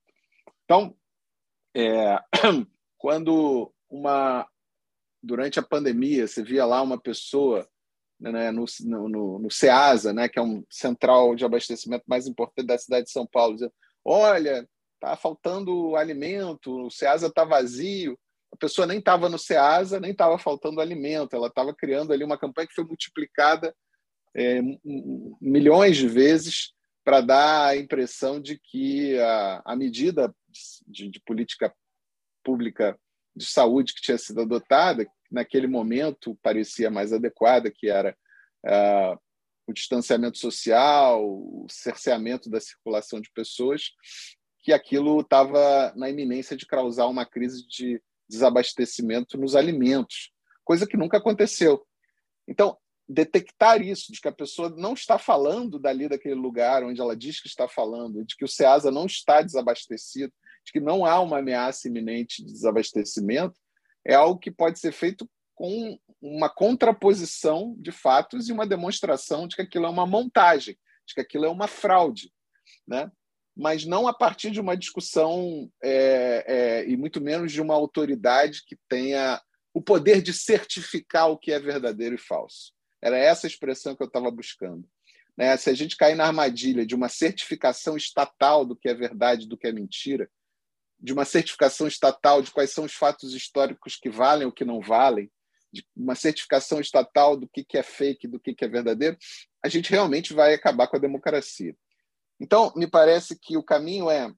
Então, 0.65 0.95
é, 1.75 2.19
quando 2.97 3.73
uma 3.89 4.47
durante 5.21 5.59
a 5.59 5.63
pandemia 5.63 6.27
você 6.27 6.41
via 6.41 6.65
lá 6.65 6.81
uma 6.81 6.99
pessoa 6.99 7.67
né, 8.19 8.51
no, 8.51 8.65
no, 8.83 9.39
no 9.39 9.51
CEASA, 9.51 10.11
né, 10.13 10.27
que 10.27 10.37
é 10.37 10.41
um 10.41 10.63
central 10.69 11.35
de 11.35 11.45
abastecimento 11.45 12.03
mais 12.07 12.27
importante 12.27 12.67
da 12.67 12.77
cidade 12.77 13.05
de 13.05 13.11
São 13.11 13.25
Paulo, 13.25 13.53
dizendo, 13.53 13.73
olha, 14.03 14.67
está 14.95 15.15
faltando 15.15 15.95
alimento, 15.95 16.87
o 16.87 16.91
CEASA 16.91 17.27
está 17.27 17.45
vazio. 17.45 18.19
A 18.51 18.57
pessoa 18.57 18.85
nem 18.85 18.99
estava 18.99 19.29
no 19.29 19.39
CEASA, 19.39 19.99
nem 19.99 20.11
estava 20.11 20.37
faltando 20.37 20.81
alimento, 20.81 21.35
ela 21.35 21.47
estava 21.47 21.73
criando 21.73 22.11
ali 22.11 22.23
uma 22.23 22.37
campanha 22.37 22.67
que 22.67 22.73
foi 22.73 22.83
multiplicada 22.83 23.73
é, 24.35 24.61
milhões 25.41 25.97
de 25.97 26.07
vezes 26.07 26.73
para 27.03 27.21
dar 27.21 27.67
a 27.67 27.77
impressão 27.77 28.39
de 28.39 28.59
que 28.59 29.17
a, 29.19 29.61
a 29.65 29.75
medida 29.75 30.33
de, 30.87 31.09
de 31.09 31.19
política 31.21 31.73
pública 32.43 32.99
de 33.35 33.45
saúde 33.45 33.93
que 33.93 34.01
tinha 34.01 34.17
sido 34.17 34.41
adotada, 34.41 35.07
naquele 35.31 35.67
momento 35.67 36.37
parecia 36.41 36.89
mais 36.89 37.13
adequada, 37.13 37.71
que 37.71 37.89
era 37.89 38.15
uh, 38.65 39.19
o 39.67 39.73
distanciamento 39.73 40.37
social, 40.37 41.23
o 41.23 41.67
cerceamento 41.69 42.49
da 42.49 42.59
circulação 42.59 43.21
de 43.21 43.31
pessoas, 43.31 43.91
que 44.61 44.73
aquilo 44.73 45.21
estava 45.21 45.93
na 45.95 46.09
iminência 46.09 46.57
de 46.57 46.65
causar 46.65 47.07
uma 47.07 47.25
crise 47.25 47.65
de 47.67 48.01
desabastecimento 48.27 49.37
nos 49.37 49.55
alimentos, 49.55 50.31
coisa 50.63 50.87
que 50.87 50.97
nunca 50.97 51.17
aconteceu. 51.17 51.85
Então, 52.47 52.77
detectar 53.07 53.81
isso, 53.81 54.11
de 54.11 54.21
que 54.21 54.27
a 54.27 54.31
pessoa 54.31 54.69
não 54.69 54.93
está 54.93 55.17
falando 55.17 55.79
dali 55.79 56.07
daquele 56.07 56.35
lugar 56.35 56.83
onde 56.83 57.01
ela 57.01 57.15
diz 57.15 57.41
que 57.41 57.47
está 57.47 57.67
falando, 57.67 58.23
de 58.23 58.35
que 58.35 58.45
o 58.45 58.47
SEASA 58.47 58.91
não 58.91 59.07
está 59.07 59.41
desabastecido, 59.41 60.31
de 60.63 60.71
que 60.71 60.79
não 60.79 61.05
há 61.05 61.19
uma 61.19 61.39
ameaça 61.39 61.87
iminente 61.87 62.43
de 62.43 62.51
desabastecimento, 62.51 63.59
é 64.09 64.15
algo 64.15 64.39
que 64.39 64.49
pode 64.49 64.79
ser 64.79 64.91
feito 64.91 65.29
com 65.53 65.99
uma 66.19 66.49
contraposição 66.49 67.75
de 67.77 67.91
fatos 67.91 68.49
e 68.49 68.51
uma 68.51 68.65
demonstração 68.65 69.47
de 69.47 69.55
que 69.55 69.61
aquilo 69.61 69.85
é 69.85 69.89
uma 69.89 70.07
montagem, 70.07 70.75
de 71.05 71.13
que 71.13 71.21
aquilo 71.21 71.45
é 71.45 71.49
uma 71.49 71.67
fraude, 71.67 72.33
né? 72.87 73.11
mas 73.55 73.85
não 73.85 74.07
a 74.07 74.13
partir 74.13 74.49
de 74.49 74.59
uma 74.59 74.75
discussão 74.75 75.71
é, 75.83 76.43
é, 76.47 76.89
e 76.89 76.97
muito 76.97 77.21
menos 77.21 77.51
de 77.51 77.61
uma 77.61 77.75
autoridade 77.75 78.63
que 78.65 78.75
tenha 78.87 79.39
o 79.73 79.81
poder 79.81 80.23
de 80.23 80.33
certificar 80.33 81.29
o 81.29 81.37
que 81.37 81.51
é 81.51 81.59
verdadeiro 81.59 82.15
e 82.15 82.17
falso. 82.17 82.73
Era 82.99 83.17
essa 83.17 83.45
expressão 83.45 83.95
que 83.95 84.01
eu 84.01 84.07
estava 84.07 84.31
buscando. 84.31 84.89
Né? 85.37 85.55
Se 85.55 85.69
a 85.69 85.73
gente 85.73 85.95
cair 85.95 86.15
na 86.15 86.25
armadilha 86.25 86.85
de 86.85 86.95
uma 86.95 87.09
certificação 87.09 87.95
estatal 87.95 88.65
do 88.65 88.75
que 88.75 88.89
é 88.89 88.93
verdade, 88.93 89.47
do 89.47 89.57
que 89.57 89.67
é 89.67 89.71
mentira, 89.71 90.27
de 90.99 91.13
uma 91.13 91.25
certificação 91.25 91.87
estatal 91.87 92.41
de 92.41 92.51
quais 92.51 92.71
são 92.71 92.83
os 92.83 92.93
fatos 92.93 93.33
históricos 93.33 93.95
que 93.95 94.09
valem 94.09 94.45
ou 94.45 94.51
que 94.51 94.65
não 94.65 94.81
valem, 94.81 95.31
de 95.71 95.85
uma 95.95 96.15
certificação 96.15 96.79
estatal 96.79 97.37
do 97.37 97.47
que, 97.47 97.65
é 97.77 97.83
fake, 97.83 98.27
do 98.27 98.39
que, 98.39 98.53
que 98.53 98.65
é 98.65 98.67
verdadeiro, 98.67 99.17
a 99.63 99.69
gente 99.69 99.91
realmente 99.91 100.33
vai 100.33 100.53
acabar 100.53 100.87
com 100.87 100.97
a 100.97 100.99
democracia. 100.99 101.75
Então, 102.39 102.73
me 102.75 102.87
parece 102.87 103.37
que 103.39 103.57
o 103.57 103.63
caminho 103.63 104.09
é 104.09 104.31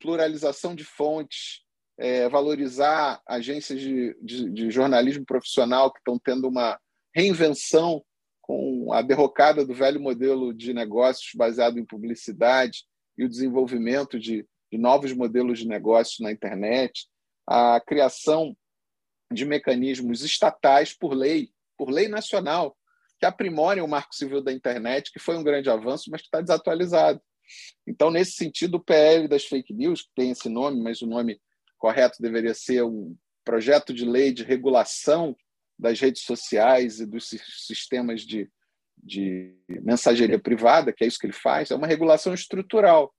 pluralização 0.00 0.74
de 0.74 0.84
fontes, 0.84 1.62
é, 1.98 2.28
valorizar 2.28 3.20
agências 3.26 3.80
de, 3.80 4.16
de, 4.22 4.50
de 4.50 4.70
jornalismo 4.70 5.24
profissional 5.24 5.92
que 5.92 5.98
estão 5.98 6.18
tendo 6.18 6.48
uma 6.48 6.78
reinvenção 7.14 8.02
com 8.40 8.92
a 8.92 9.02
derrocada 9.02 9.64
do 9.64 9.74
velho 9.74 10.00
modelo 10.00 10.54
de 10.54 10.72
negócios 10.72 11.32
baseado 11.34 11.78
em 11.78 11.84
publicidade 11.84 12.84
e 13.18 13.24
o 13.24 13.28
desenvolvimento 13.28 14.18
de 14.18 14.46
de 14.70 14.78
novos 14.78 15.12
modelos 15.12 15.58
de 15.58 15.68
negócio 15.68 16.22
na 16.22 16.30
internet, 16.30 17.08
a 17.46 17.80
criação 17.80 18.56
de 19.32 19.44
mecanismos 19.44 20.22
estatais 20.22 20.92
por 20.92 21.12
lei, 21.12 21.50
por 21.76 21.90
lei 21.90 22.08
nacional, 22.08 22.76
que 23.18 23.26
aprimorem 23.26 23.82
o 23.82 23.88
Marco 23.88 24.14
Civil 24.14 24.42
da 24.42 24.52
Internet, 24.52 25.12
que 25.12 25.18
foi 25.18 25.36
um 25.36 25.44
grande 25.44 25.68
avanço, 25.68 26.10
mas 26.10 26.20
que 26.20 26.28
está 26.28 26.40
desatualizado. 26.40 27.20
Então, 27.86 28.10
nesse 28.10 28.32
sentido, 28.32 28.76
o 28.76 28.80
PL 28.80 29.28
das 29.28 29.44
fake 29.44 29.74
news, 29.74 30.02
que 30.02 30.10
tem 30.14 30.30
esse 30.30 30.48
nome, 30.48 30.80
mas 30.80 31.02
o 31.02 31.06
nome 31.06 31.40
correto 31.78 32.20
deveria 32.20 32.54
ser 32.54 32.84
um 32.84 33.16
projeto 33.44 33.92
de 33.92 34.04
lei 34.04 34.32
de 34.32 34.44
regulação 34.44 35.36
das 35.78 35.98
redes 35.98 36.22
sociais 36.22 37.00
e 37.00 37.06
dos 37.06 37.28
sistemas 37.66 38.22
de, 38.22 38.50
de 38.96 39.54
mensageria 39.82 40.38
privada, 40.38 40.92
que 40.92 41.02
é 41.02 41.06
isso 41.06 41.18
que 41.18 41.26
ele 41.26 41.32
faz, 41.32 41.70
é 41.70 41.74
uma 41.74 41.86
regulação 41.86 42.34
estrutural 42.34 43.12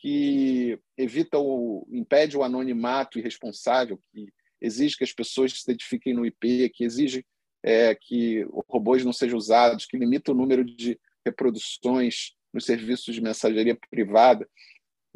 que 0.00 0.78
evita 0.96 1.38
o 1.38 1.86
impede 1.90 2.36
o 2.36 2.42
anonimato 2.42 3.18
irresponsável, 3.18 4.00
que 4.12 4.28
exige 4.60 4.96
que 4.96 5.04
as 5.04 5.12
pessoas 5.12 5.52
se 5.52 5.62
identifiquem 5.64 6.14
no 6.14 6.24
IP, 6.24 6.70
que 6.70 6.84
exige 6.84 7.24
é, 7.62 7.94
que 7.94 8.46
robôs 8.68 9.04
não 9.04 9.12
sejam 9.12 9.36
usados, 9.36 9.86
que 9.86 9.98
limita 9.98 10.32
o 10.32 10.34
número 10.34 10.64
de 10.64 10.98
reproduções 11.24 12.32
nos 12.52 12.64
serviços 12.64 13.14
de 13.14 13.20
mensageria 13.20 13.76
privada 13.90 14.48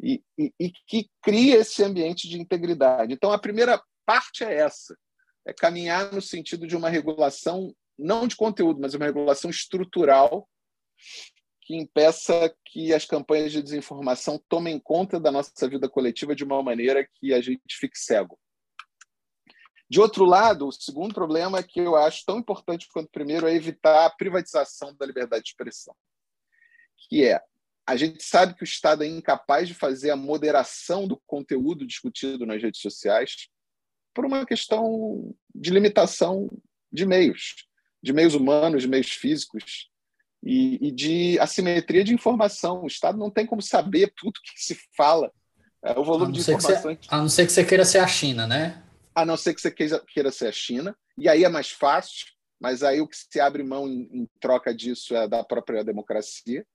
e, 0.01 0.21
e, 0.37 0.53
e 0.59 0.71
que 0.85 1.09
cria 1.21 1.57
esse 1.57 1.83
ambiente 1.83 2.27
de 2.27 2.39
integridade. 2.39 3.13
Então, 3.13 3.31
a 3.31 3.39
primeira 3.39 3.81
parte 4.05 4.43
é 4.43 4.53
essa, 4.53 4.97
é 5.47 5.53
caminhar 5.53 6.11
no 6.11 6.21
sentido 6.21 6.67
de 6.67 6.75
uma 6.75 6.89
regulação 6.89 7.73
não 7.97 8.27
de 8.27 8.35
conteúdo, 8.35 8.81
mas 8.81 8.93
uma 8.93 9.05
regulação 9.05 9.49
estrutural 9.49 10.47
que 11.65 11.75
impeça 11.75 12.53
que 12.65 12.93
as 12.93 13.05
campanhas 13.05 13.51
de 13.51 13.61
desinformação 13.61 14.37
tomem 14.49 14.79
conta 14.79 15.19
da 15.19 15.31
nossa 15.31 15.67
vida 15.67 15.87
coletiva 15.87 16.35
de 16.35 16.43
uma 16.43 16.61
maneira 16.61 17.07
que 17.15 17.33
a 17.33 17.41
gente 17.41 17.77
fique 17.79 17.97
cego. 17.97 18.37
De 19.89 19.99
outro 19.99 20.25
lado, 20.25 20.67
o 20.67 20.71
segundo 20.71 21.13
problema 21.13 21.63
que 21.63 21.79
eu 21.79 21.95
acho 21.95 22.25
tão 22.25 22.37
importante 22.37 22.87
quanto 22.91 23.07
o 23.07 23.11
primeiro 23.11 23.47
é 23.47 23.53
evitar 23.53 24.05
a 24.05 24.09
privatização 24.09 24.95
da 24.95 25.05
liberdade 25.05 25.43
de 25.43 25.49
expressão, 25.49 25.95
que 27.07 27.23
é 27.23 27.41
a 27.85 27.95
gente 27.97 28.23
sabe 28.23 28.55
que 28.55 28.63
o 28.63 28.65
Estado 28.65 29.03
é 29.03 29.07
incapaz 29.07 29.67
de 29.67 29.73
fazer 29.73 30.09
a 30.09 30.15
moderação 30.15 31.05
do 31.05 31.21
conteúdo 31.27 31.85
discutido 31.85 32.45
nas 32.45 32.61
redes 32.61 32.79
sociais 32.79 33.49
por 34.13 34.25
uma 34.25 34.45
questão 34.45 35.35
de 35.53 35.69
limitação 35.69 36.47
de 36.91 37.05
meios, 37.05 37.67
de 38.01 38.13
meios 38.13 38.35
humanos, 38.35 38.83
de 38.83 38.87
meios 38.87 39.11
físicos 39.11 39.91
e, 40.43 40.87
e, 40.87 40.91
de 40.91 41.39
assimetria 41.39 42.03
de 42.03 42.13
informação. 42.13 42.83
O 42.83 42.87
Estado 42.87 43.17
não 43.17 43.31
tem 43.31 43.45
como 43.45 43.61
saber 43.61 44.13
tudo 44.15 44.41
que 44.43 44.61
se 44.61 44.77
fala. 44.95 45.31
É, 45.83 45.97
o 45.97 46.03
volume 46.03 46.33
de 46.33 46.39
informações. 46.41 46.99
Você, 47.01 47.07
a 47.09 47.17
não 47.17 47.29
ser 47.29 47.45
que 47.45 47.51
você 47.51 47.63
queira 47.63 47.85
ser 47.85 47.99
a 47.99 48.07
China, 48.07 48.45
né? 48.45 48.83
A 49.15 49.25
não 49.25 49.37
ser 49.37 49.53
que 49.53 49.61
você 49.61 49.71
queira, 49.71 49.99
queira 50.07 50.31
ser 50.31 50.47
a 50.47 50.51
China. 50.51 50.95
E 51.17 51.29
aí 51.29 51.43
é 51.43 51.49
mais 51.49 51.71
fácil, 51.71 52.27
mas 52.59 52.83
aí 52.83 52.99
o 52.99 53.07
que 53.07 53.15
se 53.15 53.39
abre 53.39 53.63
mão 53.63 53.87
em, 53.87 54.09
em 54.11 54.29
troca 54.39 54.73
disso 54.73 55.15
é 55.15 55.27
da 55.27 55.43
própria 55.43 55.83
democracia, 55.83 56.65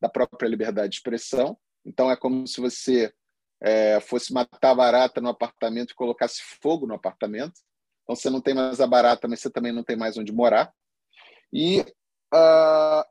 da 0.00 0.08
própria 0.08 0.48
liberdade 0.48 0.90
de 0.90 0.96
expressão. 0.96 1.56
Então 1.84 2.10
é 2.10 2.16
como 2.16 2.46
se 2.46 2.60
você 2.60 3.12
é, 3.60 4.00
fosse 4.00 4.32
matar 4.32 4.70
a 4.70 4.74
barata 4.74 5.20
no 5.20 5.28
apartamento 5.28 5.92
e 5.92 5.94
colocasse 5.94 6.42
fogo 6.60 6.86
no 6.86 6.94
apartamento. 6.94 7.60
Então 8.02 8.14
você 8.14 8.30
não 8.30 8.40
tem 8.40 8.54
mais 8.54 8.80
a 8.80 8.86
barata, 8.86 9.26
mas 9.26 9.40
você 9.40 9.50
também 9.50 9.72
não 9.72 9.82
tem 9.82 9.96
mais 9.96 10.16
onde 10.16 10.32
morar. 10.32 10.72
E 11.52 11.80
uh, 12.34 13.04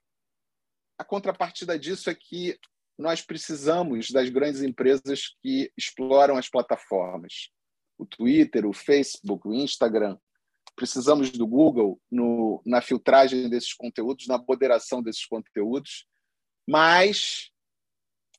a 0.98 1.04
contrapartida 1.04 1.78
disso 1.78 2.10
é 2.10 2.16
que 2.16 2.58
nós 2.98 3.22
precisamos 3.22 4.10
das 4.10 4.30
grandes 4.30 4.62
empresas 4.62 5.36
que 5.42 5.72
exploram 5.78 6.38
as 6.38 6.50
plataformas. 6.50 7.50
O 7.98 8.06
Twitter, 8.06 8.66
o 8.66 8.74
Facebook, 8.74 9.48
o 9.48 9.54
Instagram. 9.54 10.18
Precisamos 10.76 11.30
do 11.32 11.48
Google 11.48 12.00
no, 12.12 12.62
na 12.66 12.82
filtragem 12.82 13.50
desses 13.50 13.74
conteúdos, 13.74 14.28
na 14.28 14.38
moderação 14.38 15.02
desses 15.02 15.26
conteúdos. 15.26 16.06
Mas, 16.68 17.52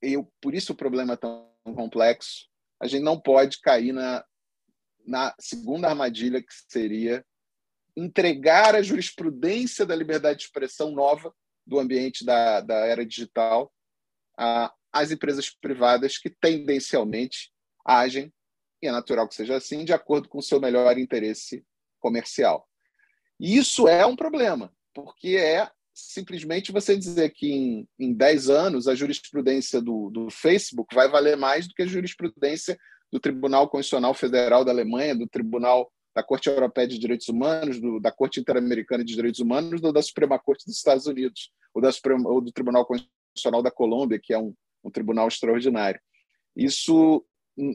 eu, 0.02 0.30
por 0.40 0.54
isso 0.54 0.72
o 0.72 0.76
problema 0.76 1.14
é 1.14 1.16
tão 1.16 1.50
complexo, 1.64 2.48
a 2.80 2.86
gente 2.86 3.02
não 3.02 3.18
pode 3.18 3.60
cair 3.60 3.92
na, 3.92 4.24
na 5.06 5.34
segunda 5.38 5.88
armadilha, 5.88 6.42
que 6.42 6.52
seria 6.68 7.24
entregar 7.96 8.74
a 8.74 8.82
jurisprudência 8.82 9.86
da 9.86 9.96
liberdade 9.96 10.40
de 10.40 10.44
expressão 10.44 10.90
nova 10.90 11.34
do 11.66 11.78
ambiente 11.78 12.24
da, 12.24 12.60
da 12.60 12.86
era 12.86 13.04
digital 13.04 13.72
às 14.92 15.10
empresas 15.10 15.50
privadas 15.50 16.18
que 16.18 16.30
tendencialmente 16.30 17.50
agem, 17.84 18.32
e 18.82 18.86
é 18.86 18.92
natural 18.92 19.26
que 19.28 19.34
seja 19.34 19.56
assim, 19.56 19.84
de 19.84 19.92
acordo 19.92 20.28
com 20.28 20.38
o 20.38 20.42
seu 20.42 20.60
melhor 20.60 20.98
interesse 20.98 21.64
comercial. 21.98 22.68
E 23.40 23.56
isso 23.56 23.88
é 23.88 24.04
um 24.06 24.16
problema, 24.16 24.72
porque 24.94 25.36
é 25.36 25.70
simplesmente 25.94 26.72
você 26.72 26.96
dizer 26.96 27.30
que 27.30 27.50
em, 27.50 27.88
em 27.98 28.12
10 28.12 28.50
anos 28.50 28.86
a 28.86 28.94
jurisprudência 28.94 29.80
do, 29.80 30.10
do 30.10 30.30
Facebook 30.30 30.94
vai 30.94 31.08
valer 31.08 31.36
mais 31.36 31.66
do 31.66 31.74
que 31.74 31.82
a 31.82 31.86
jurisprudência 31.86 32.78
do 33.10 33.18
Tribunal 33.18 33.68
Constitucional 33.68 34.12
Federal 34.12 34.64
da 34.64 34.72
Alemanha, 34.72 35.14
do 35.14 35.26
Tribunal 35.26 35.90
da 36.16 36.22
Corte 36.22 36.48
Europeia 36.48 36.88
de 36.88 36.98
Direitos 36.98 37.28
Humanos, 37.28 37.78
do, 37.78 38.00
da 38.00 38.10
Corte 38.10 38.40
Interamericana 38.40 39.04
de 39.04 39.14
Direitos 39.14 39.38
Humanos, 39.38 39.82
ou 39.82 39.92
da 39.92 40.00
Suprema 40.00 40.38
Corte 40.38 40.64
dos 40.64 40.74
Estados 40.74 41.06
Unidos, 41.06 41.52
ou, 41.74 41.82
da 41.82 41.92
Suprema, 41.92 42.26
ou 42.30 42.40
do 42.40 42.50
Tribunal 42.50 42.86
Constitucional 42.86 43.62
da 43.62 43.70
Colômbia, 43.70 44.18
que 44.18 44.32
é 44.32 44.38
um, 44.38 44.54
um 44.82 44.90
tribunal 44.90 45.28
extraordinário. 45.28 46.00
Isso 46.56 47.22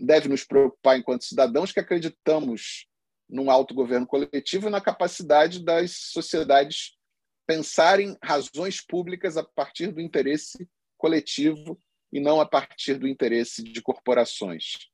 deve 0.04 0.28
nos 0.28 0.44
preocupar 0.44 0.98
enquanto 0.98 1.24
cidadãos 1.24 1.72
que 1.72 1.80
acreditamos 1.80 2.88
num 3.30 3.52
autogoverno 3.52 4.08
coletivo 4.08 4.68
e 4.68 4.72
na 4.72 4.82
capacidade 4.82 5.64
das 5.64 5.92
sociedades 5.92 6.98
pensarem 7.46 8.18
razões 8.24 8.84
públicas 8.84 9.38
a 9.38 9.44
partir 9.44 9.92
do 9.92 10.02
interesse 10.02 10.68
coletivo 10.98 11.80
e 12.12 12.20
não 12.20 12.42
a 12.42 12.46
partir 12.46 12.96
do 12.96 13.08
interesse 13.08 13.62
de 13.62 13.84
corporações. 13.84 14.91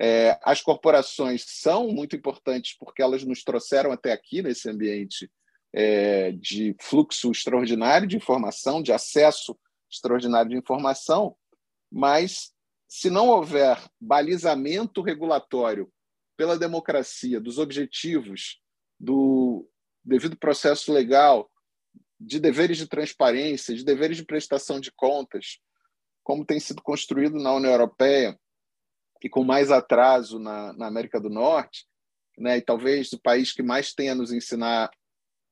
É, 0.00 0.38
as 0.44 0.60
corporações 0.60 1.44
são 1.46 1.88
muito 1.88 2.14
importantes 2.14 2.76
porque 2.78 3.02
elas 3.02 3.24
nos 3.24 3.42
trouxeram 3.42 3.90
até 3.90 4.12
aqui 4.12 4.42
nesse 4.42 4.70
ambiente 4.70 5.30
é, 5.72 6.32
de 6.32 6.76
fluxo 6.80 7.30
extraordinário 7.30 8.06
de 8.06 8.16
informação, 8.16 8.80
de 8.80 8.92
acesso 8.92 9.58
extraordinário 9.90 10.50
de 10.50 10.56
informação, 10.56 11.36
mas 11.90 12.52
se 12.88 13.10
não 13.10 13.28
houver 13.28 13.78
balizamento 14.00 15.02
regulatório 15.02 15.90
pela 16.36 16.58
democracia, 16.58 17.40
dos 17.40 17.58
objetivos, 17.58 18.60
do 18.98 19.68
devido 20.04 20.36
processo 20.36 20.92
legal, 20.92 21.50
de 22.20 22.38
deveres 22.38 22.78
de 22.78 22.86
transparência, 22.86 23.74
de 23.74 23.84
deveres 23.84 24.16
de 24.16 24.24
prestação 24.24 24.80
de 24.80 24.92
contas, 24.92 25.58
como 26.22 26.44
tem 26.44 26.60
sido 26.60 26.82
construído 26.82 27.38
na 27.38 27.52
União 27.54 27.72
Europeia, 27.72 28.38
e 29.22 29.28
com 29.28 29.44
mais 29.44 29.70
atraso 29.70 30.38
na, 30.38 30.72
na 30.72 30.86
América 30.86 31.20
do 31.20 31.28
Norte, 31.28 31.86
né, 32.36 32.58
e 32.58 32.62
talvez 32.62 33.12
o 33.12 33.20
país 33.20 33.52
que 33.52 33.62
mais 33.62 33.92
tem 33.92 34.10
a 34.10 34.14
nos 34.14 34.32
ensinar 34.32 34.90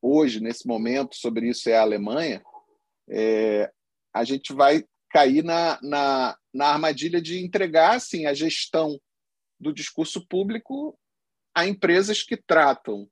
hoje, 0.01 0.41
nesse 0.41 0.67
momento, 0.67 1.17
sobre 1.17 1.49
isso 1.49 1.69
é 1.69 1.77
a 1.77 1.83
Alemanha, 1.83 2.43
é, 3.09 3.71
a 4.15 4.25
gente 4.25 4.53
vai 4.53 4.85
cair 5.11 5.43
na, 5.43 5.79
na, 5.83 6.37
na 6.53 6.69
armadilha 6.69 7.21
de 7.21 7.45
entregar 7.45 7.97
assim, 7.97 8.27
a 8.27 8.35
gestão 8.35 9.01
do 9.59 9.73
discurso 9.73 10.27
público 10.27 10.99
a 11.55 11.67
empresas 11.67 12.23
que 12.23 12.37
tratam 12.37 13.09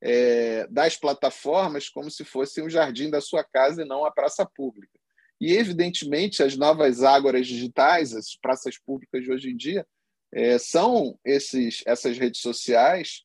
é, 0.00 0.66
das 0.68 0.96
plataformas 0.96 1.90
como 1.90 2.10
se 2.10 2.24
fosse 2.24 2.62
um 2.62 2.70
jardim 2.70 3.10
da 3.10 3.20
sua 3.20 3.44
casa 3.44 3.82
e 3.82 3.84
não 3.84 4.04
a 4.04 4.10
praça 4.10 4.46
pública. 4.46 4.98
E, 5.42 5.54
evidentemente, 5.56 6.40
as 6.40 6.56
novas 6.56 7.02
ágoras 7.02 7.48
digitais, 7.48 8.14
as 8.14 8.36
praças 8.36 8.78
públicas 8.78 9.24
de 9.24 9.32
hoje 9.32 9.50
em 9.50 9.56
dia, 9.56 9.84
é, 10.32 10.56
são 10.56 11.18
esses, 11.24 11.82
essas 11.84 12.16
redes 12.16 12.40
sociais 12.40 13.24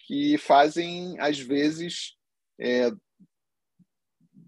que 0.00 0.36
fazem, 0.36 1.18
às 1.18 1.38
vezes, 1.38 2.16
é, 2.60 2.90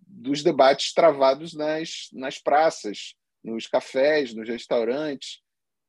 dos 0.06 0.42
debates 0.42 0.92
travados 0.92 1.54
nas, 1.54 2.10
nas 2.12 2.38
praças, 2.38 3.14
nos 3.42 3.66
cafés, 3.66 4.34
nos 4.34 4.46
restaurantes. 4.46 5.40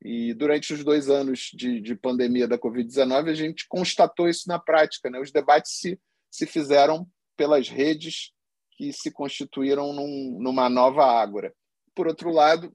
E 0.01 0.34
durante 0.34 0.73
os 0.73 0.82
dois 0.82 1.09
anos 1.09 1.51
de, 1.53 1.82
de 1.82 1.93
pandemia 1.93 2.47
da 2.47 2.57
Covid-19, 2.57 3.30
a 3.30 3.34
gente 3.34 3.67
constatou 3.67 4.30
isso 4.30 4.47
na 4.47 4.59
prática. 4.59 5.09
Né? 5.09 5.19
Os 5.19 5.34
debates 5.34 5.73
se, 5.73 5.99
se 6.32 6.45
fizeram 6.45 7.05
pelas 7.36 7.67
redes 7.67 8.32
que 8.78 8.93
se 8.93 9.11
constituíram 9.11 9.91
num, 9.91 10.38
numa 10.39 10.69
nova 10.69 11.03
ágora. 11.03 11.53
Por 11.95 12.07
outro 12.07 12.30
lado, 12.30 12.71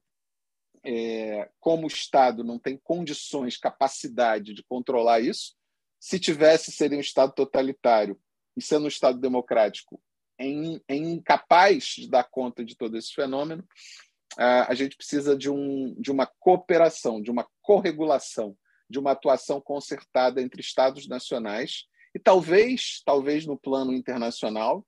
é, 0.84 1.48
como 1.60 1.84
o 1.84 1.86
Estado 1.86 2.42
não 2.42 2.58
tem 2.58 2.76
condições, 2.76 3.56
capacidade 3.56 4.52
de 4.52 4.64
controlar 4.64 5.20
isso, 5.20 5.54
se 6.00 6.18
tivesse, 6.18 6.72
seria 6.72 6.98
um 6.98 7.00
Estado 7.00 7.32
totalitário. 7.32 8.20
E 8.56 8.60
sendo 8.60 8.84
um 8.84 8.88
Estado 8.88 9.18
democrático 9.18 10.02
é, 10.38 10.46
é 10.88 10.96
incapaz 10.96 11.94
de 11.96 12.10
dar 12.10 12.24
conta 12.24 12.64
de 12.64 12.76
todo 12.76 12.98
esse 12.98 13.14
fenômeno, 13.14 13.64
a 14.36 14.74
gente 14.74 14.96
precisa 14.96 15.36
de, 15.36 15.50
um, 15.50 15.94
de 15.98 16.10
uma 16.10 16.26
cooperação, 16.26 17.20
de 17.20 17.30
uma 17.30 17.46
corregulação, 17.60 18.56
de 18.88 18.98
uma 18.98 19.12
atuação 19.12 19.60
concertada 19.60 20.40
entre 20.40 20.60
estados 20.60 21.06
nacionais 21.06 21.84
e 22.14 22.18
talvez, 22.18 23.02
talvez 23.04 23.46
no 23.46 23.58
plano 23.58 23.92
internacional, 23.92 24.86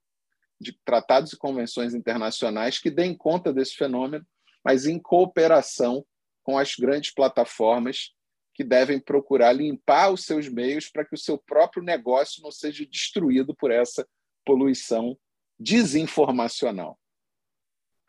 de 0.59 0.77
tratados 0.85 1.33
e 1.33 1.37
convenções 1.37 1.93
internacionais 1.93 2.79
que 2.79 2.89
deem 2.89 3.15
conta 3.15 3.53
desse 3.53 3.75
fenômeno, 3.75 4.25
mas 4.63 4.85
em 4.85 4.99
cooperação 4.99 6.05
com 6.43 6.57
as 6.57 6.75
grandes 6.75 7.13
plataformas 7.13 8.13
que 8.53 8.63
devem 8.63 8.99
procurar 8.99 9.51
limpar 9.51 10.11
os 10.11 10.23
seus 10.23 10.47
meios 10.47 10.87
para 10.87 11.03
que 11.03 11.13
o 11.13 11.17
seu 11.17 11.37
próprio 11.37 11.83
negócio 11.83 12.41
não 12.41 12.51
seja 12.51 12.85
destruído 12.85 13.53
por 13.53 13.69
essa 13.69 14.07
poluição 14.45 15.17
desinformacional. 15.59 16.97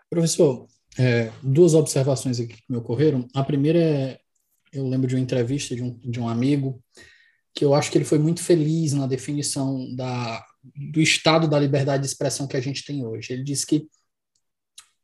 Professor, 0.09 0.69
é, 0.99 1.33
duas 1.43 1.75
observações 1.75 2.39
aqui 2.39 2.55
que 2.55 2.65
me 2.69 2.77
ocorreram. 2.77 3.27
A 3.35 3.43
primeira 3.43 3.79
é, 3.79 4.21
eu 4.73 4.87
lembro 4.87 5.09
de 5.09 5.15
uma 5.15 5.21
entrevista 5.21 5.75
de 5.75 5.83
um, 5.83 5.99
de 5.99 6.21
um 6.21 6.29
amigo 6.29 6.83
que 7.55 7.65
eu 7.65 7.75
acho 7.75 7.91
que 7.91 7.99
ele 7.99 8.05
foi 8.05 8.19
muito 8.19 8.43
feliz 8.43 8.93
na 8.93 9.07
definição 9.07 9.95
da, 9.97 10.45
do 10.75 11.01
estado 11.01 11.49
da 11.49 11.59
liberdade 11.59 12.03
de 12.03 12.09
expressão 12.09 12.47
que 12.47 12.57
a 12.57 12.61
gente 12.61 12.85
tem 12.85 13.05
hoje. 13.05 13.33
Ele 13.33 13.45
disse 13.45 13.67
que 13.67 13.89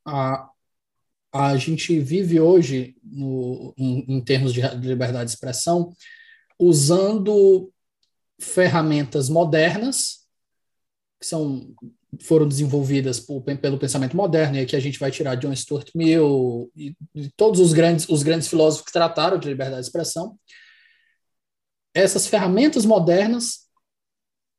a, 0.04 0.48
a 1.32 1.56
gente 1.56 1.98
vive 2.00 2.40
hoje, 2.40 2.96
no, 3.02 3.74
em, 3.76 4.16
em 4.16 4.20
termos 4.20 4.52
de 4.52 4.60
liberdade 4.76 5.26
de 5.26 5.34
expressão, 5.34 5.94
usando 6.58 7.72
ferramentas 8.40 9.28
modernas, 9.28 10.26
que 11.20 11.26
são, 11.26 11.74
foram 12.20 12.46
desenvolvidas 12.46 13.20
por, 13.20 13.42
pelo 13.42 13.78
pensamento 13.78 14.16
moderno, 14.16 14.58
e 14.58 14.66
que 14.66 14.76
a 14.76 14.80
gente 14.80 14.98
vai 14.98 15.10
tirar 15.10 15.36
John 15.36 15.54
Stuart 15.54 15.90
Mill 15.94 16.70
e, 16.76 16.94
e 17.14 17.30
todos 17.36 17.60
os 17.60 17.72
grandes, 17.72 18.08
os 18.08 18.22
grandes 18.22 18.48
filósofos 18.48 18.86
que 18.86 18.92
trataram 18.92 19.38
de 19.38 19.48
liberdade 19.48 19.80
de 19.80 19.86
expressão, 19.86 20.38
essas 21.94 22.26
ferramentas 22.26 22.84
modernas 22.84 23.68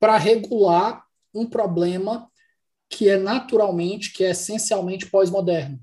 para 0.03 0.17
regular 0.17 1.01
um 1.33 1.45
problema 1.45 2.29
que 2.89 3.07
é 3.07 3.15
naturalmente, 3.15 4.11
que 4.11 4.25
é 4.25 4.31
essencialmente 4.31 5.05
pós-moderno. 5.05 5.81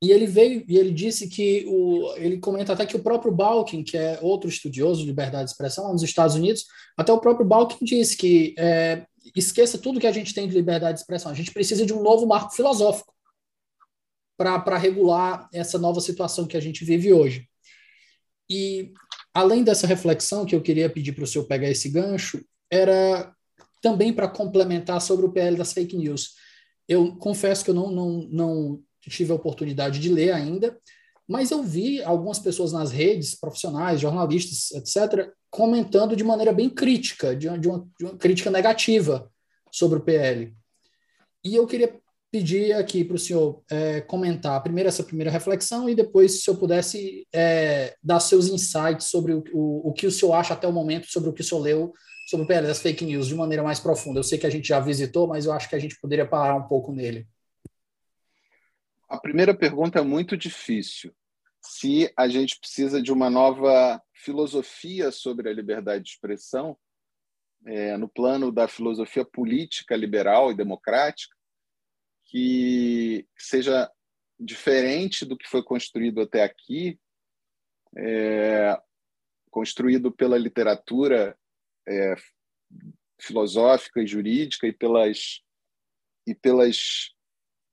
E 0.00 0.12
ele 0.12 0.28
veio 0.28 0.64
e 0.68 0.78
ele 0.78 0.92
disse 0.92 1.28
que 1.28 1.64
o, 1.66 2.14
ele 2.14 2.38
comenta 2.38 2.72
até 2.72 2.86
que 2.86 2.94
o 2.94 3.02
próprio 3.02 3.32
Balkin, 3.32 3.82
que 3.82 3.98
é 3.98 4.16
outro 4.22 4.48
estudioso 4.48 5.00
de 5.00 5.08
liberdade 5.08 5.46
de 5.46 5.50
expressão 5.50 5.86
lá 5.86 5.92
nos 5.92 6.04
Estados 6.04 6.36
Unidos, 6.36 6.64
até 6.96 7.12
o 7.12 7.18
próprio 7.18 7.44
Balkin 7.44 7.84
disse 7.84 8.16
que 8.16 8.54
é, 8.56 9.08
esqueça 9.34 9.76
tudo 9.76 9.98
que 9.98 10.06
a 10.06 10.12
gente 10.12 10.32
tem 10.32 10.46
de 10.46 10.54
liberdade 10.54 10.98
de 10.98 11.00
expressão. 11.00 11.32
A 11.32 11.34
gente 11.34 11.52
precisa 11.52 11.84
de 11.84 11.92
um 11.92 12.00
novo 12.00 12.28
marco 12.28 12.54
filosófico 12.54 13.12
para 14.36 14.78
regular 14.78 15.48
essa 15.52 15.80
nova 15.80 16.00
situação 16.00 16.46
que 16.46 16.56
a 16.56 16.60
gente 16.60 16.84
vive 16.84 17.12
hoje. 17.12 17.48
E 18.48 18.92
além 19.34 19.64
dessa 19.64 19.84
reflexão 19.84 20.46
que 20.46 20.54
eu 20.54 20.62
queria 20.62 20.88
pedir 20.88 21.10
para 21.10 21.24
o 21.24 21.26
senhor 21.26 21.44
pegar 21.46 21.68
esse 21.68 21.88
gancho, 21.88 22.40
era 22.72 23.30
também 23.82 24.14
para 24.14 24.26
complementar 24.26 24.98
sobre 25.02 25.26
o 25.26 25.30
PL 25.30 25.58
das 25.58 25.74
fake 25.74 25.94
news. 25.94 26.36
Eu 26.88 27.16
confesso 27.16 27.62
que 27.62 27.70
eu 27.70 27.74
não, 27.74 27.90
não, 27.90 28.28
não 28.30 28.82
tive 29.02 29.30
a 29.30 29.34
oportunidade 29.34 29.98
de 29.98 30.08
ler 30.08 30.32
ainda, 30.32 30.78
mas 31.28 31.50
eu 31.50 31.62
vi 31.62 32.02
algumas 32.02 32.38
pessoas 32.38 32.72
nas 32.72 32.90
redes, 32.90 33.34
profissionais, 33.34 34.00
jornalistas, 34.00 34.70
etc., 34.72 35.30
comentando 35.50 36.16
de 36.16 36.24
maneira 36.24 36.52
bem 36.52 36.70
crítica, 36.70 37.36
de 37.36 37.46
uma, 37.46 37.58
de 37.58 37.68
uma, 37.68 37.88
de 37.98 38.04
uma 38.06 38.16
crítica 38.16 38.50
negativa 38.50 39.30
sobre 39.70 39.98
o 39.98 40.02
PL. 40.02 40.54
E 41.44 41.54
eu 41.54 41.66
queria 41.66 42.00
pedir 42.32 42.72
aqui 42.72 43.04
para 43.04 43.14
o 43.14 43.18
senhor 43.18 43.62
é, 43.70 44.00
comentar 44.00 44.62
primeiro 44.62 44.88
essa 44.88 45.04
primeira 45.04 45.30
reflexão 45.30 45.88
e 45.88 45.94
depois, 45.94 46.42
se 46.42 46.48
eu 46.48 46.56
pudesse, 46.56 47.28
é, 47.32 47.94
dar 48.02 48.18
seus 48.20 48.48
insights 48.48 49.06
sobre 49.06 49.34
o, 49.34 49.44
o, 49.52 49.90
o, 49.90 49.92
que 49.92 50.06
o 50.06 50.10
senhor 50.10 50.32
acha 50.32 50.54
até 50.54 50.66
o 50.66 50.72
momento, 50.72 51.06
sobre 51.06 51.28
o 51.28 51.32
que 51.32 51.42
o 51.42 51.44
senhor 51.44 51.60
leu 51.60 51.92
sobre 52.26 52.44
o 52.44 52.48
PL 52.48 52.66
das 52.66 52.80
fake 52.80 53.04
news 53.04 53.26
de 53.26 53.34
maneira 53.34 53.62
mais 53.62 53.78
profunda. 53.78 54.18
Eu 54.18 54.24
sei 54.24 54.38
que 54.38 54.46
a 54.46 54.50
gente 54.50 54.66
já 54.66 54.80
visitou, 54.80 55.26
mas 55.26 55.44
eu 55.44 55.52
acho 55.52 55.68
que 55.68 55.76
a 55.76 55.78
gente 55.78 56.00
poderia 56.00 56.26
parar 56.26 56.56
um 56.56 56.66
pouco 56.66 56.90
nele. 56.90 57.26
A 59.06 59.18
primeira 59.18 59.54
pergunta 59.54 59.98
é 59.98 60.02
muito 60.02 60.34
difícil. 60.34 61.14
Se 61.60 62.10
a 62.16 62.28
gente 62.28 62.58
precisa 62.58 63.02
de 63.02 63.12
uma 63.12 63.28
nova 63.28 64.00
filosofia 64.14 65.10
sobre 65.10 65.50
a 65.50 65.52
liberdade 65.52 66.04
de 66.04 66.10
expressão, 66.10 66.76
é, 67.66 67.96
no 67.98 68.08
plano 68.08 68.50
da 68.50 68.66
filosofia 68.66 69.24
política 69.24 69.94
liberal 69.94 70.50
e 70.50 70.56
democrática, 70.56 71.36
que 72.32 73.28
seja 73.36 73.92
diferente 74.40 75.26
do 75.26 75.36
que 75.36 75.46
foi 75.46 75.62
construído 75.62 76.22
até 76.22 76.42
aqui, 76.42 76.98
é, 77.94 78.74
construído 79.50 80.10
pela 80.10 80.38
literatura 80.38 81.38
é, 81.86 82.14
filosófica 83.20 84.00
e 84.00 84.06
jurídica 84.06 84.66
e 84.66 84.72
pelas 84.72 85.42
e 86.26 86.34
pelas 86.34 87.10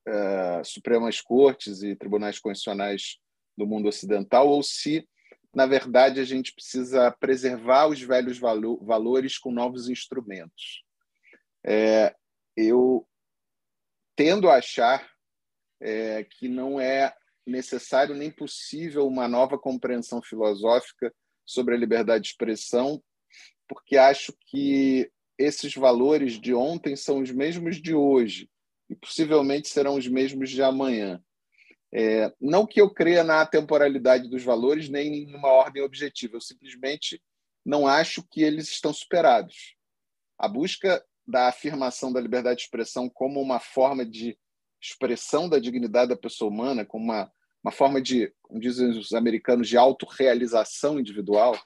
uh, 0.08 0.66
Supremas 0.66 1.22
Cortes 1.22 1.82
e 1.82 1.96
tribunais 1.96 2.38
constitucionais 2.40 3.18
do 3.56 3.66
mundo 3.66 3.88
ocidental, 3.88 4.50
ou 4.50 4.62
se, 4.64 5.08
na 5.54 5.68
verdade, 5.68 6.20
a 6.20 6.26
gente 6.26 6.52
precisa 6.52 7.12
preservar 7.12 7.88
os 7.88 8.02
velhos 8.02 8.40
valo 8.40 8.84
valores 8.84 9.38
com 9.38 9.52
novos 9.52 9.88
instrumentos. 9.88 10.84
É, 11.64 12.16
eu 12.58 13.08
tendo 14.20 14.50
a 14.50 14.56
achar 14.56 15.10
é, 15.80 16.26
que 16.26 16.50
não 16.50 16.78
é 16.78 17.16
necessário 17.48 18.14
nem 18.14 18.30
possível 18.30 19.08
uma 19.08 19.30
nova 19.30 19.58
compreensão 19.58 20.22
filosófica 20.22 21.16
sobre 21.46 21.74
a 21.74 21.78
liberdade 21.78 22.26
de 22.26 22.30
expressão, 22.32 23.02
porque 23.66 23.96
acho 23.96 24.34
que 24.48 25.10
esses 25.38 25.74
valores 25.74 26.34
de 26.34 26.54
ontem 26.54 26.98
são 26.98 27.22
os 27.22 27.32
mesmos 27.32 27.82
de 27.82 27.96
hoje 27.96 28.50
e 28.90 28.96
possivelmente 28.96 29.70
serão 29.70 29.96
os 29.96 30.06
mesmos 30.06 30.50
de 30.50 30.62
amanhã. 30.62 31.24
É, 31.90 32.30
não 32.42 32.68
que 32.68 32.82
eu 32.82 32.94
creia 32.94 33.24
na 33.24 33.46
temporalidade 33.46 34.30
dos 34.30 34.44
valores 34.44 34.90
nem 34.90 35.30
em 35.30 35.34
uma 35.34 35.48
ordem 35.48 35.82
objetiva, 35.82 36.36
eu 36.36 36.42
simplesmente 36.42 37.24
não 37.66 37.88
acho 37.88 38.22
que 38.30 38.44
eles 38.44 38.68
estão 38.68 38.92
superados. 38.92 39.78
A 40.38 40.50
busca 40.50 41.02
da 41.30 41.48
afirmação 41.48 42.12
da 42.12 42.20
liberdade 42.20 42.58
de 42.58 42.64
expressão 42.64 43.10
como 43.10 43.42
uma 43.42 43.60
forma 43.60 44.06
de 44.06 44.38
expressão 44.82 45.48
da 45.48 45.60
dignidade 45.60 46.10
da 46.10 46.18
pessoa 46.18 46.50
humana, 46.50 46.86
como 46.86 47.06
uma, 47.06 47.32
uma 47.64 47.72
forma 47.72 48.02
de, 48.02 48.34
como 48.42 48.60
dizem 48.60 48.90
os 48.90 49.14
americanos, 49.14 49.68
de 49.68 49.78
autorrealização 49.78 51.00
individual, 51.00 51.58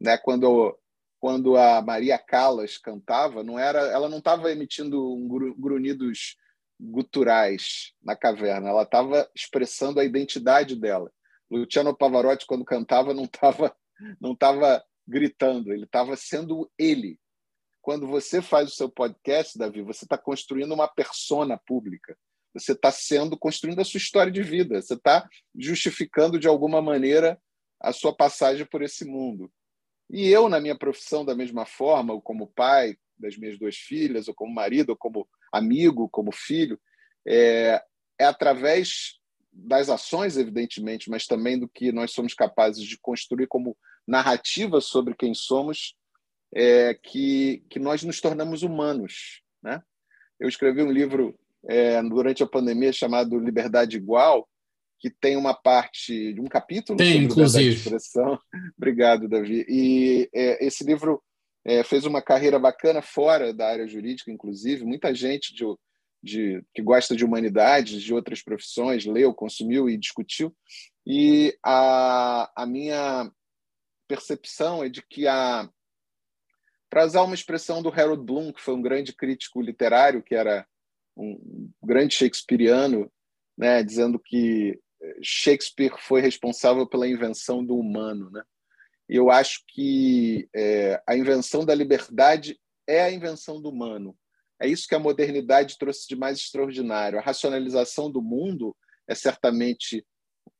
né? 0.00 0.16
quando 0.18 0.76
quando 1.20 1.56
a 1.56 1.82
Maria 1.82 2.16
Callas 2.16 2.78
cantava, 2.78 3.42
não 3.42 3.58
era, 3.58 3.80
ela 3.88 4.08
não 4.08 4.18
estava 4.18 4.52
emitindo 4.52 5.12
um 5.12 5.26
grunhidos 5.58 6.36
guturais 6.80 7.92
na 8.00 8.14
caverna, 8.14 8.68
ela 8.68 8.84
estava 8.84 9.28
expressando 9.34 9.98
a 9.98 10.04
identidade 10.04 10.76
dela. 10.76 11.10
Luciano 11.50 11.96
Pavarotti, 11.96 12.46
quando 12.46 12.64
cantava, 12.64 13.12
não 13.12 13.24
estava 13.24 13.74
não 14.20 14.34
tava 14.34 14.80
gritando, 15.06 15.72
ele 15.72 15.84
estava 15.84 16.14
sendo 16.16 16.70
ele. 16.78 17.18
Quando 17.88 18.06
você 18.06 18.42
faz 18.42 18.68
o 18.70 18.74
seu 18.74 18.90
podcast, 18.90 19.56
Davi, 19.56 19.80
você 19.80 20.04
está 20.04 20.18
construindo 20.18 20.74
uma 20.74 20.86
persona 20.86 21.56
pública. 21.56 22.18
Você 22.52 22.72
está 22.72 22.92
sendo 22.92 23.34
construindo 23.34 23.80
a 23.80 23.84
sua 23.84 23.96
história 23.96 24.30
de 24.30 24.42
vida. 24.42 24.82
Você 24.82 24.92
está 24.92 25.26
justificando 25.58 26.38
de 26.38 26.46
alguma 26.46 26.82
maneira 26.82 27.40
a 27.80 27.90
sua 27.90 28.14
passagem 28.14 28.66
por 28.66 28.82
esse 28.82 29.06
mundo. 29.06 29.50
E 30.10 30.28
eu, 30.28 30.50
na 30.50 30.60
minha 30.60 30.76
profissão, 30.76 31.24
da 31.24 31.34
mesma 31.34 31.64
forma, 31.64 32.12
ou 32.12 32.20
como 32.20 32.52
pai 32.54 32.94
das 33.18 33.38
minhas 33.38 33.58
duas 33.58 33.76
filhas, 33.76 34.28
ou 34.28 34.34
como 34.34 34.52
marido, 34.52 34.90
ou 34.90 34.96
como 34.96 35.26
amigo, 35.50 36.10
como 36.10 36.30
filho, 36.30 36.78
é, 37.26 37.82
é 38.20 38.24
através 38.26 39.14
das 39.50 39.88
ações, 39.88 40.36
evidentemente, 40.36 41.08
mas 41.08 41.26
também 41.26 41.58
do 41.58 41.66
que 41.66 41.90
nós 41.90 42.12
somos 42.12 42.34
capazes 42.34 42.84
de 42.84 42.98
construir 42.98 43.46
como 43.46 43.74
narrativa 44.06 44.78
sobre 44.78 45.14
quem 45.14 45.32
somos, 45.32 45.96
é, 46.54 46.94
que, 46.94 47.64
que 47.68 47.78
nós 47.78 48.02
nos 48.02 48.20
tornamos 48.20 48.62
humanos. 48.62 49.42
Né? 49.62 49.82
Eu 50.40 50.48
escrevi 50.48 50.82
um 50.82 50.92
livro 50.92 51.38
é, 51.68 52.02
durante 52.02 52.42
a 52.42 52.46
pandemia 52.46 52.92
chamado 52.92 53.38
Liberdade 53.38 53.96
Igual, 53.96 54.48
que 54.98 55.10
tem 55.10 55.36
uma 55.36 55.54
parte 55.54 56.32
de 56.32 56.40
um 56.40 56.46
capítulo 56.46 56.98
tem, 56.98 57.24
inclusive. 57.24 57.76
expressão. 57.76 58.38
Obrigado, 58.76 59.28
Davi. 59.28 59.64
E 59.68 60.28
é, 60.34 60.64
esse 60.66 60.84
livro 60.84 61.22
é, 61.64 61.84
fez 61.84 62.04
uma 62.04 62.22
carreira 62.22 62.58
bacana 62.58 63.00
fora 63.00 63.52
da 63.52 63.68
área 63.68 63.86
jurídica, 63.86 64.30
inclusive. 64.30 64.84
Muita 64.84 65.14
gente 65.14 65.54
de, 65.54 65.64
de, 66.22 66.64
que 66.74 66.82
gosta 66.82 67.14
de 67.14 67.24
humanidades, 67.24 68.02
de 68.02 68.12
outras 68.12 68.42
profissões, 68.42 69.04
leu, 69.04 69.32
consumiu 69.32 69.88
e 69.88 69.96
discutiu. 69.96 70.54
E 71.06 71.56
a, 71.64 72.50
a 72.56 72.66
minha 72.66 73.30
percepção 74.08 74.82
é 74.82 74.88
de 74.88 75.02
que 75.02 75.28
a 75.28 75.68
para 76.90 77.04
usar 77.04 77.22
uma 77.22 77.34
expressão 77.34 77.82
do 77.82 77.90
Harold 77.90 78.24
Bloom, 78.24 78.52
que 78.52 78.60
foi 78.60 78.74
um 78.74 78.82
grande 78.82 79.12
crítico 79.12 79.60
literário, 79.60 80.22
que 80.22 80.34
era 80.34 80.66
um 81.16 81.70
grande 81.82 82.14
shakespeariano, 82.14 83.10
né, 83.56 83.82
dizendo 83.82 84.18
que 84.18 84.78
Shakespeare 85.22 85.94
foi 85.98 86.20
responsável 86.20 86.86
pela 86.86 87.08
invenção 87.08 87.64
do 87.64 87.76
humano, 87.76 88.30
né? 88.30 88.42
E 89.08 89.16
eu 89.16 89.30
acho 89.30 89.62
que 89.68 90.48
é, 90.54 91.00
a 91.06 91.16
invenção 91.16 91.64
da 91.64 91.74
liberdade 91.74 92.58
é 92.86 93.02
a 93.02 93.10
invenção 93.10 93.60
do 93.60 93.70
humano. 93.70 94.16
É 94.60 94.68
isso 94.68 94.86
que 94.86 94.94
a 94.94 94.98
modernidade 94.98 95.78
trouxe 95.78 96.06
de 96.06 96.16
mais 96.16 96.38
extraordinário. 96.38 97.18
A 97.18 97.22
racionalização 97.22 98.10
do 98.10 98.20
mundo 98.20 98.76
é 99.08 99.14
certamente 99.14 100.04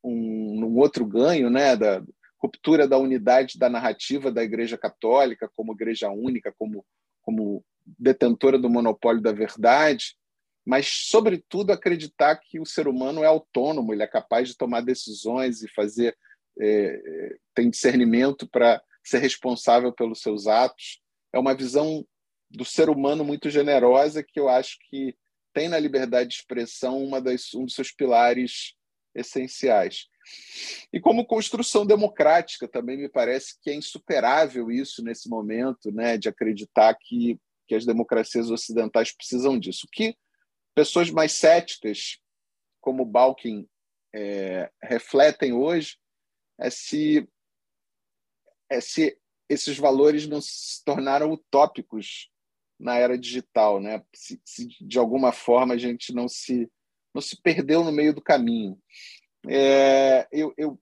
um, 0.02 0.64
um 0.64 0.78
outro 0.78 1.04
ganho, 1.04 1.50
né? 1.50 1.76
Da 1.76 2.02
ruptura 2.40 2.86
da 2.86 2.98
unidade 2.98 3.58
da 3.58 3.68
narrativa 3.68 4.30
da 4.30 4.42
Igreja 4.42 4.78
Católica 4.78 5.50
como 5.56 5.72
igreja 5.72 6.10
única, 6.10 6.54
como, 6.58 6.84
como 7.22 7.64
detentora 7.84 8.58
do 8.58 8.70
monopólio 8.70 9.20
da 9.20 9.32
verdade, 9.32 10.16
mas, 10.68 10.86
sobretudo, 10.86 11.72
acreditar 11.72 12.36
que 12.36 12.60
o 12.60 12.66
ser 12.66 12.86
humano 12.88 13.24
é 13.24 13.26
autônomo, 13.26 13.94
ele 13.94 14.02
é 14.02 14.06
capaz 14.06 14.48
de 14.48 14.56
tomar 14.56 14.82
decisões 14.82 15.62
e 15.62 15.68
fazer, 15.68 16.14
é, 16.60 17.36
tem 17.54 17.70
discernimento 17.70 18.46
para 18.46 18.82
ser 19.02 19.16
responsável 19.16 19.90
pelos 19.90 20.20
seus 20.20 20.46
atos. 20.46 21.00
É 21.32 21.38
uma 21.38 21.54
visão 21.54 22.06
do 22.50 22.66
ser 22.66 22.90
humano 22.90 23.24
muito 23.24 23.48
generosa 23.48 24.22
que 24.22 24.38
eu 24.38 24.46
acho 24.46 24.76
que 24.90 25.16
tem 25.54 25.68
na 25.68 25.78
liberdade 25.78 26.28
de 26.28 26.36
expressão 26.36 27.02
uma 27.02 27.18
das, 27.18 27.54
um 27.54 27.64
dos 27.64 27.74
seus 27.74 27.90
pilares 27.90 28.74
essenciais. 29.14 30.06
E 30.92 31.00
como 31.00 31.26
construção 31.26 31.86
democrática 31.86 32.66
também 32.66 32.96
me 32.96 33.08
parece 33.08 33.58
que 33.60 33.70
é 33.70 33.74
insuperável 33.74 34.70
isso 34.70 35.02
nesse 35.02 35.28
momento, 35.28 35.92
né, 35.92 36.16
de 36.16 36.28
acreditar 36.28 36.94
que, 36.94 37.38
que 37.66 37.74
as 37.74 37.84
democracias 37.84 38.50
ocidentais 38.50 39.14
precisam 39.14 39.58
disso. 39.58 39.86
Que 39.92 40.16
pessoas 40.74 41.10
mais 41.10 41.32
céticas, 41.32 42.18
como 42.80 43.04
Balkin, 43.04 43.68
é, 44.14 44.70
refletem 44.82 45.52
hoje 45.52 45.96
é 46.58 46.70
se, 46.70 47.28
é 48.70 48.80
se 48.80 49.16
esses 49.48 49.78
valores 49.78 50.26
não 50.26 50.40
se 50.40 50.82
tornaram 50.84 51.32
utópicos 51.32 52.30
na 52.78 52.96
era 52.96 53.18
digital, 53.18 53.80
né? 53.80 54.02
Se, 54.14 54.40
se, 54.44 54.66
de 54.80 54.98
alguma 54.98 55.32
forma 55.32 55.74
a 55.74 55.78
gente 55.78 56.12
não 56.12 56.28
se 56.28 56.70
não 57.14 57.22
se 57.22 57.40
perdeu 57.40 57.82
no 57.82 57.90
meio 57.90 58.14
do 58.14 58.22
caminho. 58.22 58.78
É, 59.48 60.28
eu, 60.30 60.52
eu, 60.56 60.78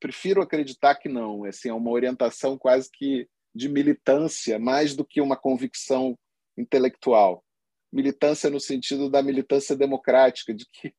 prefiro 0.00 0.42
acreditar 0.42 0.96
que 0.96 1.08
não. 1.08 1.44
Assim, 1.44 1.68
é 1.68 1.74
uma 1.74 1.90
orientação 1.90 2.58
quase 2.58 2.90
que 2.90 3.28
de 3.54 3.68
militância, 3.68 4.58
mais 4.58 4.94
do 4.94 5.04
que 5.04 5.20
uma 5.20 5.36
convicção 5.36 6.18
intelectual. 6.56 7.44
Militância 7.92 8.50
no 8.50 8.60
sentido 8.60 9.08
da 9.08 9.22
militância 9.22 9.74
democrática, 9.74 10.52
de 10.52 10.66
que 10.66 10.92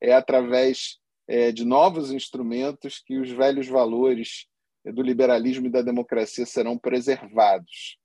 é 0.00 0.12
através 0.12 0.98
é, 1.28 1.50
de 1.50 1.64
novos 1.64 2.12
instrumentos 2.12 3.02
que 3.04 3.18
os 3.18 3.30
velhos 3.30 3.66
valores 3.66 4.46
do 4.84 5.02
liberalismo 5.02 5.66
e 5.66 5.70
da 5.70 5.82
democracia 5.82 6.46
serão 6.46 6.78
preservados. 6.78 7.98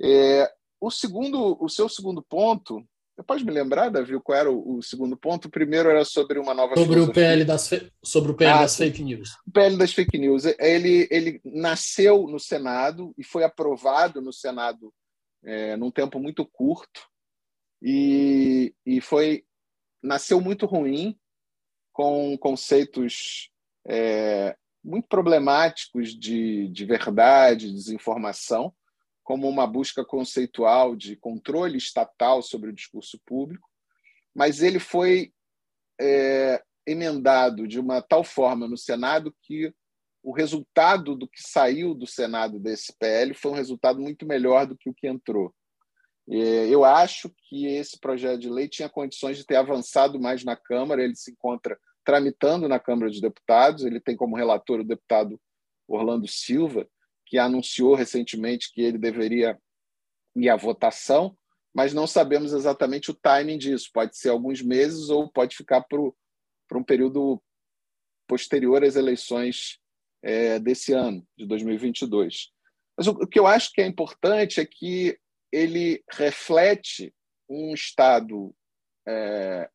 É, 0.00 0.50
o 0.80 0.90
segundo, 0.90 1.56
o 1.62 1.68
seu 1.68 1.88
segundo 1.88 2.22
ponto, 2.22 2.82
você 3.22 3.26
pode 3.26 3.44
me 3.44 3.52
lembrar, 3.52 3.88
Davi, 3.88 4.18
qual 4.20 4.36
era 4.36 4.50
o, 4.50 4.78
o 4.78 4.82
segundo 4.82 5.16
ponto? 5.16 5.46
O 5.46 5.50
primeiro 5.50 5.88
era 5.88 6.04
sobre 6.04 6.38
uma 6.38 6.52
nova 6.52 6.74
sobre 6.74 6.94
filosofia. 6.94 7.10
o 7.10 7.14
PL 7.14 7.44
das 7.44 7.70
sobre 8.02 8.32
o 8.32 8.34
PL 8.34 8.52
ah, 8.52 8.62
das 8.62 8.76
fake 8.76 9.02
news. 9.02 9.30
O 9.46 9.52
PL 9.52 9.76
das 9.76 9.92
fake 9.92 10.18
news. 10.18 10.44
Ele 10.58 11.08
ele 11.10 11.40
nasceu 11.44 12.26
no 12.26 12.40
Senado 12.40 13.14
e 13.16 13.22
foi 13.22 13.44
aprovado 13.44 14.20
no 14.20 14.32
Senado 14.32 14.92
é, 15.44 15.76
num 15.76 15.90
tempo 15.90 16.18
muito 16.18 16.44
curto 16.44 17.08
e, 17.80 18.74
e 18.84 19.00
foi 19.00 19.44
nasceu 20.02 20.40
muito 20.40 20.66
ruim 20.66 21.16
com 21.92 22.36
conceitos 22.38 23.50
é, 23.86 24.56
muito 24.82 25.06
problemáticos 25.06 26.12
de, 26.18 26.68
de 26.68 26.84
verdade, 26.84 27.72
desinformação 27.72 28.74
como 29.22 29.48
uma 29.48 29.66
busca 29.66 30.04
conceitual 30.04 30.96
de 30.96 31.16
controle 31.16 31.78
estatal 31.78 32.42
sobre 32.42 32.70
o 32.70 32.74
discurso 32.74 33.20
público, 33.24 33.68
mas 34.34 34.62
ele 34.62 34.78
foi 34.78 35.32
é, 36.00 36.62
emendado 36.86 37.68
de 37.68 37.78
uma 37.78 38.02
tal 38.02 38.24
forma 38.24 38.66
no 38.66 38.76
Senado 38.76 39.34
que 39.42 39.72
o 40.22 40.32
resultado 40.32 41.16
do 41.16 41.28
que 41.28 41.42
saiu 41.42 41.94
do 41.94 42.06
Senado 42.06 42.58
desse 42.58 42.92
PL 42.98 43.34
foi 43.34 43.50
um 43.50 43.56
resultado 43.56 44.00
muito 44.00 44.24
melhor 44.24 44.66
do 44.66 44.76
que 44.76 44.88
o 44.88 44.94
que 44.94 45.08
entrou. 45.08 45.52
É, 46.30 46.68
eu 46.68 46.84
acho 46.84 47.32
que 47.48 47.66
esse 47.66 47.98
projeto 47.98 48.40
de 48.40 48.48
lei 48.48 48.68
tinha 48.68 48.88
condições 48.88 49.36
de 49.36 49.44
ter 49.44 49.56
avançado 49.56 50.20
mais 50.20 50.44
na 50.44 50.56
Câmara, 50.56 51.02
ele 51.02 51.16
se 51.16 51.32
encontra 51.32 51.78
tramitando 52.04 52.68
na 52.68 52.78
Câmara 52.78 53.10
dos 53.10 53.20
Deputados, 53.20 53.84
ele 53.84 54.00
tem 54.00 54.16
como 54.16 54.36
relator 54.36 54.80
o 54.80 54.84
deputado 54.84 55.40
Orlando 55.88 56.28
Silva, 56.28 56.86
que 57.32 57.38
anunciou 57.38 57.94
recentemente 57.94 58.70
que 58.70 58.82
ele 58.82 58.98
deveria 58.98 59.58
ir 60.36 60.50
à 60.50 60.54
votação, 60.54 61.34
mas 61.74 61.94
não 61.94 62.06
sabemos 62.06 62.52
exatamente 62.52 63.10
o 63.10 63.14
timing 63.14 63.56
disso. 63.56 63.88
Pode 63.90 64.18
ser 64.18 64.28
alguns 64.28 64.60
meses 64.60 65.08
ou 65.08 65.32
pode 65.32 65.56
ficar 65.56 65.80
para 65.80 66.78
um 66.78 66.84
período 66.84 67.42
posterior 68.28 68.84
às 68.84 68.96
eleições 68.96 69.78
é, 70.22 70.58
desse 70.58 70.92
ano, 70.92 71.26
de 71.34 71.46
2022. 71.46 72.52
Mas 72.98 73.06
o, 73.06 73.12
o 73.12 73.26
que 73.26 73.38
eu 73.38 73.46
acho 73.46 73.72
que 73.72 73.80
é 73.80 73.86
importante 73.86 74.60
é 74.60 74.66
que 74.66 75.18
ele 75.50 76.04
reflete 76.12 77.14
um 77.48 77.72
Estado 77.72 78.54
é, 79.08 79.70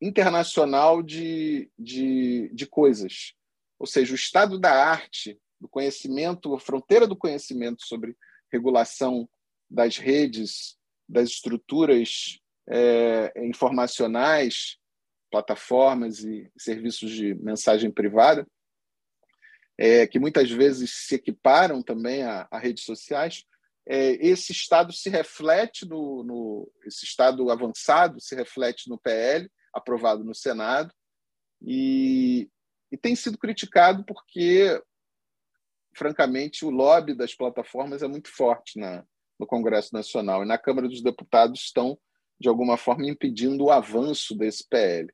internacional 0.00 1.02
de, 1.02 1.68
de, 1.76 2.50
de 2.54 2.66
coisas 2.68 3.34
ou 3.84 3.86
seja, 3.86 4.12
o 4.12 4.16
estado 4.16 4.58
da 4.58 4.72
arte, 4.72 5.38
do 5.60 5.68
conhecimento, 5.68 6.54
a 6.54 6.58
fronteira 6.58 7.06
do 7.06 7.14
conhecimento 7.14 7.84
sobre 7.84 8.16
regulação 8.50 9.28
das 9.68 9.98
redes, 9.98 10.78
das 11.06 11.28
estruturas 11.28 12.40
é, 12.66 13.30
informacionais, 13.46 14.78
plataformas 15.30 16.20
e 16.20 16.50
serviços 16.56 17.10
de 17.10 17.34
mensagem 17.34 17.90
privada, 17.90 18.46
é, 19.76 20.06
que 20.06 20.18
muitas 20.18 20.50
vezes 20.50 20.90
se 20.90 21.16
equiparam 21.16 21.82
também 21.82 22.22
a, 22.22 22.48
a 22.50 22.58
redes 22.58 22.84
sociais, 22.84 23.44
é, 23.86 24.12
esse 24.26 24.50
estado 24.50 24.94
se 24.94 25.10
reflete 25.10 25.86
no, 25.86 26.24
no, 26.24 26.72
esse 26.86 27.04
estado 27.04 27.50
avançado 27.50 28.18
se 28.18 28.34
reflete 28.34 28.88
no 28.88 28.96
PL 28.96 29.46
aprovado 29.74 30.24
no 30.24 30.34
Senado 30.34 30.90
e, 31.60 32.48
tem 33.04 33.14
sido 33.14 33.36
criticado 33.36 34.02
porque, 34.02 34.82
francamente, 35.94 36.64
o 36.64 36.70
lobby 36.70 37.14
das 37.14 37.34
plataformas 37.34 38.02
é 38.02 38.08
muito 38.08 38.30
forte 38.30 38.78
na, 38.78 39.04
no 39.38 39.46
Congresso 39.46 39.92
Nacional 39.92 40.42
e 40.42 40.46
na 40.46 40.56
Câmara 40.56 40.88
dos 40.88 41.02
Deputados 41.02 41.60
estão, 41.64 41.98
de 42.40 42.48
alguma 42.48 42.78
forma, 42.78 43.06
impedindo 43.06 43.64
o 43.64 43.70
avanço 43.70 44.34
desse 44.34 44.66
PL. 44.66 45.12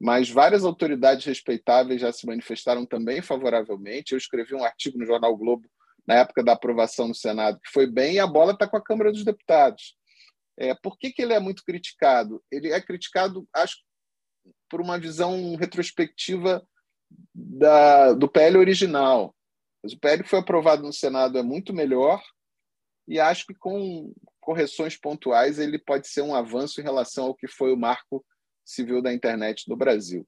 Mas 0.00 0.30
várias 0.30 0.64
autoridades 0.64 1.26
respeitáveis 1.26 2.00
já 2.00 2.12
se 2.12 2.24
manifestaram 2.24 2.86
também 2.86 3.20
favoravelmente. 3.20 4.12
Eu 4.12 4.18
escrevi 4.18 4.54
um 4.54 4.62
artigo 4.62 4.96
no 4.96 5.04
Jornal 5.04 5.36
Globo 5.36 5.68
na 6.06 6.14
época 6.14 6.44
da 6.44 6.52
aprovação 6.52 7.08
no 7.08 7.14
Senado, 7.16 7.58
que 7.58 7.72
foi 7.72 7.90
bem, 7.90 8.14
e 8.14 8.20
a 8.20 8.28
bola 8.28 8.52
está 8.52 8.68
com 8.68 8.76
a 8.76 8.84
Câmara 8.84 9.10
dos 9.10 9.24
Deputados. 9.24 9.96
É, 10.56 10.72
por 10.72 10.96
que, 10.98 11.10
que 11.10 11.20
ele 11.20 11.32
é 11.32 11.40
muito 11.40 11.64
criticado? 11.64 12.40
Ele 12.48 12.70
é 12.70 12.80
criticado, 12.80 13.44
acho, 13.52 13.78
por 14.70 14.80
uma 14.80 15.00
visão 15.00 15.56
retrospectiva 15.56 16.64
da, 17.34 18.12
do 18.12 18.28
PL 18.28 18.58
original. 18.58 19.34
Mas 19.82 19.92
o 19.92 19.98
PL 19.98 20.22
que 20.22 20.28
foi 20.28 20.38
aprovado 20.38 20.82
no 20.82 20.92
Senado 20.92 21.38
é 21.38 21.42
muito 21.42 21.72
melhor 21.72 22.22
e 23.06 23.20
acho 23.20 23.46
que 23.46 23.54
com 23.54 24.12
correções 24.40 24.96
pontuais 24.96 25.58
ele 25.58 25.78
pode 25.78 26.08
ser 26.08 26.22
um 26.22 26.34
avanço 26.34 26.80
em 26.80 26.84
relação 26.84 27.26
ao 27.26 27.34
que 27.34 27.46
foi 27.46 27.72
o 27.72 27.76
marco 27.76 28.24
civil 28.64 29.02
da 29.02 29.12
internet 29.12 29.68
no 29.68 29.76
Brasil. 29.76 30.26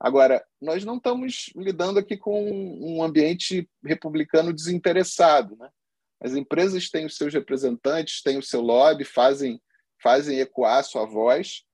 Agora, 0.00 0.44
nós 0.60 0.84
não 0.84 0.96
estamos 0.96 1.50
lidando 1.56 1.98
aqui 1.98 2.16
com 2.16 2.50
um 2.80 3.02
ambiente 3.02 3.68
republicano 3.84 4.52
desinteressado. 4.52 5.56
Né? 5.56 5.68
As 6.20 6.34
empresas 6.34 6.88
têm 6.88 7.04
os 7.04 7.16
seus 7.16 7.34
representantes, 7.34 8.22
têm 8.22 8.38
o 8.38 8.42
seu 8.42 8.60
lobby, 8.60 9.04
fazem, 9.04 9.60
fazem 10.00 10.38
ecoar 10.38 10.78
a 10.78 10.82
sua 10.84 11.04
voz, 11.04 11.64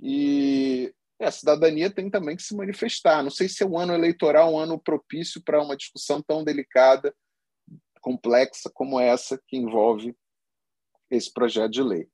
e 0.00 0.94
é, 1.20 1.26
a 1.26 1.30
cidadania 1.30 1.90
tem 1.90 2.10
também 2.10 2.36
que 2.36 2.42
se 2.42 2.56
manifestar. 2.56 3.22
Não 3.22 3.30
sei 3.30 3.48
se 3.48 3.62
é 3.62 3.66
um 3.66 3.78
ano 3.78 3.94
eleitoral 3.94 4.52
um 4.52 4.58
ano 4.58 4.78
propício 4.78 5.42
para 5.42 5.62
uma 5.62 5.76
discussão 5.76 6.22
tão 6.22 6.42
delicada, 6.42 7.14
complexa 8.00 8.70
como 8.72 9.00
essa 9.00 9.40
que 9.46 9.56
envolve 9.56 10.14
esse 11.10 11.32
projeto 11.32 11.70
de 11.70 11.82
lei. 11.82 12.08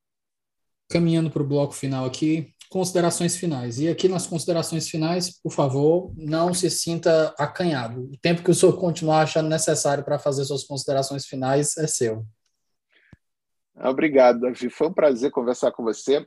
Caminhando 0.88 1.30
para 1.30 1.42
o 1.42 1.46
bloco 1.46 1.72
final 1.72 2.04
aqui, 2.04 2.52
considerações 2.68 3.36
finais. 3.36 3.78
E 3.78 3.88
aqui 3.88 4.08
nas 4.08 4.26
considerações 4.26 4.88
finais, 4.88 5.40
por 5.40 5.52
favor, 5.52 6.12
não 6.16 6.52
se 6.52 6.68
sinta 6.68 7.34
acanhado. 7.38 8.10
O 8.12 8.18
tempo 8.18 8.42
que 8.42 8.50
o 8.50 8.54
senhor 8.54 8.78
continuar 8.78 9.22
achando 9.22 9.48
necessário 9.48 10.04
para 10.04 10.18
fazer 10.18 10.44
suas 10.44 10.64
considerações 10.64 11.26
finais 11.26 11.76
é 11.76 11.86
seu. 11.86 12.24
Obrigado, 13.74 14.40
Davi. 14.40 14.68
Foi 14.68 14.88
um 14.88 14.92
prazer 14.92 15.30
conversar 15.30 15.72
com 15.72 15.82
você. 15.82 16.24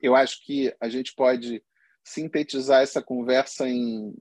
Eu 0.00 0.14
acho 0.14 0.44
que 0.44 0.74
a 0.80 0.88
gente 0.88 1.14
pode 1.14 1.62
sintetizar 2.06 2.82
essa 2.82 3.02
conversa 3.02 3.68
em, 3.68 4.16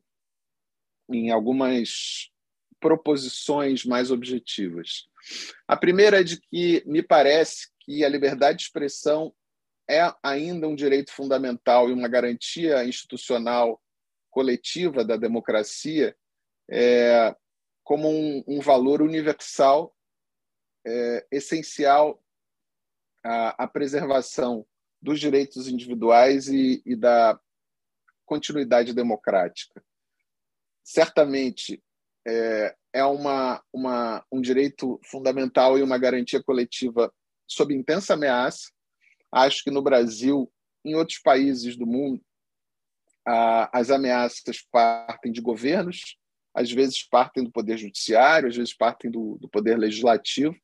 em 1.08 1.30
algumas 1.30 2.32
proposições 2.80 3.86
mais 3.86 4.10
objetivas. 4.10 5.08
A 5.68 5.78
primeira 5.78 6.20
é 6.20 6.24
de 6.24 6.42
que 6.42 6.84
me 6.88 7.04
parece 7.04 7.70
que 7.80 8.04
a 8.04 8.10
liberdade 8.10 8.58
de 8.58 8.64
expressão 8.64 9.34
é 9.88 10.02
ainda 10.24 10.68
um 10.68 10.76
direito 10.76 11.12
fundamental 11.12 11.88
e 11.88 11.94
uma 11.94 12.08
garantia 12.08 12.84
institucional 12.84 13.80
coletiva 14.32 15.06
da 15.06 15.16
democracia 15.16 16.18
é, 16.70 17.36
como 17.84 18.10
um, 18.10 18.44
um, 18.48 18.60
valor 18.60 19.04
universal 19.04 19.96
é, 20.86 21.28
essencial 21.32 22.20
à, 23.24 23.64
à, 23.64 23.68
preservação 23.68 24.66
dos 25.00 25.20
direitos 25.20 25.68
individuais 25.68 26.48
e, 26.48 26.82
e 26.84 26.96
da 26.96 27.40
continuidade 28.26 28.94
democrática. 28.94 29.84
Certamente, 30.84 31.82
é, 32.28 32.76
é 32.94 33.04
uma, 33.04 33.64
uma, 33.72 34.26
um 34.32 34.42
direito 34.42 35.00
fundamental 35.04 35.78
e 35.78 35.84
uma 35.84 35.98
garantia 35.98 36.42
coletiva 36.44 37.14
sob 37.48 37.74
intensa 37.74 38.14
ameaça. 38.14 38.72
Acho 39.32 39.64
que 39.64 39.72
no 39.72 39.82
Brasil, 39.82 40.52
em 40.84 40.96
outros 40.96 41.20
países 41.20 41.76
do 41.76 41.86
mundo, 41.86 42.22
as 43.26 43.90
ameaças 43.90 44.62
partem 44.72 45.32
de 45.32 45.42
governos, 45.42 46.18
às 46.54 46.72
vezes 46.72 47.04
partem 47.04 47.44
do 47.44 47.52
poder 47.52 47.78
judiciário, 47.78 48.48
às 48.48 48.56
vezes 48.56 48.74
partem 48.74 49.10
do, 49.10 49.38
do 49.42 49.50
poder 49.50 49.78
legislativo, 49.78 50.56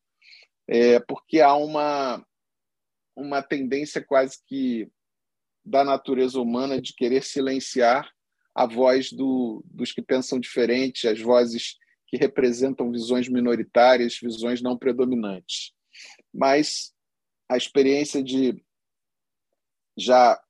é, 0.68 1.00
porque 1.00 1.42
há 1.42 1.56
uma, 1.56 2.26
uma 3.16 3.42
tendência 3.42 4.02
quase 4.02 4.38
que 4.46 4.88
da 5.64 5.84
natureza 5.84 6.40
humana 6.40 6.82
de 6.82 6.94
querer 6.94 7.24
silenciar 7.24 8.10
a 8.54 8.66
voz 8.66 9.12
do, 9.12 9.64
dos 9.66 9.92
que 9.92 10.02
pensam 10.02 10.40
diferente, 10.40 11.08
as 11.08 11.20
vozes 11.20 11.78
que 12.08 12.18
representam 12.18 12.92
visões 12.92 13.30
minoritárias, 13.30 14.18
visões 14.22 14.62
não 14.62 14.78
predominantes. 14.78 15.74
Mas 16.34 16.94
a 17.48 17.56
experiência 17.56 18.22
de 18.22 18.62
já 19.98 20.42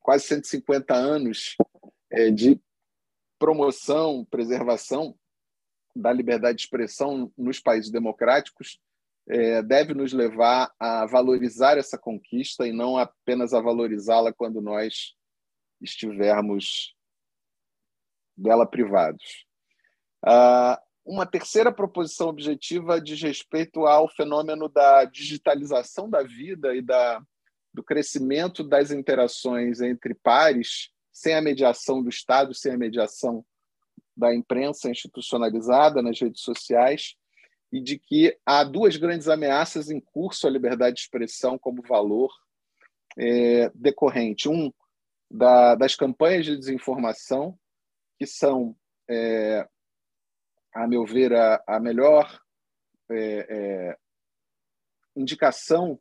quase 0.00 0.26
150 0.26 0.94
anos 0.94 1.56
é, 2.10 2.30
de 2.30 2.60
promoção, 3.38 4.26
preservação 4.30 5.18
da 5.94 6.12
liberdade 6.12 6.58
de 6.58 6.64
expressão 6.64 7.32
nos 7.36 7.60
países 7.60 7.90
democráticos 7.90 8.78
é, 9.28 9.62
deve 9.62 9.94
nos 9.94 10.12
levar 10.12 10.72
a 10.78 11.06
valorizar 11.06 11.78
essa 11.78 11.96
conquista 11.96 12.66
e 12.66 12.72
não 12.72 12.96
apenas 12.96 13.54
a 13.54 13.60
valorizá-la 13.60 14.32
quando 14.32 14.60
nós 14.60 15.14
estivermos 15.80 16.94
dela 18.36 18.66
privados. 18.66 19.46
Uh, 20.24 20.80
uma 21.04 21.26
terceira 21.26 21.72
proposição 21.72 22.28
objetiva 22.28 23.00
diz 23.00 23.20
respeito 23.20 23.86
ao 23.86 24.08
fenômeno 24.08 24.68
da 24.68 25.04
digitalização 25.04 26.08
da 26.08 26.22
vida 26.22 26.74
e 26.74 26.80
da, 26.80 27.20
do 27.74 27.82
crescimento 27.82 28.62
das 28.62 28.90
interações 28.90 29.80
entre 29.80 30.14
pares, 30.14 30.90
sem 31.12 31.34
a 31.34 31.42
mediação 31.42 32.02
do 32.02 32.08
Estado, 32.08 32.54
sem 32.54 32.72
a 32.72 32.78
mediação 32.78 33.44
da 34.16 34.34
imprensa 34.34 34.90
institucionalizada 34.90 36.00
nas 36.02 36.20
redes 36.20 36.42
sociais, 36.42 37.16
e 37.72 37.80
de 37.80 37.98
que 37.98 38.38
há 38.44 38.62
duas 38.62 38.96
grandes 38.96 39.28
ameaças 39.28 39.90
em 39.90 39.98
curso 39.98 40.46
à 40.46 40.50
liberdade 40.50 40.96
de 40.96 41.02
expressão 41.02 41.58
como 41.58 41.82
valor 41.82 42.30
é, 43.18 43.70
decorrente. 43.74 44.48
Um, 44.48 44.70
da, 45.32 45.74
das 45.74 45.96
campanhas 45.96 46.44
de 46.44 46.58
desinformação, 46.58 47.58
que 48.18 48.26
são, 48.26 48.76
é, 49.08 49.66
a 50.74 50.86
meu 50.86 51.06
ver, 51.06 51.32
a, 51.32 51.62
a 51.66 51.80
melhor 51.80 52.38
é, 53.10 53.46
é, 53.48 53.96
indicação 55.16 55.98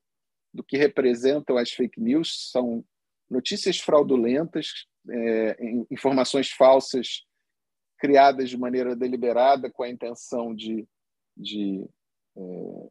do 0.54 0.64
que 0.64 0.78
representam 0.78 1.58
as 1.58 1.72
fake 1.72 2.00
news, 2.00 2.52
são 2.52 2.84
notícias 3.30 3.80
fraudulentas, 3.80 4.86
é, 5.10 5.58
informações 5.90 6.52
falsas 6.52 7.26
criadas 7.98 8.50
de 8.50 8.58
maneira 8.58 8.96
deliberada 8.96 9.72
com 9.72 9.84
a 9.84 9.90
intenção 9.90 10.54
de, 10.54 10.86
de 11.36 11.86
é, 12.38 12.88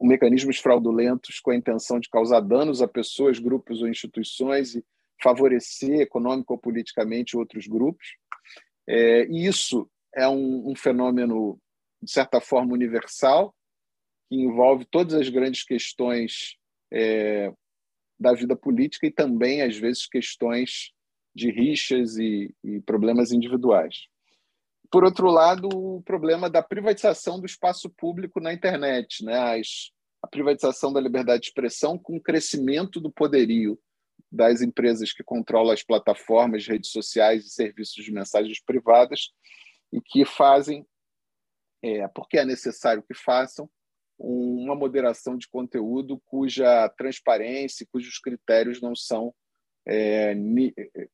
mecanismos 0.00 0.58
fraudulentos 0.58 1.40
com 1.40 1.50
a 1.50 1.56
intenção 1.56 2.00
de 2.00 2.08
causar 2.08 2.40
danos 2.40 2.80
a 2.80 2.88
pessoas, 2.88 3.38
grupos 3.38 3.82
ou 3.82 3.88
instituições 3.88 4.74
e 4.74 4.84
favorecer 5.22 6.00
econômico 6.00 6.54
ou 6.54 6.58
politicamente 6.58 7.36
outros 7.36 7.66
grupos. 7.66 8.16
É, 8.88 9.26
e 9.26 9.46
isso 9.46 9.88
é 10.14 10.26
um, 10.26 10.70
um 10.70 10.74
fenômeno, 10.74 11.60
de 12.02 12.10
certa 12.10 12.40
forma, 12.40 12.72
universal, 12.72 13.54
que 14.28 14.36
envolve 14.36 14.84
todas 14.84 15.14
as 15.14 15.28
grandes 15.28 15.62
questões 15.64 16.56
é, 16.92 17.52
da 18.18 18.32
vida 18.32 18.56
política 18.56 19.06
e 19.06 19.10
também, 19.10 19.62
às 19.62 19.76
vezes, 19.76 20.06
questões 20.06 20.92
de 21.34 21.50
rixas 21.50 22.16
e, 22.16 22.54
e, 22.64 22.80
problemas 22.80 23.32
individuais. 23.32 24.08
Por 24.90 25.04
outro 25.04 25.30
lado, 25.30 25.68
o 25.68 26.02
problema 26.02 26.50
da 26.50 26.62
privatização 26.62 27.38
do 27.38 27.46
espaço 27.46 27.88
público 27.90 28.40
na 28.40 28.52
internet, 28.52 29.24
né? 29.24 29.58
As, 29.58 29.92
a 30.22 30.26
privatização 30.26 30.92
da 30.92 31.00
liberdade 31.00 31.42
de 31.42 31.48
expressão 31.48 31.98
com 31.98 32.16
o 32.16 32.20
crescimento 32.20 33.00
do 33.00 33.10
poderio 33.10 33.78
das 34.30 34.60
empresas 34.62 35.12
que 35.12 35.24
controlam 35.24 35.72
as 35.72 35.82
plataformas, 35.82 36.66
redes 36.66 36.90
sociais 36.90 37.44
e 37.44 37.50
serviços 37.50 38.04
de 38.04 38.12
mensagens 38.12 38.60
privadas 38.62 39.30
e 39.92 40.00
que 40.00 40.24
fazem, 40.24 40.86
é, 41.82 42.06
porque 42.08 42.38
é 42.38 42.44
necessário 42.44 43.02
que 43.02 43.14
façam, 43.14 43.68
uma 44.18 44.74
moderação 44.74 45.36
de 45.38 45.48
conteúdo 45.48 46.20
cuja 46.26 46.88
transparência, 46.90 47.86
cujos 47.90 48.18
critérios 48.18 48.80
não 48.80 48.94
são 48.94 49.34
é, 49.88 50.34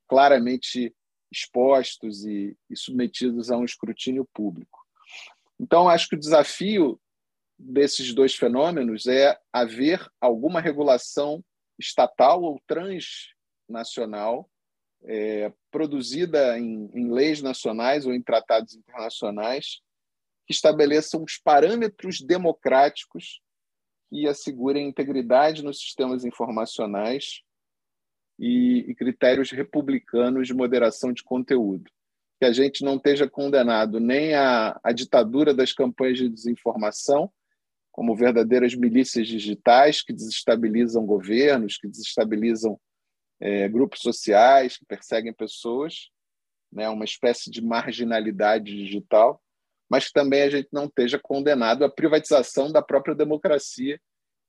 claramente 0.09 0.93
expostos 1.31 2.25
e, 2.25 2.57
e 2.71 2.77
submetidos 2.77 3.51
a 3.51 3.57
um 3.57 3.65
escrutínio 3.65 4.25
público. 4.33 4.85
Então, 5.59 5.89
acho 5.89 6.09
que 6.09 6.17
o 6.17 6.21
desafio 6.21 7.01
desses 7.59 8.13
dois 8.13 8.35
fenômenos 8.35 9.07
é 9.07 9.39
haver 9.53 10.07
alguma 10.21 10.61
regulação 10.61 11.43
estatal 11.79 12.43
ou 12.43 12.61
transnacional, 12.67 14.49
é, 15.05 15.53
produzida 15.71 16.59
em, 16.59 16.91
em 16.95 17.11
leis 17.11 17.41
nacionais 17.41 18.07
ou 18.07 18.13
em 18.13 18.23
tratados 18.23 18.75
internacionais, 18.75 19.81
que 20.47 20.53
estabeleçam 20.53 21.23
os 21.23 21.39
parâmetros 21.39 22.21
democráticos 22.21 23.41
que 24.11 24.29
assegurem 24.29 24.89
integridade 24.89 25.65
nos 25.65 25.79
sistemas 25.79 26.25
informacionais 26.25 27.43
e, 28.39 28.85
e, 28.89 28.95
critérios 28.95 29.51
republicanos 29.51 30.47
de 30.47 30.55
moderação 30.55 31.13
de 31.13 31.23
conteúdo. 31.23 31.91
Que 32.39 32.45
a 32.45 32.53
gente 32.53 32.85
não 32.85 32.97
esteja 32.97 33.29
condenado 33.29 33.99
nem 33.99 34.35
à, 34.35 34.79
à 34.83 34.93
ditadura 34.93 35.55
das 35.55 35.73
campanhas 35.73 36.19
de 36.19 36.29
desinformação, 36.29 37.31
como 37.91 38.15
verdadeiras 38.15 38.75
milícias 38.75 39.27
digitais 39.27 40.03
que 40.03 40.13
desestabilizam 40.13 41.07
governos, 41.07 41.79
que 41.79 41.89
desestabilizam 41.89 42.79
é, 43.41 43.69
grupos 43.69 44.01
sociais, 44.01 44.77
que 44.77 44.85
perseguem 44.85 45.33
pessoas, 45.33 46.11
né, 46.71 46.89
uma 46.91 47.05
espécie 47.07 47.51
de 47.51 47.63
marginalidade 47.63 48.77
digital, 48.77 49.43
mas 49.89 50.09
que 50.09 50.13
também 50.13 50.43
a 50.43 50.51
gente 50.51 50.69
não 50.73 50.85
esteja 50.85 51.19
condenado 51.19 51.85
à 51.85 51.91
privatização 51.91 52.71
da 52.71 52.83
própria 52.83 53.15
democracia, 53.15 53.99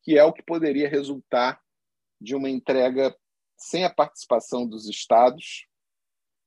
que 0.04 0.18
é 0.18 0.24
o 0.24 0.34
que 0.34 0.44
poderia 0.44 0.90
resultar 0.90 1.62
de 2.20 2.36
uma 2.36 2.50
entrega 2.50 3.16
sem 3.58 3.84
a 3.84 3.94
participação 3.94 4.68
dos 4.68 4.88
estados 4.88 5.68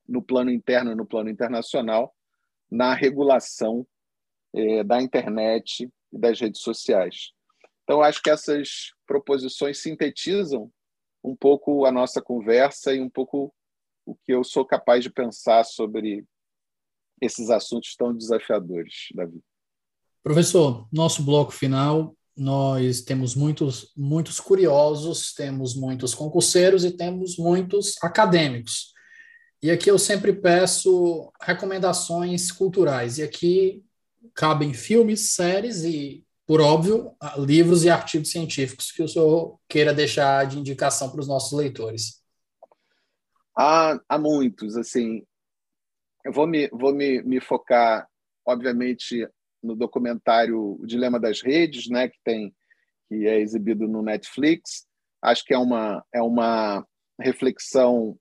no 0.09 0.23
plano 0.23 0.51
interno 0.51 0.93
e 0.93 0.95
no 0.95 1.07
plano 1.07 1.29
internacional 1.29 2.15
na 2.71 2.95
regulação 2.95 3.87
é, 4.55 4.85
da 4.85 5.03
internet 5.03 5.91
e 6.13 6.19
das 6.19 6.41
redes 6.41 6.61
sociais. 6.61 7.33
Então, 7.83 8.03
acho 8.03 8.23
que 8.23 8.31
essas 8.31 8.93
proposições 9.07 9.83
sintetizam 9.83 10.71
um 11.23 11.35
pouco 11.35 11.85
a 11.85 11.93
nossa 11.93 12.23
conversa 12.23 12.95
e 12.95 13.01
um 13.01 13.11
pouco 13.11 13.53
o 14.07 14.15
que 14.15 14.33
eu 14.33 14.45
sou 14.45 14.65
capaz 14.65 15.03
de 15.03 15.11
pensar 15.11 15.65
sobre 15.65 16.25
esses 17.21 17.51
assuntos 17.51 17.95
tão 17.97 18.17
desafiadores, 18.17 19.09
Davi. 19.15 19.43
Professor, 20.23 20.89
nosso 20.93 21.25
bloco 21.25 21.51
final, 21.51 22.17
nós 22.37 23.03
temos 23.03 23.35
muitos, 23.35 23.93
muitos 23.97 24.41
curiosos, 24.41 25.35
temos 25.35 25.75
muitos 25.75 26.15
concurseiros 26.15 26.85
e 26.85 26.91
temos 26.91 27.37
muitos 27.37 27.97
acadêmicos. 28.03 28.93
E 29.63 29.71
aqui 29.71 29.91
eu 29.91 29.99
sempre 29.99 30.33
peço 30.33 31.31
recomendações 31.41 32.51
culturais. 32.51 33.19
E 33.19 33.23
aqui 33.23 33.85
cabem 34.35 34.73
filmes, 34.73 35.33
séries 35.33 35.85
e, 35.85 36.25
por 36.47 36.61
óbvio, 36.61 37.15
livros 37.37 37.85
e 37.85 37.91
artigos 37.91 38.31
científicos 38.31 38.91
que 38.91 39.03
o 39.03 39.09
senhor 39.09 39.59
queira 39.69 39.93
deixar 39.93 40.47
de 40.47 40.59
indicação 40.59 41.11
para 41.11 41.21
os 41.21 41.29
nossos 41.29 41.53
leitores. 41.53 42.23
Há, 43.55 44.01
há 44.09 44.19
muitos, 44.19 44.77
assim. 44.77 45.23
Eu 46.25 46.33
vou 46.33 46.47
me, 46.47 46.69
vou 46.69 46.95
me, 46.95 47.23
me 47.23 47.41
focar, 47.41 48.09
obviamente, 48.47 49.29
no 49.63 49.75
documentário 49.77 50.79
O 50.81 50.87
Dilema 50.87 51.19
das 51.19 51.43
Redes, 51.43 51.89
né, 51.89 52.09
que 52.09 52.19
tem 52.25 52.55
que 53.09 53.27
é 53.27 53.41
exibido 53.41 53.89
no 53.89 54.03
Netflix. 54.03 54.87
Acho 55.21 55.45
que 55.45 55.53
é 55.53 55.59
uma 55.59 56.05
é 56.15 56.23
uma 56.23 56.87
reflexão 57.21 58.19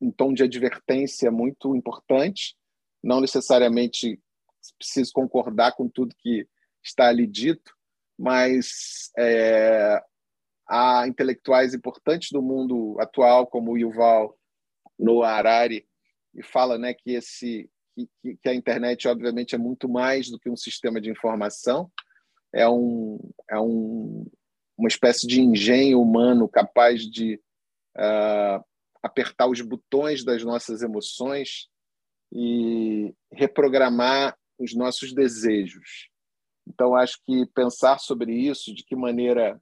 em 0.00 0.10
tom 0.10 0.32
de 0.32 0.42
advertência 0.42 1.30
muito 1.30 1.74
importante. 1.74 2.56
Não 3.02 3.20
necessariamente 3.20 4.20
preciso 4.78 5.12
concordar 5.12 5.72
com 5.72 5.88
tudo 5.88 6.14
que 6.18 6.46
está 6.82 7.08
ali 7.08 7.26
dito, 7.26 7.74
mas 8.18 9.10
é, 9.18 10.00
há 10.68 11.06
intelectuais 11.06 11.74
importantes 11.74 12.30
do 12.30 12.42
mundo 12.42 12.96
atual, 13.00 13.46
como 13.46 13.72
o 13.72 13.78
Yuval 13.78 14.38
Noah 14.98 15.36
Harari, 15.36 15.86
e 16.34 16.42
fala 16.42 16.78
né, 16.78 16.94
que, 16.94 17.12
esse, 17.12 17.70
que, 17.94 18.36
que 18.36 18.48
a 18.48 18.54
internet, 18.54 19.06
obviamente, 19.08 19.54
é 19.54 19.58
muito 19.58 19.88
mais 19.88 20.30
do 20.30 20.38
que 20.38 20.50
um 20.50 20.56
sistema 20.56 21.00
de 21.00 21.10
informação, 21.10 21.90
é, 22.52 22.68
um, 22.68 23.18
é 23.50 23.58
um, 23.58 24.26
uma 24.76 24.88
espécie 24.88 25.26
de 25.26 25.40
engenho 25.40 26.00
humano 26.00 26.48
capaz 26.48 27.02
de 27.02 27.40
uh, 27.96 28.64
apertar 29.02 29.48
os 29.48 29.60
botões 29.60 30.24
das 30.24 30.42
nossas 30.42 30.82
emoções 30.82 31.68
e 32.32 33.14
reprogramar 33.32 34.36
os 34.58 34.74
nossos 34.74 35.12
desejos. 35.12 36.08
Então, 36.66 36.94
acho 36.94 37.18
que 37.24 37.46
pensar 37.54 37.98
sobre 37.98 38.32
isso, 38.32 38.74
de 38.74 38.84
que 38.84 38.96
maneira 38.96 39.60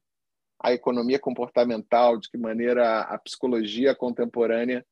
a 0.62 0.72
economia 0.72 1.18
comportamental, 1.18 2.18
de 2.18 2.30
que 2.30 2.38
maneira 2.38 3.00
a 3.00 3.18
psicologia 3.18 3.94
contemporânea 3.94 4.86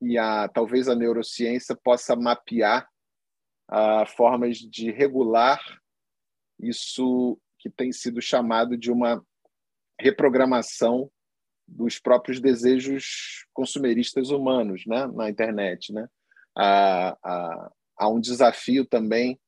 e 0.00 0.16
a 0.16 0.48
talvez 0.48 0.88
a 0.88 0.94
neurociência 0.94 1.76
possa 1.76 2.14
mapear 2.14 2.88
uh, 3.70 4.06
formas 4.16 4.58
de 4.58 4.90
regular 4.90 5.60
isso 6.60 7.38
que 7.58 7.70
tem 7.70 7.92
sido 7.92 8.20
chamado 8.20 8.76
de 8.76 8.90
uma 8.90 9.24
reprogramação 10.00 11.10
dos 11.66 11.98
próprios 11.98 12.40
desejos 12.40 13.46
consumeristas 13.52 14.30
humanos 14.30 14.84
né, 14.86 15.06
na 15.08 15.28
internet. 15.28 15.92
Né? 15.92 16.08
Há, 16.56 17.16
há, 17.22 17.72
há 17.96 18.08
um 18.08 18.20
desafio 18.20 18.86
também 18.86 19.38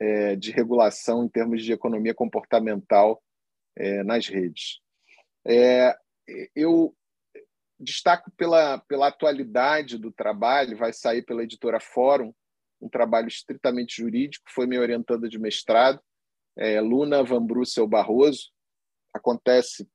é, 0.00 0.34
de 0.36 0.50
regulação 0.50 1.24
em 1.24 1.28
termos 1.28 1.62
de 1.62 1.72
economia 1.72 2.14
comportamental 2.14 3.22
é, 3.76 4.02
nas 4.02 4.26
redes. 4.26 4.80
É, 5.46 5.94
eu 6.54 6.94
destaco 7.80 8.30
pela, 8.32 8.78
pela 8.80 9.08
atualidade 9.08 9.96
do 9.96 10.12
trabalho, 10.12 10.76
vai 10.76 10.92
sair 10.92 11.22
pela 11.22 11.42
editora 11.42 11.80
Fórum, 11.80 12.32
um 12.80 12.88
trabalho 12.88 13.28
estritamente 13.28 13.96
jurídico, 14.02 14.44
foi 14.50 14.66
minha 14.66 14.80
orientanda 14.80 15.28
de 15.28 15.38
mestrado, 15.38 16.00
é, 16.56 16.80
Luna 16.80 17.22
Van 17.22 17.44
Brussel 17.44 17.86
Barroso. 17.86 18.50
Acontece, 19.14 19.88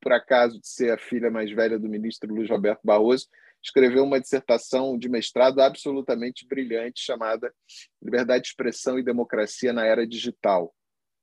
por 0.00 0.12
acaso, 0.12 0.58
de 0.60 0.66
ser 0.66 0.92
a 0.92 0.98
filha 0.98 1.30
mais 1.30 1.50
velha 1.50 1.78
do 1.78 1.88
ministro 1.88 2.32
Luiz 2.34 2.48
Roberto 2.48 2.80
Barroso, 2.82 3.28
escreveu 3.62 4.02
uma 4.02 4.20
dissertação 4.20 4.98
de 4.98 5.08
mestrado 5.08 5.60
absolutamente 5.60 6.46
brilhante 6.46 7.00
chamada 7.00 7.54
Liberdade 8.02 8.42
de 8.42 8.48
Expressão 8.48 8.98
e 8.98 9.04
Democracia 9.04 9.72
na 9.72 9.86
Era 9.86 10.06
Digital. 10.06 10.74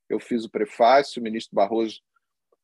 Eu 0.07 0.19
fiz 0.19 0.45
o 0.45 0.49
prefácio, 0.49 1.19
o 1.19 1.23
ministro 1.23 1.53
Barroso, 1.55 2.01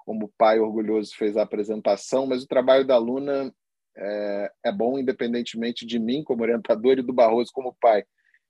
como 0.06 0.32
pai 0.38 0.60
orgulhoso, 0.60 1.16
fez 1.16 1.36
a 1.36 1.44
apresentação, 1.44 2.28
mas 2.28 2.44
o 2.44 2.48
trabalho 2.48 2.86
da 2.86 2.98
Luna 2.98 3.54
é, 3.98 4.52
é 4.66 4.72
bom, 4.72 5.00
independentemente 5.00 5.86
de 5.86 5.98
mim 6.00 6.24
como 6.24 6.44
orientador 6.44 7.00
e 7.00 7.02
do 7.02 7.14
Barroso 7.14 7.52
como 7.54 7.76
pai. 7.82 8.04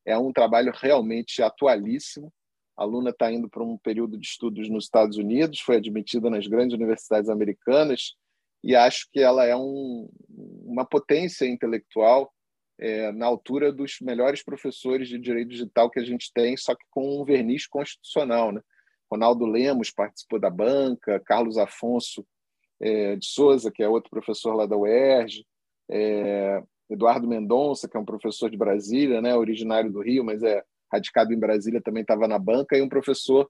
É 0.05 0.17
um 0.17 0.33
trabalho 0.33 0.73
realmente 0.75 1.41
atualíssimo 1.41 2.31
a 2.77 2.83
aluna 2.83 3.11
está 3.11 3.31
indo 3.31 3.49
para 3.49 3.63
um 3.63 3.77
período 3.77 4.17
de 4.17 4.27
estudos 4.27 4.69
nos 4.69 4.85
Estados 4.85 5.17
Unidos, 5.17 5.61
foi 5.61 5.77
admitida 5.77 6.29
nas 6.29 6.45
grandes 6.45 6.75
universidades 6.75 7.29
americanas 7.29 8.15
e 8.63 8.75
acho 8.75 9.07
que 9.13 9.21
ela 9.21 9.45
é 9.45 9.55
um, 9.55 10.09
uma 10.65 10.85
potência 10.85 11.45
intelectual 11.45 12.31
é, 12.77 13.11
na 13.13 13.25
altura 13.25 13.71
dos 13.71 13.97
melhores 14.01 14.43
professores 14.43 15.07
de 15.07 15.17
direito 15.17 15.49
digital 15.49 15.89
que 15.89 15.99
a 15.99 16.03
gente 16.03 16.31
tem, 16.33 16.57
só 16.57 16.75
que 16.75 16.83
com 16.91 17.21
um 17.21 17.23
verniz 17.23 17.65
constitucional. 17.65 18.51
Né? 18.51 18.61
Ronaldo 19.11 19.45
Lemos 19.45 19.91
participou 19.91 20.39
da 20.39 20.49
banca, 20.49 21.19
Carlos 21.19 21.57
Afonso 21.57 22.25
é, 22.79 23.15
de 23.15 23.25
Souza, 23.25 23.71
que 23.71 23.83
é 23.83 23.87
outro 23.87 24.09
professor 24.09 24.53
lá 24.53 24.65
da 24.65 24.75
UERJ, 24.75 25.45
é, 25.89 26.63
Eduardo 26.89 27.27
Mendonça, 27.27 27.87
que 27.87 27.97
é 27.97 27.99
um 27.99 28.05
professor 28.05 28.49
de 28.49 28.57
Brasília, 28.57 29.21
né, 29.21 29.35
originário 29.35 29.91
do 29.91 30.01
Rio, 30.01 30.23
mas 30.23 30.43
é 30.43 30.63
radicado 30.91 31.33
em 31.33 31.39
Brasília, 31.39 31.81
também 31.81 32.01
estava 32.01 32.27
na 32.27 32.37
banca, 32.37 32.77
e 32.77 32.81
um 32.81 32.89
professor 32.89 33.49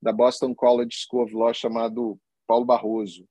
da 0.00 0.12
Boston 0.12 0.54
College 0.54 0.94
School 1.06 1.24
of 1.24 1.34
Law 1.34 1.52
chamado 1.52 2.18
Paulo 2.46 2.64
Barroso. 2.64 3.26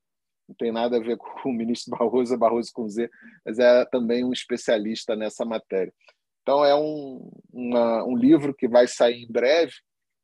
Não 0.47 0.55
tem 0.55 0.71
nada 0.71 0.97
a 0.97 0.99
ver 0.99 1.17
com 1.17 1.49
o 1.49 1.53
ministro 1.53 1.95
Barroso, 1.97 2.33
é 2.33 2.37
Barroso 2.37 2.71
com 2.73 2.87
Z, 2.87 3.09
mas 3.45 3.59
é 3.59 3.85
também 3.85 4.23
um 4.23 4.33
especialista 4.33 5.15
nessa 5.15 5.45
matéria. 5.45 5.93
Então, 6.41 6.63
é 6.63 6.73
um, 6.73 7.29
uma, 7.51 8.05
um 8.05 8.15
livro 8.15 8.53
que 8.53 8.67
vai 8.67 8.87
sair 8.87 9.23
em 9.23 9.31
breve. 9.31 9.73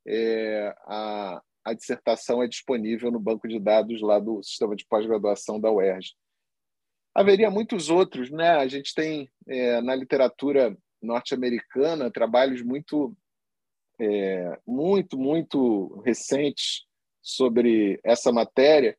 É, 0.06 0.76
a, 0.86 1.41
a 1.66 1.74
dissertação 1.74 2.43
é 2.43 2.47
disponível 2.47 3.12
no 3.12 3.20
banco 3.20 3.47
de 3.47 3.60
dados 3.60 4.01
lá 4.01 4.20
do 4.20 4.43
sistema 4.43 4.76
de 4.76 4.86
pós-graduação 4.86 5.60
da 5.60 5.72
UERJ. 5.72 6.14
Haveria 7.16 7.49
muitos 7.49 7.89
outros, 7.89 8.32
né? 8.32 8.49
A 8.51 8.68
gente 8.68 8.93
tem 8.93 9.30
é, 9.47 9.82
na 9.82 9.95
literatura 9.95 10.76
norte-americana, 11.01 12.12
trabalhos 12.12 12.62
muito, 12.62 13.16
é, 13.99 14.60
muito, 14.66 15.18
muito 15.18 16.01
recentes 16.06 16.86
sobre 17.22 17.99
essa 18.04 18.32
matéria. 18.32 18.97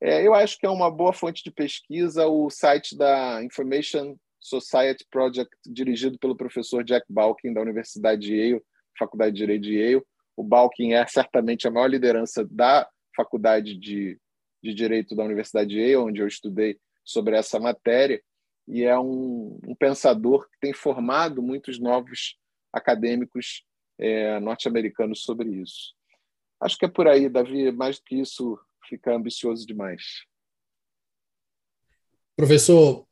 É, 0.00 0.24
eu 0.24 0.32
acho 0.34 0.56
que 0.58 0.66
é 0.66 0.70
uma 0.70 0.90
boa 0.90 1.12
fonte 1.12 1.42
de 1.42 1.50
pesquisa 1.50 2.26
o 2.26 2.48
site 2.48 2.96
da 2.96 3.42
Information 3.42 4.16
Society 4.40 5.04
Project, 5.10 5.50
dirigido 5.66 6.18
pelo 6.18 6.36
professor 6.36 6.84
Jack 6.84 7.04
Balkin, 7.08 7.52
da 7.52 7.60
Universidade 7.60 8.22
de 8.22 8.36
Yale, 8.36 8.62
Faculdade 8.96 9.32
de 9.32 9.38
Direito 9.38 9.62
de 9.62 9.78
Yale. 9.78 10.04
O 10.38 10.44
Balkin 10.44 10.92
é 10.92 11.04
certamente 11.04 11.66
a 11.66 11.70
maior 11.70 11.88
liderança 11.88 12.46
da 12.48 12.88
Faculdade 13.16 13.76
de, 13.76 14.16
de 14.62 14.72
Direito 14.72 15.16
da 15.16 15.24
Universidade 15.24 15.70
de 15.70 15.80
Yale, 15.80 15.96
onde 15.96 16.20
eu 16.20 16.28
estudei 16.28 16.78
sobre 17.04 17.36
essa 17.36 17.58
matéria 17.58 18.22
e 18.68 18.84
é 18.84 18.96
um, 18.96 19.58
um 19.66 19.74
pensador 19.74 20.48
que 20.48 20.60
tem 20.60 20.72
formado 20.72 21.42
muitos 21.42 21.80
novos 21.80 22.38
acadêmicos 22.72 23.64
é, 23.98 24.38
norte-americanos 24.38 25.24
sobre 25.24 25.48
isso. 25.60 25.92
Acho 26.60 26.78
que 26.78 26.84
é 26.84 26.88
por 26.88 27.08
aí, 27.08 27.28
Davi. 27.28 27.72
Mais 27.72 27.98
do 27.98 28.04
que 28.04 28.20
isso, 28.20 28.56
fica 28.88 29.16
ambicioso 29.16 29.66
demais. 29.66 30.02
Professor, 32.36 33.08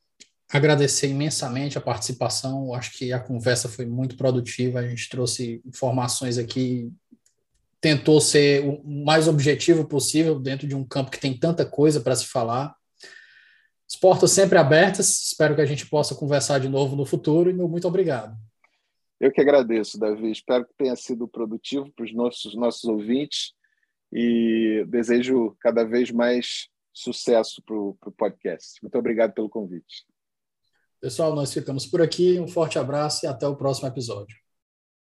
agradecer 0.48 1.08
imensamente 1.08 1.76
a 1.76 1.80
participação. 1.80 2.72
Acho 2.72 2.96
que 2.96 3.12
a 3.12 3.18
conversa 3.18 3.68
foi 3.68 3.84
muito 3.84 4.16
produtiva. 4.16 4.78
A 4.78 4.88
gente 4.88 5.08
trouxe 5.08 5.60
informações 5.64 6.38
aqui, 6.38 6.92
tentou 7.80 8.20
ser 8.20 8.64
o 8.64 8.82
mais 9.04 9.28
objetivo 9.28 9.86
possível 9.86 10.38
dentro 10.38 10.66
de 10.66 10.74
um 10.74 10.84
campo 10.84 11.10
que 11.10 11.20
tem 11.20 11.38
tanta 11.38 11.64
coisa 11.64 12.00
para 12.00 12.16
se 12.16 12.26
falar. 12.26 12.74
As 13.88 13.96
portas 13.96 14.32
sempre 14.32 14.58
abertas. 14.58 15.08
Espero 15.08 15.54
que 15.54 15.60
a 15.60 15.66
gente 15.66 15.86
possa 15.86 16.14
conversar 16.14 16.58
de 16.58 16.68
novo 16.68 16.96
no 16.96 17.06
futuro. 17.06 17.50
E 17.50 17.54
meu 17.54 17.68
muito 17.68 17.86
obrigado. 17.86 18.36
Eu 19.20 19.32
que 19.32 19.40
agradeço, 19.40 19.98
Davi. 19.98 20.30
Espero 20.30 20.66
que 20.66 20.74
tenha 20.76 20.96
sido 20.96 21.28
produtivo 21.28 21.90
para 21.92 22.04
os 22.04 22.14
nossos, 22.14 22.54
nossos 22.54 22.84
ouvintes 22.84 23.52
e 24.12 24.84
desejo 24.88 25.56
cada 25.60 25.84
vez 25.84 26.10
mais 26.10 26.68
sucesso 26.92 27.62
para 27.62 27.76
o 27.76 28.14
podcast. 28.16 28.82
Muito 28.82 28.98
obrigado 28.98 29.32
pelo 29.32 29.48
convite. 29.48 30.06
Pessoal, 31.00 31.34
nós 31.34 31.52
ficamos 31.52 31.86
por 31.86 32.02
aqui. 32.02 32.38
Um 32.40 32.48
forte 32.48 32.78
abraço 32.78 33.24
e 33.24 33.28
até 33.28 33.46
o 33.46 33.56
próximo 33.56 33.88
episódio. 33.88 34.45